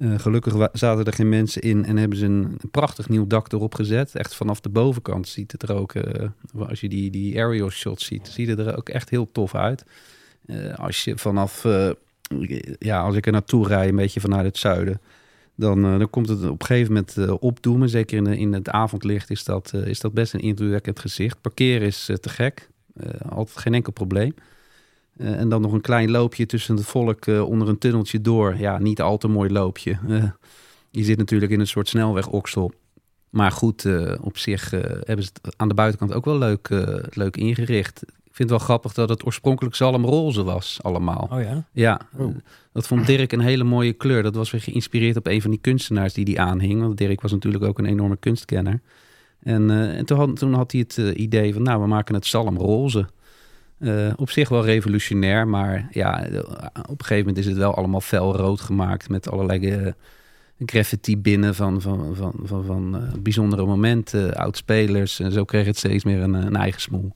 Eh, 0.00 0.18
gelukkig 0.18 0.68
zaten 0.72 1.04
er 1.04 1.12
geen 1.12 1.28
mensen 1.28 1.62
in 1.62 1.84
en 1.84 1.96
hebben 1.96 2.18
ze 2.18 2.24
een 2.24 2.56
prachtig 2.70 3.08
nieuw 3.08 3.26
dak 3.26 3.52
erop 3.52 3.74
gezet. 3.74 4.14
Echt 4.14 4.34
vanaf 4.34 4.60
de 4.60 4.68
bovenkant 4.68 5.28
ziet 5.28 5.52
het 5.52 5.62
er 5.62 5.74
ook, 5.74 5.94
eh, 5.94 6.28
als 6.68 6.80
je 6.80 6.88
die, 6.88 7.10
die 7.10 7.42
aerial 7.42 7.70
shots 7.70 8.04
ziet, 8.04 8.28
ziet 8.28 8.48
het 8.48 8.58
er 8.58 8.76
ook 8.76 8.88
echt 8.88 9.10
heel 9.10 9.32
tof 9.32 9.54
uit. 9.54 9.84
Eh, 10.46 10.74
als 10.74 11.04
je 11.04 11.18
vanaf, 11.18 11.66
ja, 12.78 13.00
als 13.00 13.16
ik 13.16 13.26
er 13.26 13.32
naartoe 13.32 13.66
rijd, 13.66 13.88
een 13.88 13.96
beetje 13.96 14.20
vanuit 14.20 14.44
het 14.44 14.58
zuiden, 14.58 15.00
dan, 15.54 15.82
dan 15.82 16.10
komt 16.10 16.28
het 16.28 16.44
op 16.44 16.60
een 16.60 16.66
gegeven 16.66 16.92
moment 16.92 17.40
opdoemen. 17.40 17.88
Zeker 17.88 18.16
in, 18.16 18.26
in 18.26 18.52
het 18.52 18.68
avondlicht 18.68 19.30
is 19.30 19.44
dat, 19.44 19.72
is 19.74 20.00
dat 20.00 20.12
best 20.12 20.34
een 20.34 20.40
indrukwekkend 20.40 20.98
gezicht. 20.98 21.40
Parkeren 21.40 21.86
is 21.86 22.04
te 22.20 22.28
gek, 22.28 22.68
altijd 23.28 23.58
geen 23.58 23.74
enkel 23.74 23.92
probleem. 23.92 24.34
Eh, 25.16 25.40
en 25.40 25.48
dan 25.48 25.60
nog 25.60 25.72
een 25.72 25.80
klein 25.80 26.10
loopje 26.10 26.46
tussen 26.46 26.76
het 26.76 26.84
volk 26.84 27.26
eh, 27.26 27.48
onder 27.48 27.68
een 27.68 27.78
tunneltje 27.78 28.20
door. 28.20 28.56
Ja, 28.58 28.78
niet 28.78 29.00
al 29.00 29.18
te 29.18 29.28
mooi 29.28 29.50
loopje. 29.50 29.98
Eh, 30.08 30.24
je 30.90 31.04
zit 31.04 31.18
natuurlijk 31.18 31.52
in 31.52 31.60
een 31.60 31.66
soort 31.66 31.88
snelwegoksel. 31.88 32.72
Maar 33.30 33.52
goed, 33.52 33.86
op 34.20 34.38
zich 34.38 34.70
hebben 34.70 35.24
ze 35.24 35.30
het 35.42 35.54
aan 35.56 35.68
de 35.68 35.74
buitenkant 35.74 36.12
ook 36.12 36.24
wel 36.24 36.38
leuk, 36.38 36.68
leuk 37.10 37.36
ingericht. 37.36 38.02
Ik 38.02 38.36
vind 38.36 38.50
het 38.50 38.58
wel 38.58 38.58
grappig 38.58 38.92
dat 38.92 39.08
het 39.08 39.26
oorspronkelijk 39.26 39.74
zalmroze 39.74 40.42
was 40.42 40.78
allemaal. 40.82 41.28
Oh 41.32 41.42
ja? 41.42 41.64
Ja, 41.72 42.00
Oh. 42.18 42.36
dat 42.72 42.86
vond 42.86 43.06
Dirk 43.06 43.32
een 43.32 43.40
hele 43.40 43.64
mooie 43.64 43.92
kleur. 43.92 44.22
Dat 44.22 44.34
was 44.34 44.50
weer 44.50 44.60
geïnspireerd 44.60 45.16
op 45.16 45.26
een 45.26 45.42
van 45.42 45.50
die 45.50 45.60
kunstenaars 45.60 46.12
die 46.12 46.24
die 46.24 46.40
aanhing. 46.40 46.80
Want 46.80 46.96
Dirk 46.98 47.20
was 47.20 47.32
natuurlijk 47.32 47.64
ook 47.64 47.78
een 47.78 47.86
enorme 47.86 48.16
kunstkenner. 48.16 48.80
En, 49.42 49.70
en 49.70 50.04
toen, 50.04 50.18
had, 50.18 50.36
toen 50.36 50.54
had 50.54 50.72
hij 50.72 50.80
het 50.80 50.96
idee 51.16 51.52
van, 51.52 51.62
nou, 51.62 51.80
we 51.80 51.86
maken 51.86 52.14
het 52.14 52.26
zalmroze. 52.26 53.06
Eh, 53.80 54.12
op 54.16 54.30
zich 54.30 54.48
wel 54.48 54.64
revolutionair, 54.64 55.48
maar 55.48 55.88
ja, 55.90 56.24
eh, 56.24 56.38
op 56.74 56.98
een 56.98 57.04
gegeven 57.04 57.18
moment 57.18 57.38
is 57.38 57.46
het 57.46 57.56
wel 57.56 57.74
allemaal 57.74 58.00
felrood 58.00 58.60
gemaakt 58.60 59.08
met 59.08 59.30
allerlei 59.30 59.70
eh, 59.70 59.92
graffiti 60.66 61.18
binnen 61.18 61.54
van, 61.54 61.80
van, 61.80 62.16
van, 62.16 62.34
van, 62.42 62.64
van 62.64 62.96
eh, 62.96 63.18
bijzondere 63.18 63.66
momenten, 63.66 64.34
oudspelers. 64.34 65.20
En 65.20 65.32
zo 65.32 65.44
kreeg 65.44 65.66
het 65.66 65.76
steeds 65.76 66.04
meer 66.04 66.20
een, 66.20 66.34
een 66.34 66.56
eigen 66.56 66.80
smoel. 66.80 67.12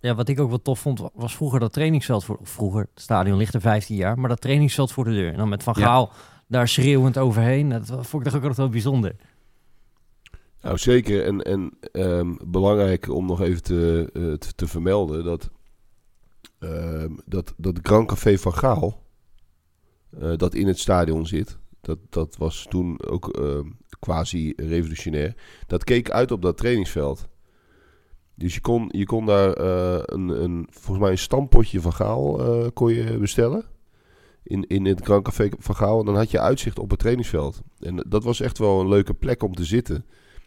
Ja, 0.00 0.14
wat 0.14 0.28
ik 0.28 0.40
ook 0.40 0.48
wel 0.48 0.62
tof 0.62 0.78
vond, 0.78 1.02
was 1.14 1.36
vroeger 1.36 1.60
dat 1.60 1.72
trainingsveld 1.72 2.24
voor... 2.24 2.38
Vroeger, 2.42 2.80
het 2.80 3.02
stadion 3.02 3.36
ligt 3.36 3.54
er 3.54 3.60
15 3.60 3.96
jaar, 3.96 4.18
maar 4.18 4.28
dat 4.28 4.40
trainingsveld 4.40 4.92
voor 4.92 5.04
de 5.04 5.10
deur. 5.10 5.32
En 5.32 5.36
dan 5.36 5.48
met 5.48 5.62
Van 5.62 5.74
Ja. 5.76 5.84
Gaal 5.84 6.12
daar 6.46 6.68
schreeuwend 6.68 7.18
overheen. 7.18 7.68
Dat 7.68 7.86
vond 7.86 8.26
ik 8.26 8.30
toch 8.30 8.34
ook 8.34 8.40
altijd 8.40 8.56
wel 8.56 8.68
bijzonder. 8.68 9.16
Nou, 10.62 10.78
zeker. 10.78 11.24
En, 11.24 11.42
en 11.42 11.72
ehm, 11.92 12.34
belangrijk 12.44 13.08
om 13.08 13.26
nog 13.26 13.40
even 13.40 13.62
te, 13.62 14.10
eh, 14.12 14.22
te, 14.32 14.54
te 14.54 14.66
vermelden 14.66 15.24
dat, 15.24 15.50
ehm, 16.58 17.12
dat 17.24 17.54
dat 17.56 17.78
Grand 17.82 18.08
Café 18.08 18.38
van 18.38 18.54
Gaal, 18.54 19.02
eh, 20.20 20.36
dat 20.36 20.54
in 20.54 20.66
het 20.66 20.78
stadion 20.78 21.26
zit, 21.26 21.58
dat, 21.80 21.98
dat 22.10 22.36
was 22.36 22.66
toen 22.68 23.04
ook 23.06 23.28
ehm, 23.28 23.70
quasi 23.98 24.52
revolutionair. 24.56 25.34
Dat 25.66 25.84
keek 25.84 26.10
uit 26.10 26.30
op 26.32 26.42
dat 26.42 26.56
trainingsveld. 26.56 27.28
Dus 28.34 28.54
je 28.54 28.60
kon, 28.60 28.88
je 28.92 29.04
kon 29.06 29.26
daar 29.26 29.52
eh, 29.52 30.00
een, 30.04 30.28
een, 30.42 30.66
volgens 30.70 30.98
mij 30.98 31.10
een 31.10 31.18
stampotje 31.18 31.80
van 31.80 31.92
Gaal 31.92 32.40
eh, 32.40 32.66
kon 32.74 32.92
je 32.92 33.18
bestellen. 33.18 33.64
In, 34.42 34.66
in 34.66 34.84
het 34.84 35.00
Grand 35.04 35.24
Café 35.24 35.48
van 35.58 35.74
Gaal. 35.76 35.98
En 36.00 36.06
dan 36.06 36.16
had 36.16 36.30
je 36.30 36.40
uitzicht 36.40 36.78
op 36.78 36.90
het 36.90 36.98
trainingsveld. 36.98 37.60
En 37.78 38.04
dat 38.08 38.24
was 38.24 38.40
echt 38.40 38.58
wel 38.58 38.80
een 38.80 38.88
leuke 38.88 39.14
plek 39.14 39.42
om 39.42 39.54
te 39.54 39.64
zitten. 39.64 40.04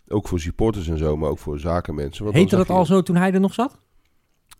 Ook 0.07 0.27
voor 0.27 0.39
supporters 0.39 0.87
en 0.87 0.97
zo, 0.97 1.17
maar 1.17 1.29
ook 1.29 1.37
voor 1.39 1.59
zakenmensen. 1.59 2.23
Want 2.23 2.35
Heette 2.35 2.55
dat 2.55 2.67
je- 2.67 2.73
al 2.73 2.85
zo 2.85 3.01
toen 3.01 3.15
hij 3.15 3.33
er 3.33 3.39
nog 3.39 3.53
zat? 3.53 3.79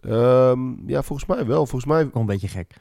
Ehm, 0.02 0.90
ja, 0.90 1.02
volgens 1.04 1.28
mij 1.30 1.46
wel. 1.46 1.66
Volgens 1.66 1.86
mij, 1.92 2.10
een 2.14 2.26
beetje 2.26 2.48
gek. 2.48 2.74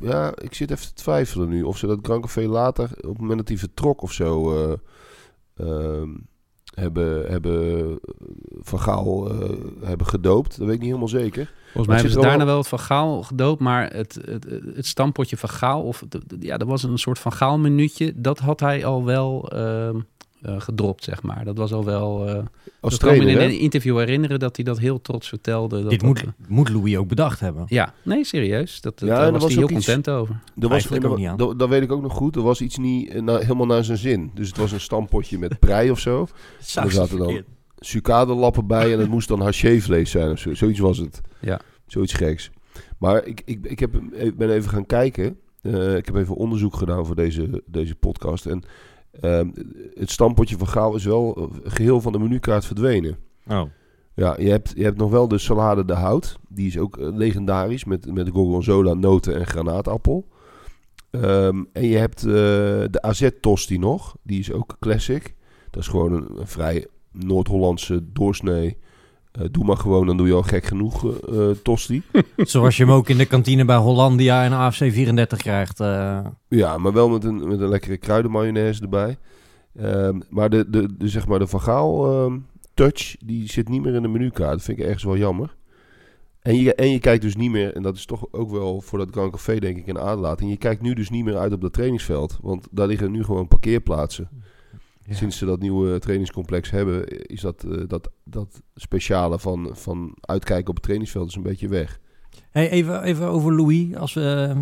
ja, 0.00 0.32
ik 0.40 0.54
zit 0.54 0.70
even 0.70 0.86
te 0.86 0.92
twijfelen 0.94 1.48
nu. 1.48 1.62
Of 1.62 1.78
ze 1.78 1.86
dat 1.86 1.98
Grand 2.02 2.22
Café 2.22 2.46
later, 2.48 2.84
op 2.84 3.02
het 3.08 3.18
moment 3.18 3.38
dat 3.38 3.48
hij 3.48 3.58
vertrok 3.58 4.02
of 4.02 4.12
zo, 4.12 4.52
eh, 4.56 4.72
ehm, 5.56 6.08
hebben, 6.74 7.30
hebben 7.30 7.98
Van 8.60 8.80
Gaal 8.80 9.30
eh, 9.30 9.50
hebben 9.82 10.06
gedoopt. 10.06 10.48
Dat 10.58 10.66
weet 10.66 10.74
ik 10.74 10.80
niet 10.80 10.88
helemaal 10.88 11.08
zeker. 11.08 11.52
Volgens 11.62 11.86
mij 11.86 11.96
hebben 11.96 12.12
ze 12.12 12.20
daarna 12.20 12.36
wel- 12.36 12.46
wel 12.46 12.58
het 12.58 12.68
van 12.68 12.78
Gaal 12.78 13.22
gedoopt, 13.22 13.60
maar 13.60 13.92
het, 13.92 14.18
het, 14.24 14.44
het 14.74 14.86
stampotje 14.86 15.36
van 15.36 15.48
Gaal, 15.48 15.82
of 15.82 16.04
ja, 16.40 16.58
er 16.58 16.66
was 16.66 16.82
een 16.82 16.98
soort 16.98 17.18
van 17.18 17.32
Gaal 17.32 17.58
minuutje, 17.58 18.12
dat 18.16 18.38
had 18.38 18.60
hij 18.60 18.84
al 18.84 19.04
wel 19.04 19.48
ehm, 19.50 20.00
eh, 20.44 20.60
gedropt, 20.60 21.04
zeg 21.04 21.22
maar. 21.22 21.44
Dat 21.44 21.56
was 21.58 21.72
al 21.72 21.84
wel... 21.84 22.28
eh 22.28 22.34
Als 22.80 22.96
kan 22.98 23.08
me 23.10 23.16
trainer, 23.18 23.42
in 23.42 23.48
een 23.50 23.58
interview 23.58 23.98
herinneren 23.98 24.38
dat 24.38 24.56
hij 24.56 24.64
dat 24.64 24.78
heel 24.78 25.00
trots 25.00 25.28
vertelde. 25.28 25.80
Dat 25.80 25.90
Dit 25.90 26.00
dat, 26.00 26.08
moet, 26.08 26.20
eh, 26.22 26.28
moet 26.48 26.68
Louis 26.68 26.96
ook 26.96 27.08
bedacht 27.08 27.40
hebben. 27.40 27.64
ja, 27.68 27.94
nee, 28.02 28.24
serieus. 28.24 28.80
Dat, 28.80 29.00
Ja, 29.00 29.06
daar 29.06 29.18
en 29.20 29.26
er 29.26 29.32
was 29.32 29.42
was 29.42 29.54
hij 29.54 29.62
heel 29.66 29.76
iets- 29.76 29.86
content 29.86 30.10
over. 30.10 30.40
Er 30.58 30.68
was, 30.68 30.86
ik 30.86 31.04
ook 31.04 31.16
niet 31.16 31.26
aan. 31.26 31.36
dat, 31.36 31.58
dat 31.58 31.68
weet 31.68 31.82
ik 31.82 31.92
ook 31.92 32.02
nog 32.02 32.12
goed. 32.12 32.36
Er 32.36 32.42
was 32.42 32.60
iets 32.60 32.78
niet 32.78 33.20
na- 33.22 33.38
helemaal 33.38 33.66
naar 33.66 33.84
zijn 33.84 33.98
zin. 33.98 34.30
Dus 34.34 34.48
het 34.48 34.56
was 34.56 34.72
een 34.72 34.80
stampotje 34.80 35.38
met 35.38 35.58
prei 35.58 35.90
of 35.90 35.98
zo. 35.98 36.20
Er 36.74 36.90
zaten 36.90 37.18
dan 37.18 37.42
sucadelappen 37.78 38.66
bij 38.66 38.92
en 38.92 38.98
het 38.98 39.08
moest 39.08 39.28
dan 39.28 39.40
hachevlees 39.40 40.10
zijn 40.10 40.30
of 40.30 40.38
zo. 40.38 40.54
Zoiets 40.54 40.78
was 40.80 40.98
het. 40.98 41.20
Ja. 41.40 41.60
Zoiets 41.86 42.12
geks. 42.12 42.50
Maar 42.98 43.24
ik, 43.26 43.42
ik, 43.44 43.66
ik, 43.66 43.78
heb, 43.78 43.94
ik 44.12 44.36
ben 44.36 44.50
even 44.50 44.70
gaan 44.70 44.86
kijken. 44.86 45.36
Eh, 45.62 45.96
ik 45.96 46.06
heb 46.06 46.16
even 46.16 46.34
onderzoek 46.36 46.76
gedaan 46.76 47.06
voor 47.06 47.14
deze, 47.14 47.62
deze 47.66 47.94
podcast. 47.94 48.46
En 48.46 48.62
ehm, 49.20 49.48
het 49.94 50.10
stampotje 50.10 50.58
van 50.58 50.68
Gaal 50.68 50.94
is 50.94 51.04
wel 51.04 51.36
eh, 51.36 51.72
geheel 51.72 52.00
van 52.00 52.12
de 52.12 52.18
menukaart 52.18 52.64
verdwenen. 52.64 53.18
Oh. 53.48 53.62
Ja, 54.14 54.36
je 54.38 54.50
hebt, 54.50 54.72
je 54.76 54.84
hebt 54.84 54.98
nog 54.98 55.10
wel 55.10 55.28
de 55.28 55.38
salade 55.38 55.84
de 55.84 55.92
hout. 55.92 56.38
Die 56.48 56.66
is 56.66 56.78
ook 56.78 56.96
eh, 56.96 57.08
legendarisch 57.12 57.84
met, 57.84 58.12
met 58.12 58.28
gorgonzola, 58.28 58.94
noten 58.94 59.34
en 59.34 59.46
granaatappel. 59.46 60.28
Ehm, 61.10 61.64
en 61.72 61.86
je 61.86 61.96
hebt 61.96 62.18
eh, 62.18 62.32
de 62.90 62.98
AZ 63.02 63.28
Tosti 63.40 63.78
nog. 63.78 64.16
Die 64.22 64.38
is 64.38 64.52
ook 64.52 64.76
classic. 64.80 65.34
Dat 65.70 65.82
is 65.82 65.88
gewoon 65.88 66.12
een, 66.12 66.38
een 66.38 66.46
vrij 66.46 66.86
Noord-Hollandse 67.12 68.12
doorsnee. 68.12 68.78
Eh, 69.34 69.44
doe 69.50 69.64
maar 69.64 69.76
gewoon, 69.76 70.06
dan 70.06 70.16
doe 70.16 70.26
je 70.26 70.32
al 70.32 70.42
gek 70.42 70.64
genoeg 70.64 71.18
eh, 71.20 71.50
tosti. 71.62 72.02
Zoals 72.36 72.76
je 72.76 72.84
hem 72.84 72.92
ook 72.92 73.08
in 73.08 73.16
de 73.16 73.26
kantine 73.26 73.64
bij 73.64 73.76
Hollandia 73.76 74.44
en 74.44 74.52
AFC 74.52 74.76
34 74.76 75.38
krijgt. 75.38 75.78
Ja, 76.48 76.78
maar 76.78 76.92
wel 76.92 77.08
met 77.08 77.24
een, 77.24 77.48
met 77.48 77.60
een 77.60 77.68
lekkere 77.68 77.96
kruidenmayonaise 77.96 78.82
erbij. 78.82 79.18
Ehm, 79.76 80.20
maar 80.30 80.50
de, 80.50 80.70
de, 80.70 80.96
de, 80.96 81.08
zeg 81.08 81.26
maar 81.26 81.38
de 81.38 81.46
Van 81.46 81.60
Gaal 81.60 82.12
ehm, 82.12 82.38
touch, 82.74 83.16
die 83.24 83.50
zit 83.50 83.68
niet 83.68 83.82
meer 83.82 83.94
in 83.94 84.02
de 84.02 84.08
menukaart. 84.08 84.52
Dat 84.52 84.62
vind 84.62 84.78
ik 84.78 84.84
ergens 84.84 85.04
wel 85.04 85.16
jammer. 85.16 85.56
En 86.40 86.56
je, 86.56 86.74
en 86.74 86.90
je 86.90 86.98
kijkt 86.98 87.22
dus 87.22 87.36
niet 87.36 87.50
meer, 87.50 87.74
en 87.74 87.82
dat 87.82 87.96
is 87.96 88.06
toch 88.06 88.26
ook 88.30 88.50
wel 88.50 88.80
voor 88.80 88.98
dat 88.98 89.10
Grand 89.10 89.32
Café 89.32 89.58
denk 89.58 89.76
ik 89.76 89.86
een 89.86 89.98
aanlating. 89.98 90.50
Je 90.50 90.56
kijkt 90.56 90.82
nu 90.82 90.94
dus 90.94 91.10
niet 91.10 91.24
meer 91.24 91.36
uit 91.36 91.52
op 91.52 91.60
dat 91.60 91.72
trainingsveld. 91.72 92.38
Want 92.42 92.68
daar 92.70 92.86
liggen 92.86 93.10
nu 93.10 93.24
gewoon 93.24 93.48
parkeerplaatsen. 93.48 94.28
Ja. 95.06 95.14
Sinds 95.14 95.38
ze 95.38 95.44
dat 95.44 95.60
nieuwe 95.60 95.98
trainingscomplex 95.98 96.70
hebben, 96.70 97.08
is 97.26 97.40
dat, 97.40 97.64
eh, 97.64 97.82
dat, 97.88 98.10
dat 98.24 98.62
speciale 98.74 99.38
van, 99.38 99.70
van 99.72 100.16
uitkijken 100.20 100.68
op 100.68 100.74
het 100.74 100.82
trainingsveld 100.84 101.28
is 101.28 101.34
een 101.34 101.42
beetje 101.42 101.68
weg. 101.68 101.98
Hey, 102.50 102.70
even, 102.70 103.02
even 103.02 103.26
over 103.26 103.54
Louis. 103.54 103.94
Als 103.96 104.14
we, 104.14 104.54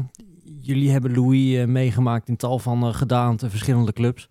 jullie 0.61 0.91
hebben 0.91 1.15
Louis 1.15 1.55
eh, 1.57 1.67
meegemaakt 1.67 2.29
in 2.29 2.37
tal 2.37 2.59
van 2.59 2.87
uh, 2.87 2.95
gedaante, 2.95 3.51
verschillende 3.51 3.93
clubs. 3.93 4.29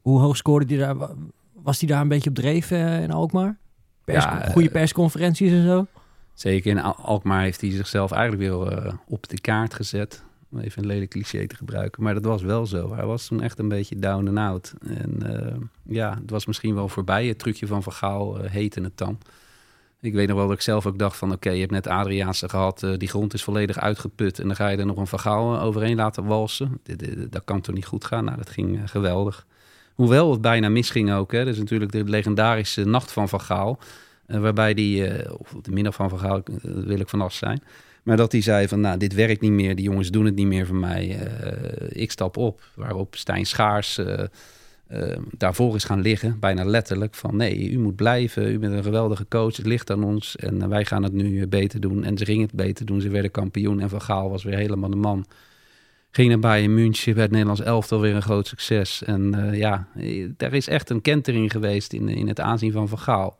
Hoe 0.00 0.20
hoog 0.20 0.36
scoorde 0.36 0.74
hij 0.74 0.84
daar? 0.84 0.96
Wa- 0.96 1.14
Was 1.62 1.78
hij 1.80 1.88
daar 1.88 2.00
een 2.00 2.08
beetje 2.08 2.28
op 2.30 2.36
dreef 2.36 2.70
eh, 2.70 3.02
in 3.02 3.10
Alkmaar? 3.10 3.58
Pers, 4.04 4.24
Ja, 4.24 4.42
eh, 4.44 4.52
goede 4.52 4.70
persconferenties 4.70 5.52
en 5.52 5.64
zo? 5.64 5.86
Zeker 6.34 6.70
in 6.70 6.78
Al- 6.80 6.96
Alkmaar 6.96 7.42
heeft 7.42 7.60
hij 7.60 7.70
zichzelf 7.70 8.12
eigenlijk 8.12 8.42
weer 8.50 8.72
eh, 8.72 8.92
op 9.08 9.28
de 9.28 9.40
kaart 9.40 9.74
gezet. 9.74 10.24
Om 10.50 10.58
even 10.58 10.82
een 10.82 10.88
lelijk 10.88 11.10
cliché 11.10 11.46
te 11.46 11.56
gebruiken. 11.56 12.02
Maar 12.02 12.14
dat 12.14 12.24
was 12.24 12.42
wel 12.42 12.66
zo. 12.66 12.94
Hij 12.94 13.06
was 13.06 13.26
toen 13.26 13.42
echt 13.42 13.58
een 13.58 13.68
beetje 13.68 13.98
down 13.98 14.28
and 14.28 14.38
out. 14.38 14.74
En 14.86 15.36
eh, 15.36 15.56
ja, 15.82 16.18
het 16.20 16.30
was 16.30 16.46
misschien 16.46 16.74
wel 16.74 16.88
voorbij. 16.88 17.26
Het 17.26 17.38
trucje 17.38 17.66
van 17.66 17.82
Van 17.82 17.92
Gaal 17.92 18.36
heette 18.36 18.80
het 18.80 18.96
dan. 18.96 19.18
Ik 20.00 20.14
weet 20.14 20.28
nog 20.28 20.36
wel 20.36 20.46
dat 20.46 20.56
ik 20.56 20.62
zelf 20.62 20.86
ook 20.86 20.98
dacht 20.98 21.16
van... 21.16 21.32
oké, 21.32 21.50
je 21.50 21.60
hebt 21.60 21.72
net 21.72 21.86
Adriaanse 21.86 22.48
gehad. 22.48 22.82
uh, 22.82 22.96
die 22.96 23.08
grond 23.08 23.34
is 23.34 23.44
volledig 23.44 23.78
uitgeput. 23.78 24.38
En 24.38 24.46
dan 24.46 24.56
ga 24.56 24.68
je 24.68 24.76
er 24.76 24.86
nog 24.86 24.96
een 24.96 25.06
Van 25.06 25.20
Gaal 25.20 25.60
overheen 25.60 25.96
laten 25.96 26.24
walsen. 26.24 26.80
Dit, 26.82 27.32
dat 27.32 27.44
kan 27.44 27.60
toch 27.60 27.74
niet 27.74 27.86
goed 27.86 28.04
gaan? 28.04 28.24
Nou, 28.24 28.36
dat 28.36 28.50
ging 28.50 28.90
geweldig. 28.90 29.46
Hoewel 29.94 30.30
het 30.30 30.40
bijna 30.40 30.68
misging 30.68 31.12
ook. 31.12 31.32
Hè. 31.32 31.44
Dat 31.44 31.52
is 31.52 31.58
natuurlijk 31.58 31.92
de 31.92 32.04
legendarische 32.04 32.84
nacht 32.84 33.12
van 33.12 33.28
Van 33.28 33.40
Gaal. 33.40 33.78
Waarbij 34.26 34.74
die, 34.74 35.38
of 35.38 35.54
de 35.62 35.70
middag 35.70 35.94
van 35.94 36.08
Van 36.08 36.18
Gaal, 36.18 36.42
wil 36.62 37.00
ik 37.00 37.08
vanaf 37.08 37.32
zijn. 37.32 37.62
Maar 38.08 38.16
dat 38.16 38.32
hij 38.32 38.40
zei 38.40 38.68
van, 38.68 38.80
nou, 38.80 38.98
dit 38.98 39.14
werkt 39.14 39.40
niet 39.40 39.52
meer. 39.52 39.74
Die 39.74 39.84
jongens 39.84 40.10
doen 40.10 40.24
het 40.24 40.34
niet 40.34 40.46
meer 40.46 40.66
voor 40.66 40.76
mij. 40.76 41.08
Uh, 41.08 41.88
ik 41.88 42.10
stap 42.10 42.36
op. 42.36 42.60
Waarop 42.74 43.16
Stijn 43.16 43.46
Schaars 43.46 43.98
uh, 43.98 44.18
uh, 44.92 45.16
daarvoor 45.36 45.74
is 45.74 45.84
gaan 45.84 46.00
liggen. 46.00 46.38
Bijna 46.40 46.64
letterlijk 46.64 47.14
van, 47.14 47.36
nee, 47.36 47.70
u 47.70 47.78
moet 47.78 47.96
blijven. 47.96 48.52
U 48.52 48.58
bent 48.58 48.72
een 48.72 48.82
geweldige 48.82 49.26
coach. 49.28 49.56
Het 49.56 49.66
ligt 49.66 49.90
aan 49.90 50.04
ons. 50.04 50.36
En 50.36 50.68
wij 50.68 50.84
gaan 50.84 51.02
het 51.02 51.12
nu 51.12 51.46
beter 51.46 51.80
doen. 51.80 52.04
En 52.04 52.18
ze 52.18 52.24
gingen 52.24 52.46
het 52.46 52.54
beter 52.54 52.86
doen. 52.86 53.00
Ze 53.00 53.08
werden 53.08 53.30
kampioen. 53.30 53.80
En 53.80 53.88
Van 53.88 54.02
Gaal 54.02 54.30
was 54.30 54.44
weer 54.44 54.56
helemaal 54.56 54.90
de 54.90 54.96
man. 54.96 55.26
Ging 56.10 56.28
naar 56.28 56.38
Bayern 56.38 56.74
München. 56.74 57.14
Werd 57.14 57.30
Nederlands 57.30 57.60
elftal 57.60 58.00
weer 58.00 58.14
een 58.14 58.22
groot 58.22 58.46
succes. 58.46 59.02
En 59.02 59.50
ja, 59.52 59.88
er 60.36 60.54
is 60.54 60.68
echt 60.68 60.90
een 60.90 61.02
kentering 61.02 61.50
geweest 61.50 61.92
in, 61.92 62.08
in 62.08 62.28
het 62.28 62.40
aanzien 62.40 62.72
van 62.72 62.88
Van 62.88 62.98
Gaal. 62.98 63.38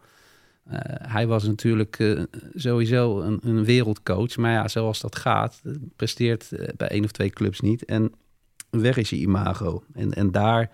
Uh, 0.73 0.79
hij 0.85 1.27
was 1.27 1.45
natuurlijk 1.45 1.99
uh, 1.99 2.23
sowieso 2.55 3.21
een, 3.21 3.39
een, 3.43 3.65
wereldcoach. 3.65 4.37
Maar 4.37 4.53
ja, 4.53 4.69
zoals 4.69 5.01
dat 5.01 5.17
gaat, 5.17 5.63
presteert 5.97 6.51
uh, 6.53 6.69
bij 6.77 6.89
één 6.89 7.05
of 7.05 7.11
twee 7.13 7.31
clubs 7.31 7.61
niet. 7.61 7.85
En 7.85 8.13
weg 8.71 8.97
is 8.97 9.11
je 9.11 9.17
imago. 9.17 9.83
En, 9.95 10.13
en, 10.13 10.31
daar, 10.31 10.71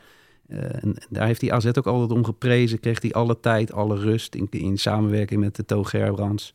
eh, 0.47 0.83
en 0.83 0.97
daar 1.09 1.27
heeft 1.27 1.41
hij 1.41 1.53
AZ 1.53 1.67
ook 1.67 1.87
altijd 1.87 2.11
om 2.11 2.25
geprezen. 2.25 2.81
Kreeg 2.81 3.03
hij 3.03 3.13
alle 3.13 3.41
tijd, 3.41 3.73
alle 3.73 3.97
rust 3.97 4.35
in, 4.35 4.47
in 4.51 4.79
samenwerking 4.79 5.41
met 5.41 5.57
de 5.57 5.65
Toon 5.65 5.87
Gerbrands. 5.87 6.55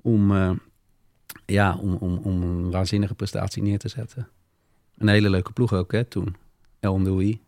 Om, 0.00 0.36
eh, 0.36 0.50
ja, 1.46 1.76
om, 1.76 1.94
om, 1.94 2.18
om 2.22 2.42
een 2.42 2.70
waanzinnige 2.70 3.14
prestatie 3.14 3.62
neer 3.62 3.78
te 3.78 3.88
zetten. 3.88 4.28
Een 4.98 5.08
hele 5.08 5.30
leuke 5.30 5.52
ploeg 5.52 5.72
ook 5.72 5.92
hè, 5.92 6.04
toen. 6.04 6.36
El 6.80 6.98
Ndoui, 6.98 7.40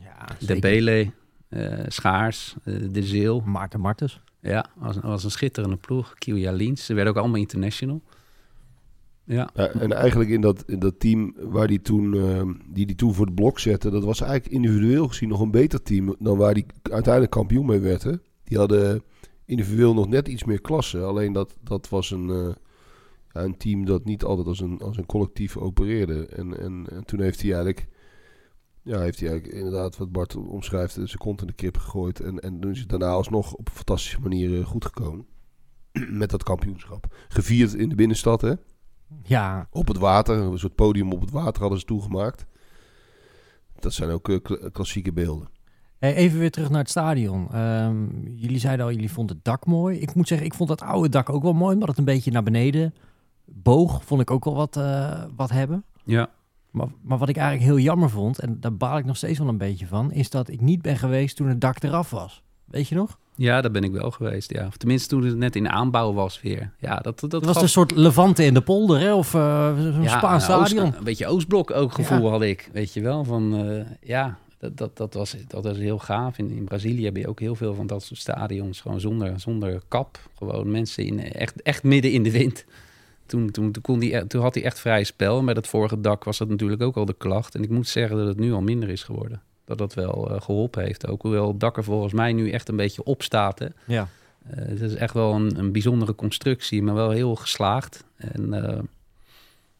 ja, 0.00 0.26
De 0.46 0.58
Bele, 0.58 1.10
uh, 1.48 1.80
Schaars, 1.88 2.54
De 2.64 3.02
Zeel. 3.02 3.40
Maarten 3.40 3.80
Martens. 3.80 4.20
Ja, 4.42 4.70
was, 4.76 4.96
was 5.02 5.24
een 5.24 5.30
schitterende 5.30 5.76
ploeg. 5.76 6.14
Kilia 6.14 6.52
Liens. 6.52 6.84
Ze 6.84 6.94
werden 6.94 7.12
ook 7.12 7.18
allemaal 7.18 7.40
international. 7.40 8.02
Ja. 9.24 9.54
en 9.54 9.92
eigenlijk 9.92 10.30
in 10.30 10.40
dat, 10.40 10.64
in 10.66 10.78
dat 10.78 11.00
team 11.00 11.34
waar 11.38 11.66
die 11.66 11.82
toen, 11.82 12.14
uh, 12.14 12.42
die 12.66 12.86
die 12.86 12.96
toen 12.96 13.14
voor 13.14 13.26
het 13.26 13.34
blok 13.34 13.58
zette, 13.58 13.90
dat 13.90 14.04
was 14.04 14.20
eigenlijk 14.20 14.52
individueel 14.52 15.08
gezien 15.08 15.28
nog 15.28 15.40
een 15.40 15.50
beter 15.50 15.82
team 15.82 16.16
dan 16.18 16.36
waar 16.36 16.54
die 16.54 16.66
uiteindelijk 16.82 17.32
kampioen 17.32 17.66
mee 17.66 17.78
werd. 17.78 18.02
Hè? 18.02 18.12
Die 18.44 18.58
hadden 18.58 19.02
individueel 19.44 19.94
nog 19.94 20.08
net 20.08 20.28
iets 20.28 20.44
meer 20.44 20.60
klasse. 20.60 21.02
Alleen 21.02 21.32
dat, 21.32 21.56
dat 21.60 21.88
was 21.88 22.10
een, 22.10 22.26
ja, 23.32 23.42
een 23.42 23.56
team 23.56 23.84
dat 23.84 24.04
niet 24.04 24.24
altijd 24.24 24.46
als 24.46 24.60
een, 24.60 24.80
als 24.80 24.96
een 24.96 25.06
collectief 25.06 25.56
opereerde. 25.56 26.26
En, 26.26 26.58
en 26.60 26.86
toen 27.04 27.20
heeft 27.20 27.40
hij 27.42 27.50
eigenlijk 27.50 27.88
ja, 28.82 28.98
heeft 28.98 29.20
hij 29.20 29.28
eigenlijk 29.28 29.58
inderdaad, 29.58 29.96
wat 29.96 30.12
Bart 30.12 30.36
omschrijft, 30.36 30.92
zijn 30.92 31.18
kont 31.18 31.40
in 31.40 31.46
de 31.46 31.52
kip 31.52 31.76
gegooid. 31.76 32.20
En, 32.20 32.40
en 32.40 32.60
toen 32.60 32.70
is 32.70 32.80
het 32.80 32.88
daarna 32.88 33.08
alsnog 33.08 33.52
op 33.52 33.66
een 33.66 33.74
fantastische 33.74 34.20
manier 34.20 34.50
uh, 34.50 34.66
goed 34.66 34.84
gekomen. 34.84 35.26
Met 36.22 36.30
dat 36.30 36.42
kampioenschap. 36.42 37.14
Gevierd 37.28 37.74
in 37.74 37.88
de 37.88 37.94
binnenstad, 37.94 38.40
hè? 38.40 38.52
Ja. 39.22 39.68
Op 39.70 39.88
het 39.88 39.98
water, 39.98 40.36
een 40.36 40.58
soort 40.58 40.74
podium 40.74 41.12
op 41.12 41.20
het 41.20 41.30
water 41.30 41.60
hadden 41.60 41.80
ze 41.80 41.84
toegemaakt. 41.84 42.46
Dat 43.78 43.92
zijn 43.92 44.10
ook 44.10 44.28
uh, 44.28 44.38
klassieke 44.72 45.12
beelden. 45.12 45.48
Even 45.98 46.38
weer 46.38 46.50
terug 46.50 46.70
naar 46.70 46.78
het 46.78 46.90
stadion. 46.90 47.58
Um, 47.58 48.28
jullie 48.36 48.58
zeiden 48.58 48.86
al, 48.86 48.92
jullie 48.92 49.12
vonden 49.12 49.36
het 49.36 49.44
dak 49.44 49.66
mooi. 49.66 49.98
Ik 49.98 50.14
moet 50.14 50.28
zeggen, 50.28 50.46
ik 50.46 50.54
vond 50.54 50.68
dat 50.68 50.82
oude 50.82 51.08
dak 51.08 51.30
ook 51.30 51.42
wel 51.42 51.52
mooi, 51.52 51.74
omdat 51.74 51.88
het 51.88 51.98
een 51.98 52.04
beetje 52.04 52.30
naar 52.30 52.42
beneden 52.42 52.94
boog. 53.44 54.04
Vond 54.04 54.20
ik 54.20 54.30
ook 54.30 54.44
wel 54.44 54.54
wat, 54.54 54.76
uh, 54.76 55.24
wat 55.36 55.50
hebben. 55.50 55.84
Ja. 56.04 56.30
Maar, 56.72 56.86
maar, 57.02 57.18
wat 57.18 57.28
ik 57.28 57.36
eigenlijk 57.36 57.66
heel 57.66 57.78
jammer 57.78 58.10
vond, 58.10 58.38
en 58.38 58.56
daar 58.60 58.76
baal 58.76 58.98
ik 58.98 59.04
nog 59.04 59.16
steeds 59.16 59.38
wel 59.38 59.48
een 59.48 59.58
beetje 59.58 59.86
van, 59.86 60.12
is 60.12 60.30
dat 60.30 60.48
ik 60.48 60.60
niet 60.60 60.82
ben 60.82 60.96
geweest 60.96 61.36
toen 61.36 61.48
het 61.48 61.60
dak 61.60 61.82
eraf 61.82 62.10
was. 62.10 62.42
Weet 62.64 62.88
je 62.88 62.94
nog? 62.94 63.18
Ja, 63.34 63.60
daar 63.60 63.70
ben 63.70 63.84
ik 63.84 63.92
wel 63.92 64.10
geweest, 64.10 64.52
ja. 64.52 64.66
Of 64.66 64.76
tenminste 64.76 65.08
toen 65.08 65.24
het 65.24 65.36
net 65.36 65.56
in 65.56 65.68
aanbouw 65.68 66.12
was 66.12 66.40
weer. 66.40 66.72
Ja, 66.78 66.96
dat, 66.96 67.20
dat, 67.20 67.30
dat 67.30 67.44
was 67.44 67.54
gaf... 67.54 67.62
een 67.62 67.68
soort 67.68 67.90
Levante 67.90 68.44
in 68.44 68.54
de 68.54 68.60
polder, 68.60 69.00
hè? 69.00 69.14
Of 69.14 69.34
uh, 69.34 69.80
zo'n 69.80 70.02
ja, 70.02 70.16
Spaans 70.16 70.44
stadion. 70.44 70.86
Oost, 70.86 70.96
een 70.96 71.04
beetje 71.04 71.26
Oostblok 71.26 71.70
ook 71.70 71.92
gevoel 71.92 72.24
ja. 72.24 72.30
had 72.30 72.42
ik, 72.42 72.70
weet 72.72 72.92
je 72.92 73.00
wel. 73.00 73.24
Van, 73.24 73.66
uh, 73.66 73.84
ja, 74.00 74.38
dat, 74.58 74.76
dat, 74.76 74.96
dat, 74.96 75.14
was, 75.14 75.36
dat 75.46 75.64
was 75.64 75.76
heel 75.76 75.98
gaaf. 75.98 76.38
In, 76.38 76.50
in 76.50 76.64
Brazilië 76.64 77.04
heb 77.04 77.16
je 77.16 77.28
ook 77.28 77.40
heel 77.40 77.54
veel 77.54 77.74
van 77.74 77.86
dat 77.86 78.02
soort 78.02 78.20
stadions. 78.20 78.80
Gewoon 78.80 79.00
zonder, 79.00 79.40
zonder 79.40 79.82
kap. 79.88 80.18
Gewoon 80.38 80.70
mensen 80.70 81.04
in, 81.04 81.32
echt, 81.32 81.62
echt 81.62 81.82
midden 81.82 82.12
in 82.12 82.22
de 82.22 82.30
wind. 82.30 82.64
Toen, 83.32 83.50
toen, 83.50 83.72
toen, 83.72 83.82
kon 83.82 83.98
die, 83.98 84.26
toen 84.26 84.42
had 84.42 84.54
hij 84.54 84.64
echt 84.64 84.80
vrij 84.80 85.04
spel. 85.04 85.42
Met 85.42 85.56
het 85.56 85.66
vorige 85.66 86.00
dak 86.00 86.24
was 86.24 86.38
dat 86.38 86.48
natuurlijk 86.48 86.82
ook 86.82 86.96
al 86.96 87.04
de 87.04 87.14
klacht. 87.18 87.54
En 87.54 87.62
ik 87.62 87.70
moet 87.70 87.88
zeggen 87.88 88.16
dat 88.16 88.26
het 88.26 88.38
nu 88.38 88.52
al 88.52 88.62
minder 88.62 88.88
is 88.88 89.02
geworden. 89.02 89.42
Dat 89.64 89.78
dat 89.78 89.94
wel 89.94 90.30
uh, 90.30 90.40
geholpen 90.40 90.84
heeft. 90.84 91.06
Ook 91.06 91.22
hoewel 91.22 91.48
het 91.48 91.60
dak 91.60 91.76
er 91.76 91.84
volgens 91.84 92.12
mij 92.12 92.32
nu 92.32 92.50
echt 92.50 92.68
een 92.68 92.76
beetje 92.76 93.04
op 93.04 93.22
staat. 93.22 93.58
Hè. 93.58 93.66
Ja. 93.86 94.08
Uh, 94.46 94.56
het 94.56 94.80
is 94.80 94.94
echt 94.94 95.14
wel 95.14 95.34
een, 95.34 95.58
een, 95.58 95.72
bijzondere 95.72 96.14
constructie, 96.14 96.82
maar 96.82 96.94
wel 96.94 97.10
heel 97.10 97.34
geslaagd. 97.34 98.04
En 98.16 98.54
uh, 98.54 98.78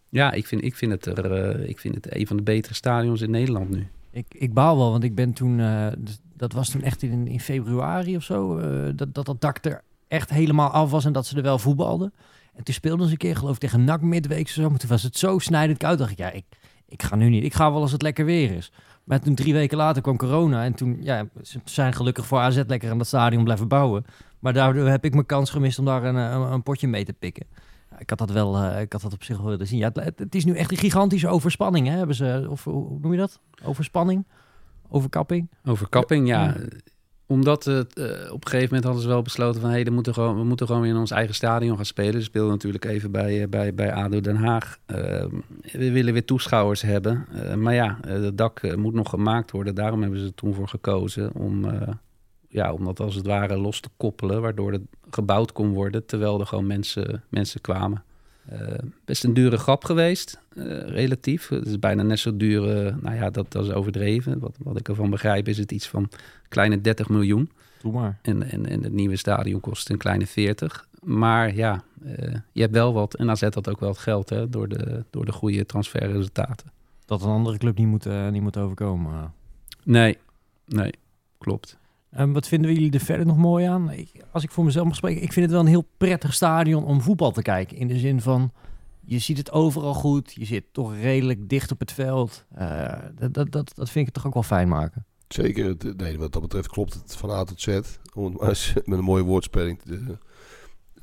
ja, 0.09 0.33
ik 0.33 0.47
vind, 0.47 0.65
ik, 0.65 0.77
vind 0.77 0.93
het 0.93 1.07
er, 1.07 1.33
eh, 1.33 1.69
ik 1.69 1.79
vind 1.79 1.95
het 1.95 2.15
een 2.15 2.27
van 2.27 2.37
de 2.37 2.43
betere 2.43 2.75
stadions 2.75 3.21
in 3.21 3.31
Nederland 3.31 3.71
nu. 3.71 3.87
Ik, 4.11 4.27
ik 4.29 4.55
baal 4.55 4.77
wel, 4.77 4.91
want 4.91 5.05
ik 5.05 5.15
ben 5.15 5.33
toen... 5.33 5.57
dus 5.99 6.19
dat 6.37 6.53
was 6.53 6.71
toen 6.71 6.83
echt 6.83 7.03
in, 7.03 7.27
in 7.27 7.41
februari 7.41 8.17
of 8.17 8.23
zo... 8.23 8.61
dat, 8.95 9.15
dat 9.15 9.27
dat 9.27 9.41
dak 9.41 9.65
er 9.65 9.83
echt 10.09 10.31
helemaal 10.31 10.71
af 10.71 10.91
was 10.91 11.05
en 11.05 11.13
dat 11.13 11.27
ze 11.27 11.37
er 11.37 11.43
wel 11.43 11.59
voetbalden. 11.59 12.13
En 12.55 12.65
toen 12.65 12.75
speelden 12.75 13.07
ze 13.07 13.13
een 13.13 13.19
keer, 13.19 13.37
geloof 13.37 13.55
ik, 13.55 13.61
tegen 13.61 13.85
NAC 13.85 14.01
midweek 14.01 14.45
of 14.45 14.49
zo. 14.49 14.71
Maar 14.71 14.79
toen 14.79 14.89
was 14.89 15.03
het 15.03 15.17
zo 15.17 15.39
snijdend 15.39 15.79
koud. 15.79 15.99
dacht 15.99 16.11
ik, 16.11 16.19
ja, 16.19 16.31
ik, 16.31 16.45
ik 16.89 17.03
ga 17.03 17.17
nu 17.17 17.29
niet. 17.29 17.45
Ik 17.45 17.55
ga 17.55 17.73
wel 17.73 17.81
als 17.81 17.93
het 17.93 18.03
lekker 18.03 18.25
weer 18.25 18.51
is. 18.51 18.73
Maar 19.05 19.21
toen 19.21 19.35
drie 19.35 19.53
weken 19.53 19.77
later 19.77 20.03
kwam 20.03 20.17
corona. 20.17 20.65
En 20.65 20.75
toen, 20.75 20.97
ja, 21.01 21.27
ze 21.43 21.61
zijn 21.65 21.93
gelukkig 21.93 22.27
voor 22.27 22.39
AZ 22.39 22.63
lekker 22.67 22.91
aan 22.91 22.99
dat 22.99 23.07
stadion 23.07 23.45
blijven 23.45 23.69
bouwen. 23.69 24.05
Maar 24.39 24.53
daardoor 24.53 24.89
heb 24.89 25.05
ik 25.05 25.13
mijn 25.15 25.27
kans 25.27 25.51
gemist 25.51 25.79
om 25.79 25.85
daar 25.85 26.05
een, 26.05 26.15
een, 26.15 26.53
een 26.53 26.63
potje 26.63 26.89
mee 26.89 27.05
te 27.05 27.13
pikken. 27.13 27.47
Ik 27.99 28.11
had 28.11 28.19
dat 28.19 28.31
wel, 28.31 28.65
uh, 28.65 28.81
ik 28.81 28.93
had 28.93 29.03
dat 29.03 29.13
op 29.13 29.25
zich 29.25 29.37
wel 29.37 29.47
willen 29.47 29.67
zien. 29.67 29.79
Ja, 29.79 29.91
het, 29.93 30.19
het, 30.19 30.35
is 30.35 30.45
nu 30.45 30.55
echt 30.55 30.71
een 30.71 30.77
gigantische 30.77 31.29
overspanning, 31.29 31.87
hè? 31.89 31.97
Hebben 31.97 32.17
ze, 32.17 32.47
of 32.49 32.65
hoe 32.65 32.99
noem 33.01 33.13
je 33.13 33.19
dat? 33.19 33.41
Overspanning? 33.65 34.27
Overkapping? 34.89 35.51
Overkapping, 35.65 36.29
ja. 36.29 36.57
Omdat 37.27 37.65
het, 37.65 37.99
uh, 37.99 38.05
op 38.33 38.45
een 38.45 38.51
gegeven 38.51 38.67
moment 38.67 38.85
hadden 38.85 39.03
ze 39.03 39.09
wel 39.09 39.23
besloten 39.23 39.61
van... 39.61 39.71
Hey, 39.71 39.91
moeten 39.91 40.15
gewoon, 40.15 40.37
we 40.37 40.45
moeten 40.45 40.67
gewoon 40.67 40.83
weer 40.83 40.91
in 40.91 40.97
ons 40.97 41.11
eigen 41.11 41.35
stadion 41.35 41.77
gaan 41.77 41.85
spelen. 41.85 42.15
Ze 42.15 42.21
speelden 42.21 42.53
natuurlijk 42.53 42.85
even 42.85 43.11
bij, 43.11 43.41
uh, 43.41 43.49
bij, 43.49 43.75
bij 43.75 43.93
ADO 43.93 44.21
Den 44.21 44.37
Haag. 44.37 44.79
Uh, 44.87 44.97
we 45.73 45.91
willen 45.93 46.13
weer 46.13 46.25
toeschouwers 46.25 46.83
hebben. 46.83 47.27
maar 47.57 47.75
ja, 47.75 47.99
het 48.07 48.39
dak 48.39 48.77
moet 48.77 48.95
nog 48.95 49.11
gemaakt 49.11 49.51
worden. 49.51 49.75
Daarom 49.75 50.01
hebben 50.03 50.19
ze 50.21 50.27
er 50.27 50.35
toen 50.35 50.55
voor 50.55 50.69
gekozen 50.69 51.35
om, 51.35 51.67
ja, 52.49 52.73
om 52.73 52.85
dat 52.85 53.01
als 53.01 53.15
het 53.15 53.27
ware 53.27 53.57
los 53.57 53.81
te 53.81 53.89
koppelen... 53.97 54.41
waardoor 54.41 54.73
het 54.73 54.83
gebouwd 55.11 55.53
kon 55.53 55.73
worden 55.73 56.07
terwijl 56.07 56.41
er 56.41 56.47
gewoon 56.47 56.67
mensen, 56.67 57.23
mensen 57.29 57.61
kwamen. 57.61 58.05
Eh, 58.47 58.79
best 59.05 59.25
een 59.25 59.35
dure 59.35 59.57
grap 59.57 59.85
geweest, 59.85 60.41
eh, 60.55 60.65
relatief. 60.79 61.49
Het 61.49 61.67
is 61.67 61.79
bijna 61.79 62.03
net 62.03 62.19
zo 62.19 62.37
duur, 62.37 62.87
eh, 62.87 62.95
nou 63.01 63.17
ja, 63.17 63.31
dat, 63.31 63.53
dat 63.53 63.65
is 63.65 63.73
overdreven. 63.73 64.39
Wat, 64.39 64.57
wat 64.59 64.79
ik 64.79 64.89
ervan 64.89 65.11
begrijp 65.11 65.49
is 65.49 65.59
het 65.59 65.73
iets 65.73 65.89
van 65.89 66.09
kleine 66.49 66.81
30 66.81 67.09
miljoen. 67.09 67.51
Doe 67.83 67.93
maar. 67.93 68.19
En, 68.23 68.51
en, 68.51 68.67
en 68.67 68.83
het 68.83 68.93
nieuwe 68.93 69.17
stadion 69.17 69.61
kost 69.61 69.91
een 69.91 69.97
kleine 69.97 70.27
40. 70.27 70.89
Maar 71.03 71.55
ja, 71.55 71.83
je 72.53 72.61
hebt 72.61 72.73
wel 72.73 72.93
wat. 72.93 73.15
En 73.15 73.31
AZ 73.31 73.43
had 73.43 73.69
ook 73.69 73.81
wel 73.81 73.89
het 73.89 73.99
geld 73.99 74.29
hè, 74.29 74.49
door, 74.49 74.69
de, 74.69 75.05
door 75.11 75.25
de 75.25 75.33
goede 75.33 75.67
transferresultaten. 75.67 76.71
Dat 77.05 77.23
een 77.23 77.29
andere 77.29 77.59
club 77.59 77.79
niet 77.79 77.87
moet, 77.87 78.31
niet 78.31 78.43
moet 78.43 78.57
overkomen. 78.57 79.33
Nee, 79.85 80.19
nee, 80.67 80.93
klopt. 81.39 81.79
En 82.13 82.33
wat 82.33 82.49
vinden 82.49 82.73
jullie 82.73 82.93
er 82.93 83.01
verder 83.01 83.27
nog 83.27 83.37
mooi 83.37 83.67
aan? 83.67 83.91
Als 84.31 84.43
ik 84.43 84.51
voor 84.51 84.65
mezelf 84.65 84.87
mag 84.87 84.97
spreken, 84.97 85.23
ik 85.23 85.33
vind 85.33 85.45
het 85.45 85.55
wel 85.55 85.65
een 85.65 85.71
heel 85.71 85.89
prettig 85.97 86.35
stadion 86.35 86.85
om 86.85 87.01
voetbal 87.01 87.31
te 87.31 87.43
kijken. 87.43 87.77
In 87.77 87.89
de 87.89 87.99
zin 87.99 88.21
van, 88.21 88.53
je 89.01 89.19
ziet 89.19 89.39
het 89.39 89.53
overal 89.53 89.95
goed. 89.95 90.33
Je 90.33 90.45
zit 90.45 90.65
toch 90.73 90.95
redelijk 90.97 91.49
dicht 91.49 91.71
op 91.71 91.81
het 91.81 91.93
veld. 91.93 92.45
Eh, 92.55 92.93
dat, 93.19 93.35
dat, 93.35 93.51
dat, 93.51 93.75
dat 93.75 93.91
vind 93.91 94.09
ik 94.09 94.15
toch 94.15 94.27
ook 94.27 94.35
wel 94.35 94.43
fijn 94.43 94.69
maken. 94.69 95.07
Zeker, 95.29 95.77
nee, 95.97 96.19
wat 96.19 96.33
dat 96.33 96.43
betreft 96.43 96.69
klopt 96.69 96.95
het 96.95 97.17
van 97.17 97.31
A 97.31 97.45
tot 97.45 97.61
Z. 97.61 97.81
Om 98.15 98.37
het 98.41 98.73
met 98.85 98.99
een 98.99 99.05
mooie 99.05 99.23
woordspeling 99.23 99.83
te, 99.83 100.19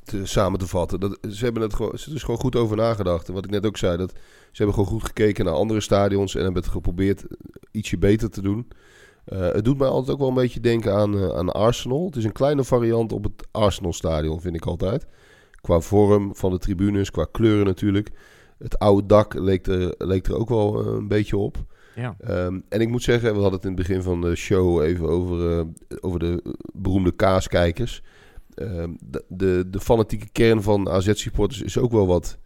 te, 0.04 0.26
samen 0.26 0.58
te 0.58 0.66
vatten. 0.66 1.00
Dat, 1.00 1.18
ze 1.30 1.44
hebben 1.44 1.62
het 1.62 1.74
gewoon, 1.74 1.98
ze 1.98 2.14
is 2.14 2.22
gewoon 2.22 2.40
goed 2.40 2.56
over 2.56 2.76
nagedacht. 2.76 3.28
En 3.28 3.34
wat 3.34 3.44
ik 3.44 3.50
net 3.50 3.66
ook 3.66 3.76
zei, 3.76 3.96
dat 3.96 4.10
ze 4.52 4.62
hebben 4.62 4.74
gewoon 4.74 4.90
goed 4.90 5.04
gekeken 5.04 5.44
naar 5.44 5.54
andere 5.54 5.80
stadions 5.80 6.34
en 6.34 6.42
hebben 6.42 6.62
het 6.62 6.72
geprobeerd 6.72 7.24
ietsje 7.70 7.98
beter 7.98 8.30
te 8.30 8.42
doen. 8.42 8.68
Eh, 9.24 9.38
het 9.38 9.64
doet 9.64 9.78
mij 9.78 9.88
altijd 9.88 10.10
ook 10.10 10.18
wel 10.18 10.28
een 10.28 10.34
beetje 10.34 10.60
denken 10.60 10.94
aan, 10.94 11.18
eh, 11.18 11.28
aan 11.28 11.52
Arsenal. 11.52 12.06
Het 12.06 12.16
is 12.16 12.24
een 12.24 12.32
kleine 12.32 12.64
variant 12.64 13.12
op 13.12 13.24
het 13.24 13.48
Arsenal-stadion, 13.50 14.40
vind 14.40 14.56
ik 14.56 14.66
altijd. 14.66 15.06
Qua 15.60 15.80
vorm 15.80 16.34
van 16.36 16.50
de 16.50 16.58
tribunes, 16.58 17.10
qua 17.10 17.26
kleuren 17.30 17.66
natuurlijk. 17.66 18.10
Het 18.58 18.78
oude 18.78 19.06
dak 19.06 19.34
leek 19.34 19.66
er, 19.66 19.94
leek 19.98 20.26
er 20.26 20.36
ook 20.36 20.48
wel 20.48 20.80
eh, 20.80 20.92
een 20.92 21.08
beetje 21.08 21.36
op. 21.36 21.56
Ja. 21.94 22.14
Ehm, 22.20 22.60
en 22.68 22.80
ik 22.80 22.88
moet 22.88 23.02
zeggen, 23.02 23.34
we 23.34 23.40
hadden 23.40 23.52
het 23.52 23.64
in 23.64 23.76
het 23.76 23.86
begin 23.86 24.02
van 24.02 24.20
de 24.20 24.34
show 24.34 24.82
even 24.82 25.08
over, 25.08 25.66
over 26.00 26.18
de 26.18 26.56
beroemde 26.72 27.12
kaaskijkers. 27.12 28.02
Ehm, 28.54 28.90
de, 29.04 29.24
de, 29.28 29.64
de 29.70 29.80
fanatieke 29.80 30.28
kern 30.32 30.62
van 30.62 30.88
AZ-supporters 30.88 31.62
is 31.62 31.78
ook 31.78 31.92
wel 31.92 32.06
wat 32.06 32.38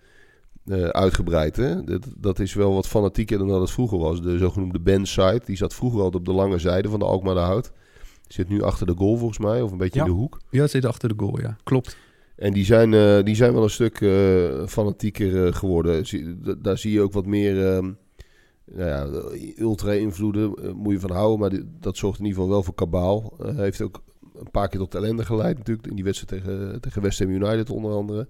eh, 0.66 0.82
uitgebreid. 0.84 1.56
Hè? 1.56 1.84
Dat, 1.84 2.06
dat 2.18 2.38
is 2.38 2.54
wel 2.54 2.74
wat 2.74 2.86
fanatieker 2.86 3.38
dan 3.38 3.48
dat 3.48 3.60
het 3.60 3.70
vroeger 3.70 3.98
was. 3.98 4.22
De 4.22 4.38
zogenoemde 4.38 4.78
bandside, 4.80 5.40
die 5.44 5.56
zat 5.56 5.74
vroeger 5.74 5.98
altijd 6.00 6.16
op 6.16 6.24
de 6.24 6.32
lange 6.32 6.58
zijde 6.58 6.88
van 6.88 6.98
de 6.98 7.04
Alkmaar 7.04 7.34
de 7.34 7.40
Hout. 7.40 7.72
Zit 8.28 8.48
nu 8.48 8.62
achter 8.62 8.86
de 8.86 8.94
goal 8.96 9.16
volgens 9.16 9.38
mij, 9.38 9.62
of 9.62 9.72
een 9.72 9.78
beetje 9.78 9.98
Ja. 9.98 10.04
in 10.06 10.10
de 10.12 10.16
hoek. 10.18 10.40
Ja, 10.50 10.66
zit 10.66 10.84
achter 10.84 11.08
de 11.08 11.14
goal, 11.16 11.40
ja. 11.40 11.56
Klopt. 11.64 11.96
En 12.36 12.52
die 12.52 12.64
zijn, 12.64 12.94
eh, 12.94 13.22
die 13.22 13.34
zijn 13.34 13.52
wel 13.52 13.62
een 13.62 13.70
stuk 13.70 14.00
eh, 14.00 14.66
fanatieker 14.66 15.54
geworden. 15.54 16.06
Zie- 16.06 16.36
Daar 16.62 16.78
zie 16.78 16.92
je 16.92 17.00
ook 17.00 17.12
wat 17.12 17.26
meer 17.26 17.66
ehm, 17.74 17.92
nou 18.72 18.88
ja, 18.88 19.06
ultra-invloeden. 19.56 20.52
moet 20.76 20.92
je 20.92 21.00
van 21.00 21.10
houden, 21.10 21.38
maar 21.40 21.50
die- 21.50 21.64
dat 21.80 21.96
zorgt 21.96 22.18
in 22.18 22.24
ieder 22.24 22.38
geval 22.40 22.54
wel 22.54 22.64
voor 22.64 22.74
kabaal. 22.74 23.36
Heeft 23.42 23.82
ook 23.82 24.02
een 24.38 24.50
paar 24.50 24.68
keer 24.68 24.80
tot 24.80 24.94
ellende 24.94 25.24
geleid 25.24 25.58
natuurlijk. 25.58 25.86
In 25.86 25.94
die 25.94 26.04
wedstrijd 26.04 26.42
tegen, 26.44 26.80
tegen 26.80 27.02
West 27.02 27.18
Ham 27.18 27.30
United 27.30 27.70
onder 27.70 27.92
andere. 27.92 28.28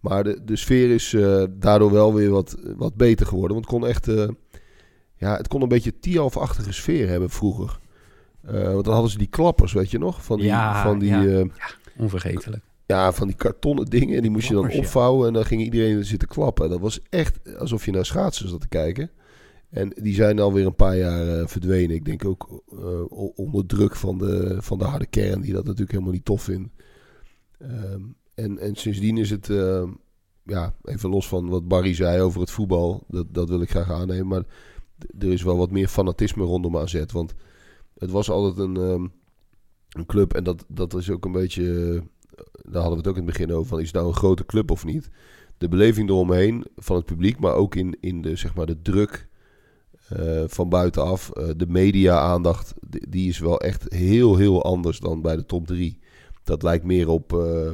Maar 0.00 0.24
de, 0.24 0.44
de 0.44 0.56
sfeer 0.56 0.90
is 0.90 1.12
eh, 1.14 1.44
daardoor 1.50 1.92
wel 1.92 2.14
weer 2.14 2.30
wat, 2.30 2.56
wat 2.76 2.94
beter 2.94 3.26
geworden. 3.26 3.52
Want 3.52 3.64
het 3.70 3.74
kon 3.78 3.86
echt... 3.88 4.08
eh, 4.08 4.28
ja, 5.16 5.36
het 5.36 5.48
kon 5.48 5.62
een 5.62 5.68
beetje 5.68 5.98
Tialf-achtige 5.98 6.72
sfeer 6.72 7.08
hebben 7.08 7.30
vroeger. 7.30 7.78
Eh, 8.42 8.72
want 8.72 8.84
dan 8.84 8.92
hadden 8.92 9.10
ze 9.10 9.18
die 9.18 9.26
klappers, 9.26 9.72
weet 9.72 9.90
je 9.90 9.98
nog? 9.98 10.24
Van 10.24 10.36
die, 10.36 10.46
Ja, 10.46 10.82
van 10.82 10.98
die, 10.98 11.08
ja. 11.10 11.24
eh, 11.24 11.44
Onvergetelijk. 11.98 12.62
ja, 12.86 13.12
van 13.12 13.26
die 13.26 13.36
kartonnen 13.36 13.86
dingen. 13.86 14.16
En 14.16 14.22
die 14.22 14.30
moest 14.30 14.48
je 14.48 14.54
dan 14.54 14.68
ja. 14.70 14.78
opvouwen. 14.78 15.26
En 15.26 15.32
dan 15.32 15.44
ging 15.44 15.62
iedereen 15.62 16.04
zitten 16.04 16.28
klappen. 16.28 16.70
Dat 16.70 16.80
was 16.80 17.00
echt 17.08 17.58
alsof 17.58 17.84
je 17.84 17.90
naar 17.90 18.06
schaatsen 18.06 18.48
zat 18.48 18.60
te 18.60 18.68
kijken. 18.68 19.10
En 19.70 19.92
die 20.02 20.14
zijn 20.14 20.38
alweer 20.38 20.66
een 20.66 20.74
paar 20.74 20.96
jaar 20.96 21.48
verdwenen. 21.48 21.96
Ik 21.96 22.04
denk 22.04 22.24
ook 22.24 22.62
eh, 22.72 23.02
onder 23.38 23.66
druk 23.66 23.96
van 23.96 24.18
de, 24.18 24.56
van 24.60 24.78
de 24.78 24.84
harde 24.84 25.06
kern. 25.06 25.40
Die 25.40 25.52
dat 25.52 25.64
natuurlijk 25.64 25.90
helemaal 25.90 26.12
niet 26.12 26.24
tof 26.24 26.42
vindt. 26.42 26.68
Ehm, 27.58 28.00
en, 28.42 28.58
en 28.58 28.74
sindsdien 28.76 29.18
is 29.18 29.30
het... 29.30 29.50
ehm, 29.50 29.88
ja, 30.44 30.74
even 30.84 31.10
los 31.10 31.28
van 31.28 31.48
wat 31.48 31.68
Barry 31.68 31.94
zei 31.94 32.20
over 32.20 32.40
het 32.40 32.50
voetbal. 32.50 33.04
Dat, 33.08 33.26
dat 33.34 33.48
wil 33.48 33.60
ik 33.60 33.70
graag 33.70 33.90
aannemen. 33.90 34.26
Maar 34.26 34.44
er 35.18 35.32
is 35.32 35.42
wel 35.42 35.56
wat 35.56 35.70
meer 35.70 35.88
fanatisme 35.88 36.44
rondom 36.44 36.76
AZ. 36.76 37.04
Want 37.12 37.34
het 37.98 38.10
was 38.10 38.30
altijd 38.30 38.58
een, 38.68 38.76
ehm, 38.76 39.06
een 39.88 40.06
club. 40.06 40.34
En 40.34 40.44
dat, 40.44 40.64
dat 40.68 40.94
is 40.94 41.10
ook 41.10 41.24
een 41.24 41.32
beetje... 41.32 41.64
eh, 41.94 42.00
daar 42.72 42.82
hadden 42.82 42.90
we 42.90 42.96
het 42.96 43.06
ook 43.08 43.16
in 43.16 43.26
het 43.26 43.32
begin 43.38 43.52
over. 43.52 43.66
Van, 43.68 43.78
is 43.80 43.86
het 43.86 43.94
nou 43.94 44.06
een 44.08 44.14
grote 44.14 44.46
club 44.46 44.70
of 44.70 44.84
niet? 44.84 45.10
De 45.58 45.68
beleving 45.68 46.08
eromheen 46.08 46.64
van 46.76 46.96
het 46.96 47.04
publiek, 47.04 47.38
maar 47.38 47.54
ook 47.54 47.74
in, 47.74 47.96
in 48.00 48.22
de, 48.22 48.36
zeg 48.36 48.54
maar, 48.54 48.66
de 48.66 48.82
druk 48.82 49.28
eh, 50.08 50.44
van 50.46 50.68
buitenaf. 50.68 51.30
eh, 51.30 51.48
de 51.56 51.66
media-aandacht, 51.66 52.74
die, 52.88 53.08
die 53.08 53.28
is 53.28 53.38
wel 53.38 53.60
echt 53.60 53.92
heel, 53.92 54.36
heel 54.36 54.62
anders 54.64 54.98
dan 54.98 55.22
bij 55.22 55.36
de 55.36 55.46
top 55.46 55.66
3. 55.66 55.98
Dat 56.44 56.62
lijkt 56.62 56.84
meer 56.84 57.08
op, 57.08 57.32
eh 57.32 57.70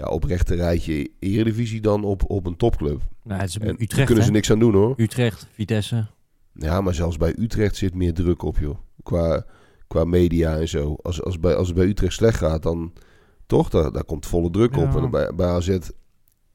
ja, 0.00 0.06
op 0.06 0.24
rechte 0.24 0.54
rijtje 0.54 1.10
Eredivisie 1.18 1.80
dan 1.80 2.04
op, 2.04 2.30
op 2.30 2.46
een 2.46 2.56
topclub. 2.56 3.02
Nou, 3.22 3.40
het 3.40 3.48
is 3.48 3.58
En 3.58 3.66
daar 3.66 3.74
Utrecht, 3.78 4.06
kunnen 4.06 4.24
ze 4.24 4.30
hè? 4.30 4.36
niks 4.36 4.50
aan 4.50 4.58
doen 4.58 4.74
hoor. 4.74 4.94
Utrecht, 4.96 5.46
Vitesse. 5.52 6.06
Ja, 6.52 6.80
maar 6.80 6.94
zelfs 6.94 7.16
bij 7.16 7.34
Utrecht 7.38 7.76
zit 7.76 7.94
meer 7.94 8.14
druk 8.14 8.42
op, 8.42 8.58
joh. 8.58 8.78
Qua, 9.02 9.44
qua 9.86 10.04
media 10.04 10.56
en 10.56 10.68
zo. 10.68 10.96
Als, 11.02 11.22
als, 11.22 11.40
bij, 11.40 11.54
als 11.54 11.66
het 11.66 11.76
bij 11.76 11.86
Utrecht 11.86 12.12
slecht 12.12 12.38
gaat, 12.38 12.62
dan 12.62 12.92
toch, 13.46 13.68
daar, 13.68 13.92
daar 13.92 14.04
komt 14.04 14.26
volle 14.26 14.50
druk 14.50 14.76
op. 14.76 14.96
En 14.96 15.10
bij, 15.10 15.34
bij 15.34 15.46
AZ 15.46 15.78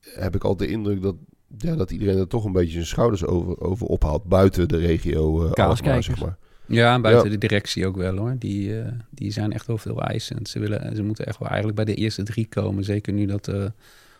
heb 0.01 0.35
ik 0.35 0.43
altijd 0.43 0.69
de 0.69 0.75
indruk 0.75 1.01
dat, 1.01 1.15
ja, 1.57 1.75
dat 1.75 1.91
iedereen 1.91 2.17
er 2.17 2.27
toch 2.27 2.45
een 2.45 2.51
beetje 2.51 2.71
zijn 2.71 2.85
schouders 2.85 3.25
over, 3.25 3.61
over 3.61 3.87
ophaalt. 3.87 4.23
Buiten 4.23 4.67
de 4.67 4.77
regio 4.77 5.45
eh 5.47 5.67
Alkmaar, 5.67 6.03
zeg 6.03 6.21
maar. 6.21 6.37
Ja, 6.67 6.93
en 6.93 7.01
buiten 7.01 7.25
Ja. 7.25 7.31
de 7.31 7.47
directie 7.47 7.87
ook 7.87 7.97
wel 7.97 8.17
hoor. 8.17 8.35
Die, 8.39 8.79
eh, 8.81 8.91
die 9.09 9.31
zijn 9.31 9.53
echt 9.53 9.67
wel 9.67 9.77
veel 9.77 10.01
eisend. 10.01 10.49
Ze, 10.49 10.59
willen, 10.59 10.95
ze 10.95 11.03
moeten 11.03 11.25
echt 11.25 11.39
wel 11.39 11.47
eigenlijk 11.47 11.77
bij 11.77 11.85
de 11.85 12.01
eerste 12.01 12.23
drie 12.23 12.47
komen. 12.47 12.83
Zeker 12.83 13.13
nu 13.13 13.25
dat 13.25 13.45
de 13.45 13.71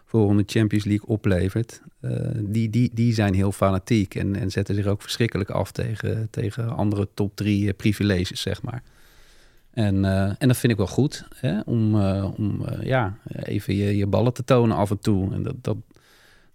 volgende 0.06 0.43
Champions 0.46 0.86
League 0.86 1.08
oplevert. 1.08 1.82
Eh, 2.00 2.12
die, 2.34 2.70
die, 2.70 2.91
die 2.93 3.14
zijn 3.14 3.34
heel 3.34 3.52
fanatiek 3.52 4.16
en, 4.16 4.36
en 4.36 4.52
zetten 4.52 4.76
zich 4.76 4.86
ook 4.86 5.02
verschrikkelijk 5.02 5.50
af 5.50 5.72
tegen, 5.72 6.28
tegen 6.30 6.76
andere 6.76 7.08
top 7.14 7.36
drie 7.36 7.68
eh, 7.68 7.76
privileges, 7.76 8.41
zeg 8.41 8.62
maar. 8.62 8.84
En, 9.74 10.06
en 10.39 10.48
dat 10.48 10.58
vind 10.58 10.72
ik 10.72 10.78
wel 10.78 10.88
goed, 10.88 11.28
hè? 11.36 11.60
om, 11.60 11.96
om 12.22 12.66
ja, 12.82 13.18
even 13.43 13.76
je, 13.76 13.98
je 13.98 14.08
ballen 14.08 14.34
te 14.34 14.43
tonen 14.43 14.78
af 14.78 14.89
en 14.89 15.00
toe. 15.00 15.34
En 15.34 15.43
dat, 15.43 15.56
dat, 15.62 15.78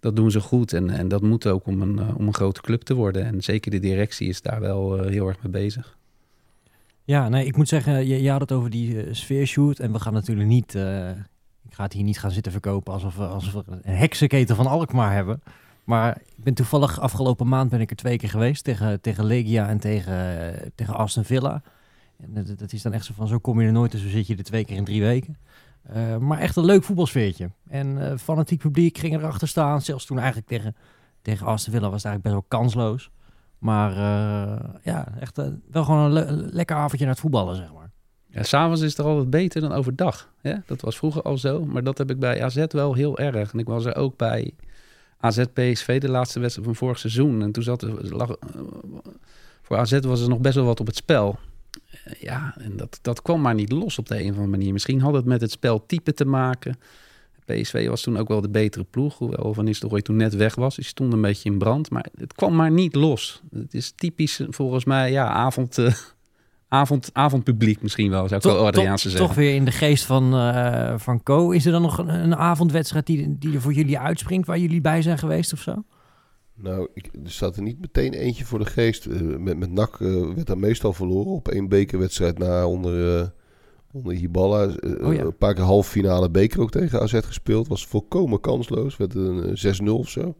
dat 0.00 0.16
doen 0.16 0.30
ze 0.30 0.40
goed 0.40 0.72
en, 0.72 0.90
en 0.90 1.08
dat 1.08 1.22
moet 1.22 1.46
ook 1.46 1.66
om 1.66 1.82
een, 1.82 1.98
eh, 1.98 2.16
om 2.16 2.26
een 2.26 2.34
grote 2.34 2.60
club 2.60 2.82
te 2.82 2.94
worden. 2.94 3.24
En 3.24 3.42
zeker 3.42 3.70
de 3.70 3.78
directie 3.78 4.28
is 4.28 4.42
daar 4.42 4.60
wel 4.60 4.98
eh, 4.98 5.10
heel 5.10 5.28
erg 5.28 5.42
mee 5.42 5.52
bezig. 5.52 5.98
Ja, 7.10 7.28
nee, 7.28 7.46
ik 7.46 7.56
moet 7.56 7.68
zeggen, 7.68 8.06
je, 8.06 8.22
je 8.22 8.30
had 8.30 8.40
het 8.40 8.52
over 8.52 8.70
die 8.70 9.02
eh, 9.02 9.14
sfeershoot. 9.14 9.78
En 9.78 9.92
we 9.92 10.00
gaan 10.00 10.12
natuurlijk 10.12 10.48
niet, 10.48 10.74
eh, 10.74 11.10
ik 11.68 11.74
ga 11.74 11.82
het 11.82 11.92
hier 11.92 12.02
niet 12.02 12.18
gaan 12.18 12.30
zitten 12.30 12.52
verkopen 12.52 12.92
alsof 12.92 13.16
we, 13.16 13.26
alsof 13.26 13.52
we 13.52 13.62
een 13.82 13.94
heksenketen 13.94 14.56
van 14.56 14.66
Alkmaar 14.66 15.12
hebben. 15.12 15.42
Maar 15.84 16.16
ik 16.36 16.44
ben 16.44 16.54
toevallig 16.54 17.00
afgelopen 17.00 17.48
maand 17.48 17.70
ben 17.70 17.80
ik 17.80 17.90
er 17.90 17.96
twee 17.96 18.16
keer 18.16 18.28
geweest 18.28 18.64
tegen, 18.64 19.00
tegen 19.00 19.24
Legia 19.24 19.68
en 19.68 19.78
tegen, 19.78 20.72
tegen 20.74 20.94
Aston 20.94 21.24
Villa. 21.24 21.62
En 22.20 22.44
dat, 22.44 22.58
dat 22.58 22.72
is 22.72 22.82
dan 22.82 22.92
echt 22.92 23.04
zo 23.04 23.12
van, 23.16 23.28
zo 23.28 23.38
kom 23.38 23.60
je 23.60 23.66
er 23.66 23.72
nooit, 23.72 23.92
dus 23.92 24.02
zo 24.02 24.08
zit 24.08 24.26
je 24.26 24.36
er 24.36 24.44
twee 24.44 24.64
keer 24.64 24.76
in 24.76 24.84
drie 24.84 25.02
weken. 25.02 25.36
Eh, 25.82 26.16
maar 26.16 26.38
echt 26.38 26.56
een 26.56 26.64
leuk 26.64 26.84
voetbalsfeertje. 26.84 27.50
En 27.68 28.10
eh 28.10 28.16
fanatiek 28.18 28.58
publiek 28.58 28.98
ging 28.98 29.14
erachter 29.14 29.48
staan. 29.48 29.82
Zelfs 29.82 30.04
toen 30.06 30.16
eigenlijk 30.18 30.48
tegen, 30.48 30.76
tegen 31.22 31.46
Aston 31.46 31.72
Villa 31.72 31.90
was 31.90 32.02
het 32.02 32.12
eigenlijk 32.12 32.22
best 32.22 32.50
wel 32.50 32.60
kansloos. 32.60 33.10
Maar 33.58 33.90
eh, 33.92 34.64
ja, 34.82 35.08
echt 35.20 35.36
wel 35.70 35.84
gewoon 35.84 35.98
een, 36.04 36.12
le- 36.12 36.24
een 36.26 36.48
lekker 36.52 36.76
avondje 36.76 36.98
naar 37.04 37.08
het 37.14 37.20
voetballen, 37.22 37.56
zeg 37.56 37.72
maar. 37.72 37.90
Ja, 38.26 38.42
s'avonds 38.42 38.80
is 38.80 38.96
het 38.96 39.06
altijd 39.06 39.30
beter 39.30 39.60
dan 39.60 39.72
overdag. 39.72 40.32
Hè? 40.40 40.54
Dat 40.66 40.80
was 40.80 40.96
vroeger 40.96 41.22
al 41.22 41.38
zo, 41.38 41.64
maar 41.64 41.82
dat 41.84 41.98
heb 41.98 42.10
ik 42.10 42.18
bij 42.18 42.42
AZ 42.44 42.64
wel 42.68 42.94
heel 42.94 43.18
erg. 43.18 43.52
En 43.52 43.58
ik 43.58 43.66
was 43.66 43.84
er 43.84 43.96
ook 43.96 44.16
bij 44.16 44.54
AZ 45.18 45.44
PSV, 45.52 46.00
de 46.00 46.08
laatste 46.10 46.40
wedstrijd 46.40 46.66
van 46.68 46.76
vorig 46.76 46.98
seizoen. 46.98 47.42
En 47.42 47.52
toen 47.52 47.62
zat 47.62 47.82
er, 47.82 48.16
lag, 48.16 48.36
voor 49.62 49.76
AZ 49.76 49.98
was 50.00 50.22
er 50.22 50.28
nog 50.28 50.40
best 50.40 50.54
wel 50.54 50.64
wat 50.64 50.80
op 50.80 50.86
het 50.86 50.96
spel. 50.96 51.38
Ja, 52.18 52.54
en 52.58 52.76
dat, 52.76 52.98
dat 53.02 53.22
kwam 53.22 53.40
maar 53.40 53.54
niet 53.54 53.72
los 53.72 53.98
op 53.98 54.08
de 54.08 54.14
een 54.14 54.30
of 54.30 54.30
andere 54.30 54.46
manier. 54.46 54.72
Misschien 54.72 55.00
had 55.00 55.14
het 55.14 55.24
met 55.24 55.40
het 55.40 55.50
speltype 55.50 56.14
te 56.14 56.24
maken. 56.24 56.78
PSV 57.44 57.88
was 57.88 58.02
toen 58.02 58.16
ook 58.16 58.28
wel 58.28 58.40
de 58.40 58.48
betere 58.48 58.84
ploeg, 58.84 59.18
hoewel 59.18 59.54
Van 59.54 59.64
Nistelrooy 59.64 60.02
toen 60.02 60.16
net 60.16 60.34
weg 60.34 60.54
was. 60.54 60.76
Die 60.76 60.84
stond 60.84 61.12
een 61.12 61.20
beetje 61.20 61.50
in 61.50 61.58
brand, 61.58 61.90
maar 61.90 62.06
het 62.18 62.34
kwam 62.34 62.54
maar 62.54 62.70
niet 62.70 62.94
los. 62.94 63.42
Het 63.50 63.74
is 63.74 63.92
typisch 63.96 64.40
eh, 64.40 64.46
volgens 64.50 64.84
mij, 64.84 65.10
ja, 65.10 65.28
avond, 65.28 65.78
eh, 65.78 65.94
avond, 66.68 67.10
avondpubliek 67.12 67.82
misschien 67.82 68.10
wel, 68.10 68.28
zou 68.28 68.40
ik 68.40 68.46
wel 68.46 68.66
Adriaanse 68.66 69.02
toch, 69.02 69.12
zeggen. 69.12 69.28
toch 69.28 69.36
weer 69.36 69.54
in 69.54 69.64
de 69.64 69.70
geest 69.70 70.04
van, 70.04 70.34
eh 70.34 70.94
van 70.96 71.22
Co. 71.22 71.50
Is 71.50 71.66
er 71.66 71.72
dan 71.72 71.82
nog 71.82 71.98
een, 71.98 72.08
een 72.08 72.36
avondwedstrijd 72.36 73.06
die, 73.06 73.38
die 73.38 73.54
er 73.54 73.60
voor 73.60 73.72
jullie 73.72 73.98
uitspringt, 73.98 74.46
waar 74.46 74.58
jullie 74.58 74.80
bij 74.80 75.02
zijn 75.02 75.18
geweest 75.18 75.52
of 75.52 75.60
zo? 75.60 75.84
Nou, 76.62 76.88
ik, 76.94 77.06
er 77.24 77.30
staat 77.30 77.56
er 77.56 77.62
niet 77.62 77.80
meteen 77.80 78.12
eentje 78.12 78.44
voor 78.44 78.58
de 78.58 78.64
geest. 78.64 79.06
Eh, 79.06 79.20
met, 79.20 79.58
met 79.58 79.70
NAC 79.70 80.00
eh, 80.00 80.34
werd 80.34 80.46
daar 80.46 80.58
meestal 80.58 80.92
verloren 80.92 81.32
op 81.32 81.48
één 81.48 81.68
bekerwedstrijd 81.68 82.38
na 82.38 82.66
onder, 82.66 83.18
eh, 83.20 83.26
Onder 83.92 84.14
Hiballa. 84.14 84.64
Oh 85.00 85.14
ja. 85.14 85.22
Een 85.22 85.36
paar 85.36 85.54
keer 85.54 85.64
halve 85.64 85.90
finale 85.90 86.30
beker 86.30 86.60
ook 86.60 86.70
tegen 86.70 87.00
AZ 87.00 87.18
gespeeld. 87.22 87.68
Was 87.68 87.86
volkomen 87.86 88.40
kansloos. 88.40 88.96
Werd 88.96 89.14
een 89.14 89.56
eh, 89.56 89.74
6-0 89.80 89.92
of 89.92 90.08
zo. 90.08 90.34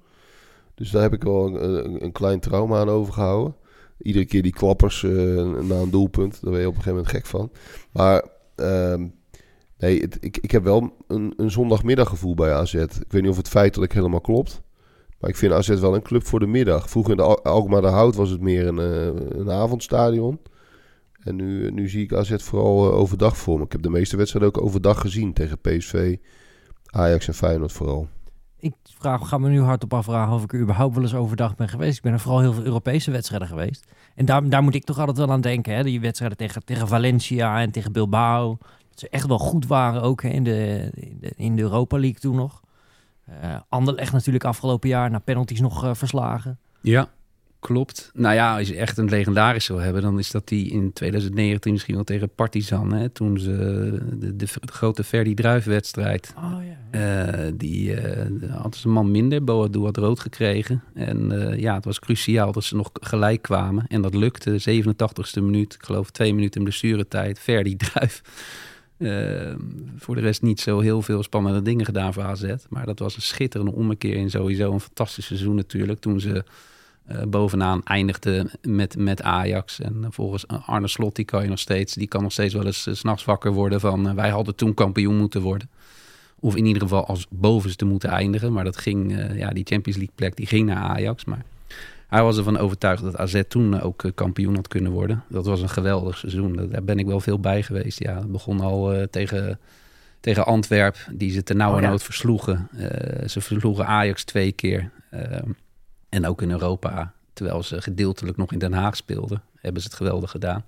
Dus 0.75 0.91
daar 0.91 1.03
heb 1.03 1.13
ik 1.13 1.23
wel 1.23 1.47
een, 1.47 1.85
een, 1.85 2.05
een 2.05 2.13
klein 2.13 2.41
trauma 2.41 2.81
aan 2.81 2.89
overgehouden. 2.89 3.55
Iedere 4.03 4.25
keer 4.25 4.43
die 4.43 4.53
klappers 4.53 5.03
na 5.03 5.75
een 5.77 5.91
doelpunt. 5.91 6.39
Daar 6.43 6.51
ben 6.53 6.61
je 6.61 6.67
op 6.69 6.77
een 6.77 6.83
gegeven 6.83 6.99
moment 6.99 7.09
gek 7.09 7.27
van. 7.27 7.51
Maar 7.93 8.25
ehm, 8.55 9.07
nee, 9.79 10.01
het- 10.01 10.19
ik, 10.21 10.37
ik 10.41 10.51
heb 10.51 10.65
wel 10.65 10.93
een, 11.09 11.33
een 11.37 11.51
zondagmiddaggevoel 11.51 12.35
bij 12.35 12.53
AZ. 12.53 12.75
Ik 12.75 12.89
weet 13.09 13.23
niet 13.23 13.31
of 13.31 13.37
het 13.37 13.49
feitelijk 13.49 13.93
helemaal 13.93 14.21
klopt. 14.21 14.63
Maar 15.21 15.31
ik 15.31 15.37
vind 15.37 15.53
AZ 15.53 15.69
wel 15.69 15.95
een 15.95 16.03
club 16.03 16.27
voor 16.27 16.41
de 16.41 16.47
middag. 16.47 16.91
Vroeger 16.91 17.11
in 17.13 17.17
de 17.17 17.23
Al- 17.23 17.43
Alkmaar 17.45 17.81
de 17.81 17.87
Hout 17.87 18.15
was 18.15 18.31
het 18.31 18.41
meer 18.41 18.67
een, 18.67 18.79
eh, 18.79 19.39
een 19.39 19.51
avondstadion. 19.51 20.41
En 21.23 21.37
nu, 21.37 21.71
nu 21.71 21.89
zie 21.89 22.03
ik 22.03 22.13
AZ 22.15 22.35
vooral 22.37 22.91
eh, 22.91 22.97
overdag 22.99 23.37
voor 23.37 23.59
me. 23.59 23.65
Ik 23.65 23.73
heb 23.73 23.83
de 23.83 23.91
meeste 23.91 24.17
wedstrijden 24.17 24.55
ook 24.55 24.65
overdag 24.65 25.01
gezien. 25.01 25.33
Tegen 25.33 25.61
PSV, 25.61 26.17
Ajax 26.87 27.29
en 27.29 27.35
Feyenoord 27.35 27.73
vooral. 27.73 28.09
Ik 28.59 28.75
vraag, 28.99 29.29
ga 29.29 29.39
me 29.39 29.49
nu 29.49 29.61
hardop 29.61 29.95
afvragen 29.95 30.35
of 30.35 30.43
ik 30.43 30.53
er 30.53 30.61
überhaupt 30.61 30.95
wel 30.95 31.03
eens 31.05 31.15
overdag 31.15 31.55
ben 31.57 31.69
geweest. 31.69 31.97
Ik 31.97 32.03
ben 32.03 32.13
er 32.13 32.21
vooral 32.21 32.41
heel 32.41 32.53
veel 32.53 32.65
Europese 32.65 33.11
wedstrijden 33.11 33.49
geweest. 33.49 33.85
En 34.15 34.25
daar, 34.25 34.49
daar 34.49 34.63
moet 34.63 34.75
ik 34.75 34.85
toch 34.85 34.99
altijd 34.99 35.17
wel 35.17 35.31
aan 35.31 35.41
denken. 35.41 35.75
Hè? 35.75 35.83
Die 35.83 36.01
wedstrijden 36.01 36.37
tegen, 36.39 36.65
tegen 36.65 36.89
Valencia 36.89 37.61
en 37.61 37.71
tegen 37.71 37.93
Bilbao. 37.93 38.59
Dat 38.89 38.99
ze 39.01 39.09
echt 39.09 39.27
wel 39.27 39.39
goed 39.39 39.67
waren 39.67 40.03
ook 40.03 40.23
in, 40.23 40.45
de, 40.45 40.91
in 41.37 41.57
de 41.57 41.63
Europa 41.63 41.99
League 41.99 42.21
toen 42.21 42.37
nog. 42.37 42.61
Eh 43.41 43.57
Anderlecht 43.69 44.13
natuurlijk 44.13 44.45
afgelopen 44.45 44.89
jaar 44.89 45.11
na 45.11 45.19
penalties 45.19 45.61
nog 45.61 45.85
eh, 45.85 45.95
verslagen. 45.95 46.59
Ja, 46.81 47.09
klopt. 47.59 48.11
Nou 48.15 48.35
ja, 48.35 48.59
als 48.59 48.69
je 48.69 48.77
echt 48.77 48.99
een 48.99 49.09
legendarische 49.09 49.73
wil 49.73 49.83
hebben, 49.83 50.03
dan 50.03 50.19
is 50.19 50.31
dat 50.31 50.49
die 50.49 50.71
in 50.71 50.93
2019 50.93 51.73
misschien 51.73 51.95
wel 51.95 52.05
tegen 52.05 52.35
Partizan. 52.35 52.93
Hè, 52.93 53.09
toen 53.09 53.39
ze 53.39 53.51
de, 54.19 54.37
de, 54.37 54.47
de 54.61 54.73
grote 54.73 55.05
Verdi 55.05 55.35
Druif-wedstrijd. 55.35 56.35
Oh 56.37 56.59
ja. 56.65 56.99
eh, 57.35 57.53
die 57.55 57.97
hadden 58.51 58.81
ze 58.81 58.87
een 58.87 58.93
man 58.93 59.11
minder. 59.11 59.45
Boadu 59.45 59.81
had 59.81 59.97
rood 59.97 60.21
gekregen. 60.21 60.83
En 60.95 61.29
ja, 61.57 61.75
het 61.75 61.85
was 61.85 61.99
cruciaal 61.99 62.53
dat 62.53 62.65
ze 62.65 62.77
nog 62.77 62.91
gelijk 62.93 63.43
kwamen. 63.43 63.85
En 63.89 64.03
dat 64.03 64.15
lukte. 64.15 64.83
87ste 64.83 65.43
minuut. 65.43 65.75
Ik 65.75 65.83
geloof 65.85 66.11
twee 66.11 66.35
minuten 66.35 66.63
blessuretijd. 66.63 67.39
Verdi 67.39 67.77
Druif. 67.77 68.23
Eh, 69.01 69.55
voor 69.97 70.15
de 70.15 70.21
rest 70.21 70.43
niet 70.43 70.61
zo 70.61 70.81
heel 70.81 71.03
veel 71.03 71.23
spannende 71.23 71.63
dingen 71.63 71.85
gedaan 71.85 72.13
voor 72.13 72.23
AZ. 72.23 72.55
Maar 72.69 72.87
dat 72.87 72.99
was 72.99 73.17
een 73.17 73.23
schitterende 73.23 73.73
ommekeer 73.73 74.15
in 74.15 74.31
sowieso 74.31 74.73
een 74.73 74.81
fantastisch 74.81 75.27
seizoen 75.27 75.55
natuurlijk. 75.55 76.01
Toen 76.01 76.21
ze 76.21 76.45
eh, 77.11 77.23
bovenaan 77.29 77.83
eindigden 77.85 78.51
met, 78.63 78.97
met 78.97 79.23
Ajax. 79.23 79.81
En 79.81 79.97
eh, 80.05 80.09
volgens 80.11 80.47
Arne 80.47 80.89
Slot, 80.89 81.17
die 81.17 81.25
kan 81.25 81.43
je 81.43 81.49
nog 81.49 81.59
steeds, 81.59 81.95
die 81.95 82.09
kan 82.09 82.23
nog 82.23 82.33
steeds 82.33 82.55
wel 82.55 82.67
eens 82.67 82.83
's 82.83 82.99
s'nachts 82.99 83.25
wakker 83.25 83.53
worden 83.53 83.81
van 83.81 84.09
eh, 84.09 84.15
wij 84.15 84.31
hadden 84.31 84.55
toen 84.55 84.75
kampioen 84.75 85.17
moeten 85.17 85.41
worden. 85.41 85.71
Of 86.41 86.57
in 86.57 86.67
ieder 86.67 86.83
geval 86.83 87.07
als 87.07 87.27
bovenste 87.31 87.85
moeten 87.85 88.11
eindigen. 88.11 88.53
Maar 88.53 88.65
dat 88.65 88.77
ging, 88.77 89.19
eh, 89.19 89.39
ja, 89.39 89.51
die 89.51 89.65
Champions 89.65 89.99
League 89.99 90.15
plek 90.15 90.37
die 90.37 90.47
ging 90.47 90.67
naar 90.67 90.77
Ajax. 90.77 91.25
Maar 91.25 91.45
hij 92.11 92.23
was 92.23 92.37
ervan 92.37 92.59
overtuigd 92.59 93.03
dat 93.03 93.17
AZ 93.17 93.43
toen 93.49 93.81
ook 93.81 94.05
eh, 94.05 94.11
kampioen 94.15 94.55
had 94.55 94.69
kunnen 94.69 94.93
worden. 94.93 95.25
Dat 95.29 95.47
was 95.47 95.63
een 95.63 95.69
geweldig 95.69 96.17
seizoen. 96.17 96.69
Daar- 96.71 96.83
ben 96.83 96.99
ik 96.99 97.07
wel 97.07 97.21
veel 97.21 97.41
bij 97.41 97.63
geweest. 97.63 97.99
Ja, 97.99 98.15
het 98.17 98.33
begon 98.33 98.61
al 98.61 98.93
eh, 98.93 99.03
tegen, 99.03 99.59
tegen 100.21 100.47
Antwerp, 100.47 100.97
die 101.13 101.31
ze 101.31 101.43
ternauwernood 101.43 101.93
Oh 101.93 101.99
ja. 101.99 102.05
versloegen. 102.05 102.69
Eh, 102.77 103.29
ze 103.29 103.41
versloegen 103.41 103.87
Ajax 103.87 104.25
twee 104.25 104.53
keer. 104.53 104.91
En 106.09 106.27
ook 106.27 106.43
in 106.43 106.51
Europa, 106.51 107.13
terwijl 107.33 107.63
ze 107.63 107.83
gedeeltelijk 107.83 108.37
nog 108.37 108.53
in 108.53 108.59
Den 108.59 108.73
Haag 108.73 108.97
speelden, 108.97 109.43
hebben 109.57 109.83
ze 109.83 109.89
het 109.89 109.97
geweldig 109.97 110.31
gedaan. 110.31 110.65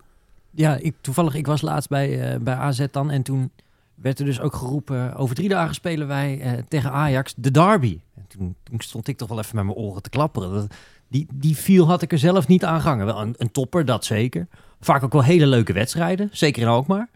Ja, 0.51 0.77
ik, 0.77 0.95
toevallig, 1.01 1.35
ik 1.35 1.47
was 1.47 1.61
laatst 1.61 1.89
bij, 1.89 2.39
bij 2.41 2.55
AZ 2.55 2.87
dan. 2.91 3.11
En 3.11 3.23
toen 3.23 3.51
werd 3.95 4.19
er 4.19 4.25
dus 4.25 4.41
ook 4.41 4.55
geroepen... 4.55 5.15
over 5.15 5.35
drie 5.35 5.49
dagen 5.49 5.75
spelen 5.75 6.07
wij 6.07 6.65
tegen 6.69 6.91
Ajax 6.93 7.35
de 7.37 7.51
derby. 7.51 8.01
En 8.15 8.25
toen, 8.29 8.55
toen 8.63 8.81
stond 8.81 9.09
ik 9.09 9.17
toch 9.17 9.29
wel 9.29 9.39
even 9.39 9.57
met 9.57 9.65
mijn 9.65 9.77
oren 9.77 10.03
te 10.03 10.11
klapperen. 10.11 10.53
Dat, 10.53 10.75
die, 11.13 11.27
die 11.35 11.57
viel 11.57 11.87
had 11.87 12.03
ik 12.03 12.13
er 12.13 12.19
zelf 12.19 12.49
niet 12.49 12.65
aan 12.65 12.81
gangen. 12.81 13.07
Wel 13.07 13.21
een, 13.21 13.35
een 13.37 13.51
topper, 13.51 13.85
dat 13.85 14.05
zeker. 14.05 14.49
Vaak 14.81 15.03
ook 15.03 15.13
wel 15.13 15.25
hele 15.25 15.47
leuke 15.47 15.73
wedstrijden. 15.73 16.29
Zeker 16.33 16.63
in 16.63 16.69
Alkmaar. 16.69 17.11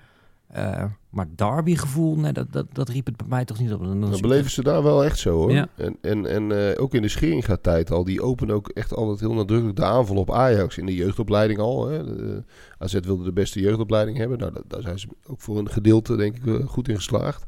Eh 0.48 0.84
maar 1.16 1.26
derbygevoel, 1.34 2.16
nee, 2.16 2.32
dat, 2.32 2.52
dat, 2.52 2.66
dat 2.72 2.88
riep 2.88 3.06
het 3.06 3.16
bij 3.16 3.26
mij 3.28 3.44
toch 3.44 3.58
niet 3.58 3.72
op. 3.72 3.84
Dan- 3.84 4.20
beleven 4.20 4.50
ze 4.50 4.62
daar 4.62 4.82
wel 4.82 5.04
echt 5.04 5.18
zo 5.18 5.30
hoor. 5.30 5.52
Ja. 5.52 5.68
En, 5.74 5.96
en, 6.00 6.26
en 6.26 6.70
eh, 6.72 6.82
ook 6.82 6.94
in 6.94 7.02
de 7.02 7.08
Scheringa-tijd 7.08 7.90
al. 7.90 8.04
Die 8.04 8.22
openen 8.22 8.54
ook 8.54 8.68
echt 8.68 8.94
altijd 8.94 9.20
heel 9.20 9.34
nadrukkelijk 9.34 9.76
de 9.76 9.84
aanval 9.84 10.16
op 10.16 10.32
Ajax. 10.32 10.78
In 10.78 10.86
de 10.86 10.94
jeugdopleiding 10.94 11.58
al. 11.58 11.88
Hè. 11.88 12.04
De, 12.04 12.44
AZ 12.78 12.98
wilde 13.00 13.24
de 13.24 13.32
beste 13.32 13.60
jeugdopleiding 13.60 14.18
hebben. 14.18 14.38
Nou, 14.38 14.52
daar 14.66 14.82
zijn 14.82 14.98
ze 14.98 15.08
ook 15.26 15.40
voor 15.40 15.58
een 15.58 15.70
gedeelte 15.70 16.16
denk 16.16 16.36
ik 16.36 16.46
eh, 16.46 16.66
goed 16.66 16.88
in 16.88 16.96
geslaagd. 16.96 17.46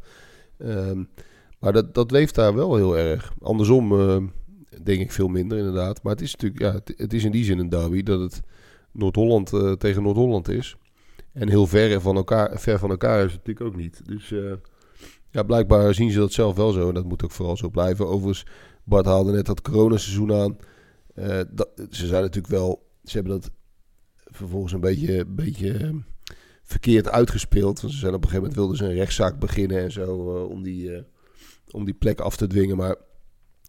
Ehm, 0.58 1.04
maar 1.58 1.72
dat, 1.72 1.94
dat 1.94 2.10
leeft 2.10 2.34
daar 2.34 2.54
wel 2.54 2.76
heel 2.76 2.96
erg. 2.96 3.32
Andersom 3.40 4.00
eh, 4.00 4.16
denk 4.82 5.00
ik 5.00 5.12
veel 5.12 5.28
minder 5.28 5.58
inderdaad. 5.58 6.02
Maar 6.02 6.12
het 6.12 6.22
is 6.22 6.36
natuurlijk, 6.36 6.62
ja, 6.62 6.94
het, 6.96 7.12
is 7.12 7.24
in 7.24 7.30
die 7.30 7.44
zin 7.44 7.58
een 7.58 7.68
derby 7.68 8.02
dat 8.02 8.20
het 8.20 8.42
Noord-Holland 8.92 9.52
eh, 9.52 9.72
tegen 9.72 10.02
Noord-Holland 10.02 10.48
is. 10.48 10.76
En 11.32 11.48
heel 11.48 11.66
ver 11.66 12.00
van 12.00 12.16
elkaar, 12.16 12.60
ver 12.60 12.78
van 12.78 12.90
elkaar 12.90 13.24
is 13.24 13.32
het 13.32 13.46
natuurlijk 13.46 13.66
ook 13.66 13.80
niet. 13.80 14.00
Dus 14.06 14.32
eh, 14.32 14.52
ja, 15.30 15.42
blijkbaar 15.42 15.94
zien 15.94 16.10
ze 16.10 16.18
dat 16.18 16.32
zelf 16.32 16.56
wel 16.56 16.72
zo. 16.72 16.88
En 16.88 16.94
dat 16.94 17.04
moet 17.04 17.24
ook 17.24 17.30
vooral 17.30 17.56
zo 17.56 17.70
blijven. 17.70 18.08
Overigens, 18.08 18.46
Bart 18.84 19.06
haalde 19.06 19.32
net 19.32 19.46
dat 19.46 19.62
coronaseizoen 19.62 20.32
aan. 20.32 20.56
Eh, 21.14 21.40
dat, 21.50 21.68
ze 21.90 22.06
zijn 22.06 22.22
natuurlijk 22.22 22.52
wel... 22.52 22.86
Ze 23.04 23.16
hebben 23.16 23.40
dat 23.40 23.50
vervolgens 24.24 24.72
een 24.72 24.80
beetje, 24.80 25.26
beetje 25.26 26.02
verkeerd 26.62 27.08
uitgespeeld. 27.08 27.80
Want 27.80 27.92
ze 27.92 27.98
zijn 27.98 28.14
op 28.14 28.22
een 28.24 28.28
gegeven 28.28 28.48
moment 28.48 28.54
wilden 28.54 28.76
ze 28.76 28.84
een 28.84 28.98
rechtszaak 28.98 29.38
beginnen 29.38 29.78
en 29.78 29.92
zo. 29.92 30.16
om, 30.50 30.62
die, 30.62 31.04
om 31.70 31.84
die 31.84 31.94
plek 31.94 32.20
af 32.20 32.36
te 32.36 32.46
dwingen. 32.46 32.76
Maar 32.76 32.96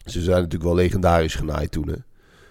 ze 0.05 0.21
zijn 0.21 0.35
natuurlijk 0.35 0.63
wel 0.63 0.75
legendarisch 0.75 1.35
genaaid 1.35 1.71
toen. 1.71 1.87
Hè? 1.87 1.95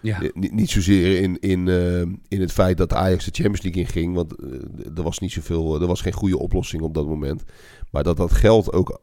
Ja, 0.02 0.22
Eh, 0.22 0.28
Niet, 0.34 0.52
niet 0.52 0.70
zozeer 0.70 1.20
in, 1.20 1.38
in, 1.40 1.68
eh, 1.68 2.00
in 2.28 2.40
het 2.40 2.52
feit 2.52 2.76
dat 2.76 2.92
Ajax 2.92 3.24
de 3.24 3.30
Champions 3.32 3.62
League 3.62 3.82
inging. 3.82 4.14
Want 4.14 4.34
eh, 4.36 4.48
er 4.96 5.02
was 5.02 5.18
niet 5.18 5.32
zoveel. 5.32 5.80
Er 5.80 5.86
was 5.86 6.00
geen 6.00 6.12
goede 6.12 6.38
oplossing 6.38 6.82
op 6.82 6.94
dat 6.94 7.06
moment. 7.06 7.42
Maar 7.90 8.02
dat 8.02 8.16
dat 8.16 8.32
geld 8.32 8.72
ook 8.72 9.00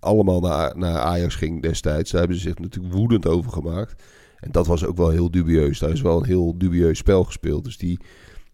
allemaal 0.00 0.40
naar, 0.40 0.78
naar 0.78 0.98
Ajax 0.98 1.34
ging 1.34 1.62
destijds. 1.62 2.10
Daar 2.10 2.20
hebben 2.20 2.38
ze 2.38 2.48
zich 2.48 2.58
natuurlijk 2.58 2.94
woedend 2.94 3.26
over 3.26 3.52
gemaakt. 3.52 4.02
En 4.40 4.52
dat 4.52 4.66
was 4.66 4.84
ook 4.84 4.96
wel 4.96 5.10
heel 5.10 5.30
dubieus. 5.30 5.78
Daar 5.78 5.90
is 5.90 6.00
wel 6.02 6.18
een 6.18 6.26
heel 6.26 6.58
dubieus 6.58 6.98
spel 6.98 7.24
gespeeld. 7.24 7.64
Dus 7.64 7.76
die, 7.76 8.00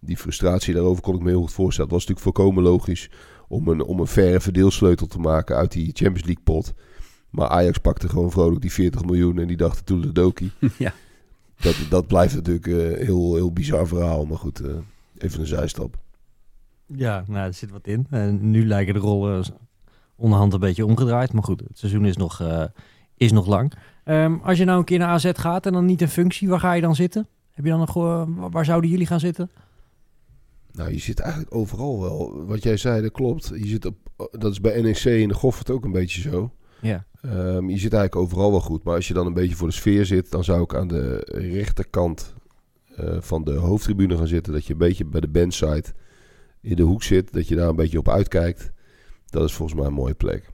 die 0.00 0.16
frustratie 0.16 0.74
daarover 0.74 1.02
kon 1.02 1.14
ik 1.14 1.22
me 1.22 1.28
heel 1.28 1.40
goed 1.40 1.52
voorstellen. 1.52 1.90
Het 1.90 1.98
was 2.00 2.06
natuurlijk 2.08 2.36
volkomen 2.36 2.62
logisch 2.72 3.10
om 3.48 3.68
een, 3.68 3.82
om 3.82 4.00
een 4.00 4.06
verre 4.06 4.40
verdeelsleutel 4.40 5.06
te 5.06 5.18
maken 5.18 5.56
uit 5.56 5.72
die 5.72 5.84
Champions 5.92 6.24
League 6.24 6.44
pot. 6.44 6.74
Maar 7.36 7.48
Ajax 7.48 7.78
pakte 7.78 8.08
gewoon 8.08 8.30
vrolijk 8.30 8.60
die 8.60 8.72
40 8.72 9.04
miljoen 9.04 9.38
en 9.38 9.46
die 9.46 9.56
dachten 9.56 9.84
toen 9.84 10.00
de 10.00 10.12
dokie. 10.12 10.50
ja. 10.78 10.92
Dat, 11.56 11.76
dat 11.88 12.06
blijft 12.06 12.34
natuurlijk 12.34 12.66
een 12.66 13.04
heel, 13.04 13.34
heel 13.34 13.52
bizar 13.52 13.86
verhaal. 13.86 14.26
Maar 14.26 14.38
goed, 14.38 14.60
eh, 14.60 14.74
even 15.18 15.40
een 15.40 15.46
zijstap. 15.46 15.96
Ja, 16.86 17.24
nou, 17.26 17.46
er 17.46 17.54
zit 17.54 17.70
wat 17.70 17.86
in. 17.86 18.06
En 18.10 18.50
nu 18.50 18.66
lijken 18.66 18.94
de 18.94 19.00
rollen 19.00 19.44
onderhand 20.14 20.52
een 20.52 20.60
beetje 20.60 20.86
omgedraaid. 20.86 21.32
Maar 21.32 21.42
goed, 21.42 21.60
het 21.60 21.78
seizoen 21.78 22.04
is 22.04 22.16
nog, 22.16 22.40
eh, 22.40 22.64
is 23.16 23.32
nog 23.32 23.46
lang. 23.46 23.72
Ehm, 24.04 24.34
als 24.42 24.58
je 24.58 24.64
nou 24.64 24.78
een 24.78 24.84
keer 24.84 24.98
naar 24.98 25.08
AZ 25.08 25.30
gaat 25.34 25.66
en 25.66 25.72
dan 25.72 25.84
niet 25.84 26.00
in 26.00 26.08
functie, 26.08 26.48
waar 26.48 26.60
ga 26.60 26.72
je 26.72 26.80
dan 26.80 26.94
zitten? 26.94 27.26
Heb 27.52 27.64
je 27.64 27.70
dan 27.70 27.80
nog, 27.80 27.96
eh, 27.96 28.22
waar 28.50 28.64
zouden 28.64 28.90
jullie 28.90 29.06
gaan 29.06 29.20
zitten? 29.20 29.50
Nou, 30.72 30.92
je 30.92 30.98
zit 30.98 31.20
eigenlijk 31.20 31.54
overal 31.54 32.00
wel. 32.00 32.46
Wat 32.46 32.62
jij 32.62 32.76
zei, 32.76 33.02
dat 33.02 33.12
klopt. 33.12 33.50
Je 33.54 33.66
zit 33.66 33.84
op, 33.84 33.96
dat 34.30 34.52
is 34.52 34.60
bij 34.60 34.80
NEC 34.80 35.04
in 35.04 35.28
de 35.28 35.34
Goffert 35.34 35.70
ook 35.70 35.84
een 35.84 35.92
beetje 35.92 36.20
zo. 36.20 36.50
Ja. 36.80 37.06
Ehm, 37.20 37.68
je 37.68 37.78
zit 37.78 37.92
eigenlijk 37.92 38.16
overal 38.16 38.50
wel 38.50 38.60
goed. 38.60 38.84
Maar 38.84 38.94
als 38.94 39.08
je 39.08 39.14
dan 39.14 39.26
een 39.26 39.34
beetje 39.34 39.56
voor 39.56 39.68
de 39.68 39.74
sfeer 39.74 40.06
zit, 40.06 40.30
dan 40.30 40.44
zou 40.44 40.62
ik 40.62 40.74
aan 40.74 40.88
de 40.88 41.22
rechterkant 41.52 42.34
eh, 42.96 43.16
van 43.20 43.44
de 43.44 43.54
hoofdtribune 43.54 44.16
gaan 44.16 44.26
zitten. 44.26 44.52
Dat 44.52 44.66
je 44.66 44.72
een 44.72 44.78
beetje 44.78 45.04
bij 45.04 45.20
de 45.20 45.28
bandside 45.28 45.84
in 46.60 46.76
de 46.76 46.82
hoek 46.82 47.02
zit. 47.02 47.32
Dat 47.32 47.48
je 47.48 47.56
daar 47.56 47.68
een 47.68 47.76
beetje 47.76 47.98
op 47.98 48.08
uitkijkt. 48.08 48.72
Dat 49.26 49.44
is 49.44 49.54
volgens 49.54 49.78
mij 49.78 49.86
een 49.86 49.94
mooie 49.94 50.14
plek. 50.14 50.50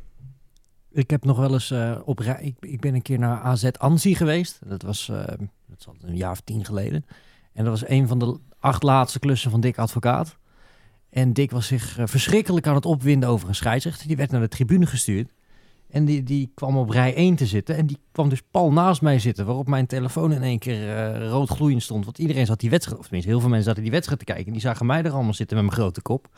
Ik 0.90 1.10
heb 1.10 1.24
nog 1.24 1.38
wel 1.38 1.52
eens 1.52 1.70
eh, 1.70 1.98
op 2.04 2.18
rij. 2.18 2.42
Ik, 2.42 2.56
ik 2.60 2.80
ben 2.80 2.94
een 2.94 3.02
keer 3.02 3.18
naar 3.18 3.40
AZ 3.40 3.64
Anzi 3.64 4.14
geweest. 4.14 4.58
Dat 4.66 4.82
was 4.82 5.08
eh, 5.08 5.26
dat 5.66 5.78
is 5.78 5.86
al 5.86 5.96
een 6.00 6.16
jaar 6.16 6.30
of 6.30 6.40
tien 6.40 6.64
geleden. 6.64 7.04
En 7.52 7.64
dat 7.64 7.80
was 7.80 7.88
een 7.88 8.08
van 8.08 8.18
de 8.18 8.38
acht 8.58 8.82
laatste 8.82 9.18
klussen 9.18 9.50
van 9.50 9.60
Dick 9.60 9.78
Advocaat. 9.78 10.36
En 11.10 11.32
Dick 11.32 11.50
was 11.50 11.66
zich 11.66 11.98
eh, 11.98 12.06
verschrikkelijk 12.06 12.66
aan 12.66 12.74
het 12.74 12.86
opwinden 12.86 13.28
over 13.28 13.48
een 13.48 13.54
scheidsrechter. 13.54 14.06
Die 14.06 14.16
werd 14.16 14.30
naar 14.30 14.40
de 14.40 14.48
tribune 14.48 14.86
gestuurd. 14.86 15.32
En 15.92 16.04
die, 16.04 16.22
die 16.22 16.50
kwam 16.54 16.76
op 16.76 16.90
rij 16.90 17.14
1 17.14 17.34
te 17.36 17.46
zitten. 17.46 17.76
En 17.76 17.86
die 17.86 17.98
kwam 18.12 18.28
dus 18.28 18.42
pal 18.50 18.72
naast 18.72 19.02
mij 19.02 19.18
zitten. 19.18 19.46
Waarop 19.46 19.68
mijn 19.68 19.86
telefoon 19.86 20.32
in 20.32 20.42
één 20.42 20.58
keer 20.58 20.96
eh, 20.96 21.28
rood 21.28 21.48
gloeiend 21.48 21.82
stond. 21.82 22.04
Want 22.04 22.18
iedereen 22.18 22.46
zat 22.46 22.60
die 22.60 22.70
wedstrijd, 22.70 22.98
of 22.98 23.04
tenminste 23.04 23.30
heel 23.30 23.40
veel 23.40 23.50
mensen 23.50 23.68
zaten 23.68 23.82
die 23.82 23.92
wedstrijd 23.92 24.20
te 24.20 24.26
kijken. 24.26 24.46
En 24.46 24.52
die 24.52 24.60
zagen 24.60 24.86
mij 24.86 25.02
er 25.02 25.12
allemaal 25.12 25.34
zitten 25.34 25.56
met 25.56 25.66
mijn 25.66 25.78
grote 25.78 26.02
kop. 26.02 26.28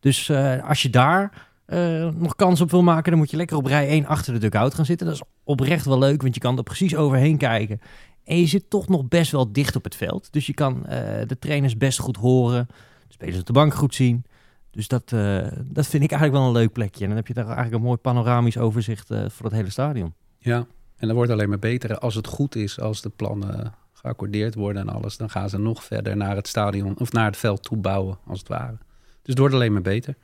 Dus 0.00 0.28
eh, 0.28 0.68
als 0.68 0.82
je 0.82 0.90
daar 0.90 1.48
eh, 1.64 2.08
nog 2.08 2.36
kans 2.36 2.60
op 2.60 2.70
wil 2.70 2.82
maken, 2.82 3.10
dan 3.10 3.20
moet 3.20 3.30
je 3.30 3.36
lekker 3.36 3.56
op 3.56 3.66
rij 3.66 3.88
1 3.88 4.06
achter 4.06 4.32
de 4.32 4.38
dugout 4.38 4.74
gaan 4.74 4.84
zitten. 4.84 5.06
Dat 5.06 5.16
is 5.16 5.22
oprecht 5.44 5.84
wel 5.84 5.98
leuk, 5.98 6.22
want 6.22 6.34
je 6.34 6.40
kan 6.40 6.56
er 6.56 6.62
precies 6.62 6.96
overheen 6.96 7.36
kijken. 7.36 7.80
En 8.24 8.38
je 8.38 8.46
zit 8.46 8.70
toch 8.70 8.88
nog 8.88 9.08
best 9.08 9.30
wel 9.32 9.52
dicht 9.52 9.76
op 9.76 9.84
het 9.84 9.96
veld. 9.96 10.32
Dus 10.32 10.46
je 10.46 10.54
kan 10.54 10.82
de 11.26 11.36
trainers 11.38 11.76
best 11.76 11.98
goed 11.98 12.16
horen, 12.16 12.66
de 13.06 13.12
spelers 13.12 13.40
op 13.40 13.46
de 13.46 13.52
bank 13.52 13.74
goed 13.74 13.94
zien. 13.94 14.24
Dus 14.72 14.88
dat, 14.88 15.12
eh, 15.12 15.46
dat 15.64 15.86
vind 15.86 16.02
ik 16.02 16.10
eigenlijk 16.10 16.40
wel 16.40 16.42
een 16.42 16.60
leuk 16.60 16.72
plekje. 16.72 17.00
En 17.00 17.06
dan 17.06 17.16
heb 17.16 17.26
je 17.26 17.34
daar 17.34 17.44
eigenlijk 17.44 17.76
een 17.76 17.82
mooi 17.82 17.96
panoramisch 17.96 18.58
overzicht 18.58 19.10
eh, 19.10 19.24
voor 19.28 19.46
het 19.46 19.54
hele 19.54 19.70
stadion. 19.70 20.14
Ja, 20.38 20.66
en 20.96 21.06
dat 21.06 21.16
wordt 21.16 21.32
alleen 21.32 21.48
maar 21.48 21.58
beter 21.58 21.98
als 21.98 22.14
het 22.14 22.26
goed 22.26 22.54
is, 22.54 22.80
als 22.80 23.02
de 23.02 23.08
plannen 23.08 23.74
geaccordeerd 23.92 24.54
worden 24.54 24.82
en 24.82 24.94
alles. 24.94 25.16
Dan 25.16 25.30
gaan 25.30 25.48
ze 25.48 25.58
nog 25.58 25.84
verder 25.84 26.16
naar 26.16 26.36
het 26.36 26.48
stadion 26.48 26.98
of 26.98 27.12
naar 27.12 27.24
het 27.24 27.36
veld 27.36 27.62
toe 27.62 27.76
bouwen, 27.76 28.18
als 28.26 28.38
het 28.38 28.48
ware. 28.48 28.76
Dus 28.98 29.20
het 29.22 29.38
wordt 29.38 29.54
alleen 29.54 29.72
maar 29.72 29.82
beter. 29.82 30.16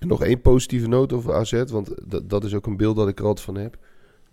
En 0.00 0.08
nog 0.08 0.22
één 0.22 0.40
positieve 0.40 0.88
noot 0.88 1.12
over 1.12 1.34
AZ, 1.34 1.62
want 1.66 1.94
dat, 2.04 2.30
dat 2.30 2.44
is 2.44 2.54
ook 2.54 2.66
een 2.66 2.76
beeld 2.76 2.96
dat 2.96 3.08
ik 3.08 3.18
er 3.18 3.24
altijd 3.24 3.46
van 3.46 3.54
heb. 3.54 3.78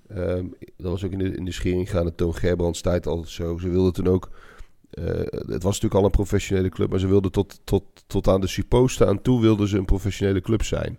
Ehm, 0.08 0.46
dat 0.78 0.92
was 0.92 1.04
ook 1.04 1.12
in 1.12 1.18
de, 1.18 1.36
in 1.36 1.46
de 1.46 1.52
schering 1.52 1.90
gaan, 1.90 2.16
Toon 2.16 2.36
Gerbrands 2.36 2.82
tijd 2.82 3.08
altijd 3.08 3.30
zo. 3.30 3.58
Ze 3.58 3.70
wilden 3.70 3.94
toen 3.94 4.08
ook, 4.08 4.30
eh, 4.90 5.06
het 5.30 5.64
was 5.64 5.74
natuurlijk 5.74 5.94
al 5.94 6.04
een 6.04 6.12
professionele 6.12 6.70
club, 6.70 6.90
maar 6.90 7.00
ze 7.00 7.08
wilden 7.08 7.32
tot, 7.32 7.60
tot, 7.64 7.84
tot 8.08 8.28
aan 8.28 8.42
de 8.42 8.48
supposten 8.48 9.08
aan 9.08 9.22
toe 9.22 9.42
wilden 9.42 9.68
ze 9.68 9.78
een 9.78 9.86
professionele 9.86 10.42
club 10.42 10.64
zijn. 10.64 10.98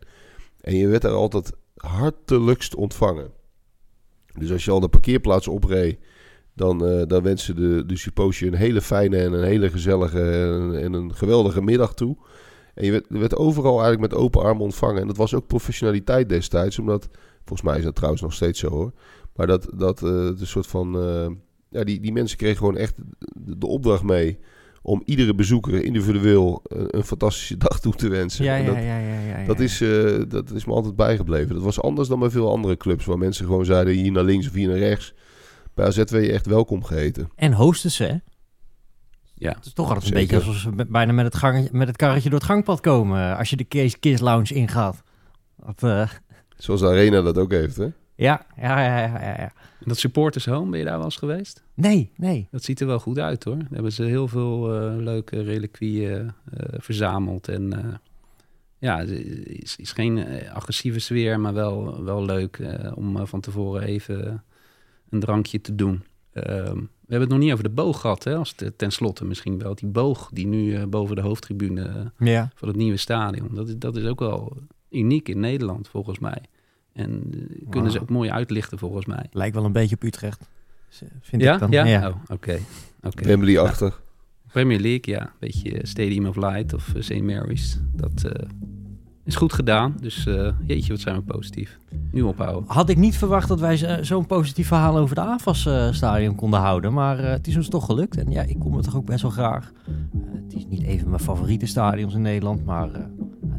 En 0.60 0.76
je 0.76 0.88
werd 0.88 1.02
daar 1.02 1.12
altijd 1.12 1.52
hartelijkst 1.76 2.74
ontvangen. 2.74 3.30
Dus 4.38 4.52
als 4.52 4.64
je 4.64 4.70
al 4.70 4.80
de 4.80 4.88
parkeerplaats 4.88 5.48
opreed, 5.48 5.98
dan, 6.54 6.86
uh, 6.88 7.02
dan 7.06 7.22
wensen 7.22 7.56
de, 7.56 7.86
de 7.86 7.96
suppost 7.96 8.38
je 8.38 8.46
een 8.46 8.54
hele 8.54 8.80
fijne 8.80 9.16
en 9.16 9.32
een 9.32 9.44
hele 9.44 9.70
gezellige 9.70 10.20
en, 10.20 10.82
en 10.82 10.92
een 10.92 11.14
geweldige 11.14 11.62
middag 11.62 11.94
toe. 11.94 12.16
En 12.74 12.84
je 12.84 12.90
werd, 12.90 13.06
werd, 13.08 13.36
overal 13.36 13.82
eigenlijk 13.82 14.12
met 14.12 14.20
open 14.20 14.42
armen 14.42 14.62
ontvangen. 14.62 15.00
En 15.00 15.06
dat 15.06 15.16
was 15.16 15.34
ook 15.34 15.46
professionaliteit 15.46 16.28
destijds, 16.28 16.78
omdat, 16.78 17.08
volgens 17.44 17.62
mij 17.68 17.78
is 17.78 17.84
dat 17.84 17.94
trouwens 17.94 18.22
nog 18.22 18.32
steeds 18.32 18.60
zo 18.60 18.68
hoor. 18.68 18.92
Maar 19.34 19.46
dat, 19.46 19.70
dat 19.74 20.02
uh, 20.02 20.10
de 20.10 20.44
soort 20.44 20.66
van, 20.66 20.94
ja, 21.70 21.84
die, 21.84 22.00
die 22.00 22.12
mensen 22.12 22.38
kregen 22.38 22.56
gewoon 22.56 22.76
echt 22.76 22.94
de, 23.32 23.66
opdracht 23.66 24.02
mee 24.02 24.38
om 24.82 25.02
iedere 25.04 25.34
bezoeker 25.34 25.84
individueel 25.84 26.60
een, 26.62 26.96
een 26.96 27.04
fantastische 27.04 27.56
dag 27.56 27.80
toe 27.80 27.94
te 27.94 28.08
wensen. 28.08 28.44
Ja, 28.44 28.56
ja, 28.56 28.66
dat, 28.66 28.74
ja, 28.74 28.80
ja, 28.80 28.98
ja, 28.98 29.38
ja. 29.38 29.46
Dat, 29.46 29.60
is, 29.60 29.80
uh, 29.80 30.22
dat 30.28 30.50
is 30.50 30.64
me 30.64 30.72
altijd 30.72 30.96
bijgebleven. 30.96 31.54
Dat 31.54 31.64
was 31.64 31.80
anders 31.80 32.08
dan 32.08 32.18
bij 32.18 32.30
veel 32.30 32.50
andere 32.50 32.76
clubs, 32.76 33.04
waar 33.04 33.18
mensen 33.18 33.46
gewoon 33.46 33.64
zeiden 33.64 33.94
hier 33.94 34.12
naar 34.12 34.24
links 34.24 34.48
of 34.48 34.52
hier 34.52 34.68
naar 34.68 34.78
rechts. 34.78 35.14
Bij 35.74 35.86
AZ 35.86 35.96
werd 35.96 36.10
je 36.10 36.32
echt 36.32 36.46
welkom 36.46 36.84
geheten. 36.84 37.30
En 37.34 37.52
hosten 37.52 38.06
hè? 38.06 38.14
Ja. 39.34 39.52
Het 39.52 39.66
is 39.66 39.72
toch 39.72 39.88
altijd 39.88 40.06
een 40.06 40.20
beetje 40.20 40.36
alsof 40.36 40.54
ze 40.54 40.86
bijna 40.88 41.12
met 41.12 41.24
het, 41.24 41.34
gang, 41.34 41.70
met 41.70 41.88
het 41.88 41.96
karretje 41.96 42.30
door 42.30 42.38
het 42.38 42.48
gangpad 42.48 42.80
komen 42.80 43.36
als 43.36 43.50
je 43.50 43.56
de 43.56 43.64
Kees 43.64 43.98
Kiss 43.98 44.22
Lounge 44.22 44.54
ingaat. 44.54 45.02
Dat, 45.66 45.82
uh... 45.82 46.08
Zoals 46.56 46.80
de 46.80 46.86
Arena 46.86 47.22
dat 47.22 47.38
ook 47.38 47.50
heeft, 47.50 47.76
hè? 47.76 47.88
Ja, 48.20 48.46
ja, 48.56 48.80
ja, 48.84 48.98
ja, 48.98 49.36
ja. 49.38 49.52
Dat 49.84 49.98
supporters 49.98 50.46
home, 50.46 50.70
ben 50.70 50.78
je 50.78 50.84
daar 50.84 50.96
wel 50.96 51.04
eens 51.04 51.16
geweest? 51.16 51.62
Nee, 51.74 52.12
nee. 52.16 52.48
Dat 52.50 52.64
ziet 52.64 52.80
er 52.80 52.86
wel 52.86 52.98
goed 52.98 53.18
uit 53.18 53.44
hoor. 53.44 53.58
Daar 53.58 53.68
hebben 53.70 53.92
ze 53.92 54.02
heel 54.02 54.28
veel 54.28 54.74
uh, 54.74 55.02
leuke 55.02 55.42
reliquieën 55.42 56.20
uh, 56.20 56.30
verzameld. 56.78 57.48
En 57.48 57.62
uh, 57.62 57.94
ja, 58.78 58.98
het 58.98 59.10
is, 59.10 59.76
is 59.76 59.92
geen 59.92 60.26
agressieve 60.52 60.98
sfeer, 60.98 61.40
maar 61.40 61.54
wel, 61.54 62.04
wel 62.04 62.24
leuk 62.24 62.60
om 62.94 63.26
van 63.26 63.40
tevoren 63.40 63.82
even 63.82 64.44
een 65.10 65.20
drankje 65.20 65.60
te 65.60 65.74
doen. 65.74 66.04
Ehm, 66.32 66.76
we 66.76 67.16
hebben 67.16 67.20
het 67.20 67.28
nog 67.28 67.38
niet 67.38 67.52
over 67.52 67.64
de 67.64 67.70
boog 67.70 68.00
gehad, 68.00 68.24
hè, 68.24 68.36
als 68.36 68.54
het, 68.56 68.78
tenslotte 68.78 69.24
misschien 69.24 69.58
wel. 69.58 69.74
Die 69.74 69.88
boog 69.88 70.30
die 70.32 70.46
nu 70.46 70.86
boven 70.86 71.16
de 71.16 71.22
hoofdtribune 71.22 72.12
ja. 72.18 72.50
van 72.54 72.68
het 72.68 72.76
nieuwe 72.76 72.96
stadion. 72.96 73.54
Dat 73.54 73.68
is, 73.68 73.74
dat 73.78 73.96
is 73.96 74.04
ook 74.04 74.20
wel 74.20 74.56
uniek 74.90 75.28
in 75.28 75.40
Nederland, 75.40 75.88
volgens 75.88 76.18
mij. 76.18 76.42
En 77.00 77.22
uh, 77.34 77.68
kunnen 77.70 77.90
wow. 77.90 77.90
ze 77.90 78.00
ook 78.00 78.10
mooi 78.10 78.30
uitlichten, 78.30 78.78
volgens 78.78 79.06
mij. 79.06 79.26
Lijkt 79.32 79.54
wel 79.54 79.64
een 79.64 79.72
beetje 79.72 79.94
op 79.94 80.02
Utrecht, 80.02 80.48
vind 81.20 81.42
ja? 81.42 81.54
ik 81.54 81.60
dan. 81.60 81.70
Ja? 81.70 81.84
ja. 81.84 82.08
Oh, 82.08 82.14
oké. 82.22 82.32
Okay. 82.32 82.62
okay. 83.02 83.26
Wembley-achtig. 83.26 84.02
Premier 84.52 84.80
League, 84.80 85.14
ja. 85.14 85.20
Een 85.20 85.30
beetje 85.38 85.78
Stadium 85.82 86.26
of 86.26 86.36
Light 86.36 86.74
of 86.74 86.92
St. 86.98 87.22
Mary's. 87.22 87.78
Dat 87.92 88.24
is 89.30 89.36
goed 89.36 89.52
gedaan. 89.52 89.96
Dus 90.00 90.26
uh, 90.26 90.48
jeetje, 90.66 90.92
wat 90.92 91.00
zijn 91.00 91.16
we 91.16 91.22
positief. 91.22 91.78
Nu 92.10 92.22
ophouden. 92.22 92.64
Had 92.66 92.88
ik 92.88 92.96
niet 92.96 93.16
verwacht 93.16 93.48
dat 93.48 93.60
wij 93.60 94.04
zo'n 94.04 94.26
positief 94.26 94.66
verhaal 94.66 94.98
over 94.98 95.14
de 95.14 95.20
AFAS-stadion 95.20 96.32
uh, 96.32 96.38
konden 96.38 96.60
houden. 96.60 96.92
Maar 96.92 97.20
uh, 97.20 97.30
het 97.30 97.46
is 97.46 97.56
ons 97.56 97.68
toch 97.68 97.84
gelukt. 97.84 98.16
En 98.16 98.30
ja, 98.30 98.42
ik 98.42 98.58
kom 98.58 98.76
er 98.76 98.82
toch 98.82 98.96
ook 98.96 99.06
best 99.06 99.22
wel 99.22 99.30
graag. 99.30 99.72
het 100.44 100.54
is 100.54 100.66
niet 100.66 100.82
even 100.82 101.08
mijn 101.08 101.22
favoriete 101.22 101.66
stadions 101.66 102.14
in 102.14 102.22
Nederland. 102.22 102.64
Maar 102.64 102.88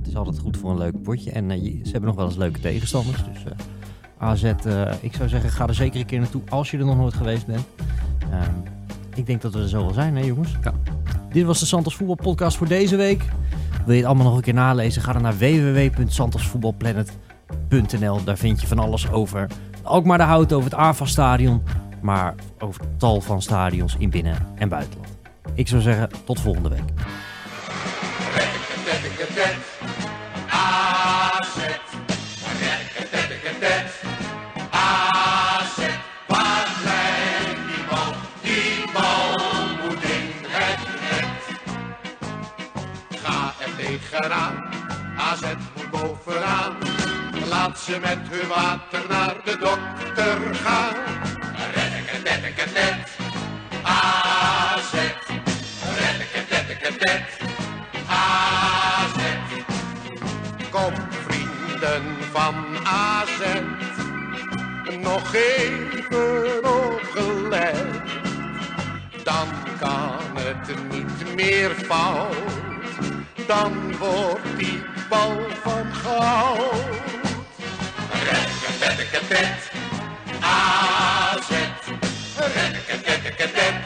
het 0.02 0.10
is 0.10 0.16
altijd 0.16 0.40
goed 0.40 0.58
voor 0.58 0.72
een 0.72 0.78
leuk 0.78 1.02
potje. 1.02 1.32
En 1.32 1.64
je, 1.64 1.80
ze 1.84 1.92
hebben 1.92 2.10
nog 2.10 2.16
wel 2.16 2.26
eens 2.26 2.36
leuke 2.36 2.60
tegenstanders. 2.60 3.24
Dus 3.24 3.44
AZ, 4.18 4.44
ik 5.02 5.14
zou 5.14 5.30
zeggen, 5.30 5.50
ga 5.50 5.68
er 5.68 5.74
zeker 5.74 6.00
een 6.00 6.06
keer 6.06 6.20
naartoe 6.20 6.42
als 6.50 6.72
je 6.72 6.78
er 6.78 6.86
nog 6.86 6.98
nooit 6.98 7.14
geweest 7.14 7.46
bent. 7.46 7.66
Ehm, 8.32 8.52
ik 9.16 9.26
denk 9.26 9.42
dat 9.42 9.54
we 9.54 9.60
er 9.60 9.70
zo 9.70 9.86
wel 9.86 9.94
zijn, 9.94 10.16
hè 10.16 10.24
jongens? 10.24 10.56
Ja. 10.64 10.74
Dit 11.30 11.46
was 11.46 11.60
de 11.60 11.66
Santos 11.66 11.96
Voetbal 11.96 12.16
Podcast 12.16 12.58
voor 12.58 12.68
deze 12.68 12.96
week. 12.96 13.24
Wil 13.86 13.94
je 13.94 14.00
het 14.00 14.06
allemaal 14.06 14.26
nog 14.26 14.36
een 14.36 14.42
keer 14.42 14.54
nalezen? 14.54 15.02
Ga 15.02 15.14
dan 15.14 15.22
naar 15.22 15.38
www.santosvoetbalplanet.nl. 15.38 18.24
Daar 18.24 18.38
vind 18.38 18.62
je 18.62 18.68
van 18.68 18.80
alles 18.80 19.12
over 19.12 19.48
Alkmaar 19.84 20.18
de 20.18 20.24
Hout, 20.24 20.54
over 20.54 20.70
het 20.70 20.80
AFA 20.80 21.06
Stadion, 21.06 21.62
maar 22.02 22.36
over 22.60 22.82
tal 22.98 23.22
van 23.22 23.42
stadions 23.42 23.96
in 23.98 24.10
binnen- 24.10 24.48
en 24.56 24.70
buitenland. 24.70 25.10
Ik 25.54 25.68
zou 25.68 25.82
zeggen, 25.82 26.10
tot 26.24 26.40
volgende 26.40 26.70
week. 26.70 26.84
Laat 47.62 47.80
ze 47.80 48.00
met 48.00 48.20
hun 48.30 48.48
water 48.48 49.02
naar 49.10 49.36
de 49.44 49.58
dokter 49.58 50.56
gaan. 50.56 50.96
Reddekketeddekketet, 51.74 53.18
AZ. 53.84 54.94
Reddekketeddekketet, 56.00 57.24
AZ. 58.08 59.20
Kom 60.70 60.94
vrienden 61.26 62.04
van 62.32 62.56
AZ, 62.84 63.42
nog 65.00 65.34
even 65.34 66.64
opgelet. 66.64 68.02
Dan 69.24 69.48
kan 69.80 70.38
het 70.38 70.92
niet 70.92 71.36
meer 71.36 71.70
fout 71.70 72.52
dan 73.48 73.98
wordt 73.98 74.58
die 74.58 74.82
bal 75.10 75.38
van 75.64 75.94
goud. 75.94 77.11
Rekkekettet, 78.82 79.72
AZ. 80.42 81.50
Rekkekettet. 82.38 83.81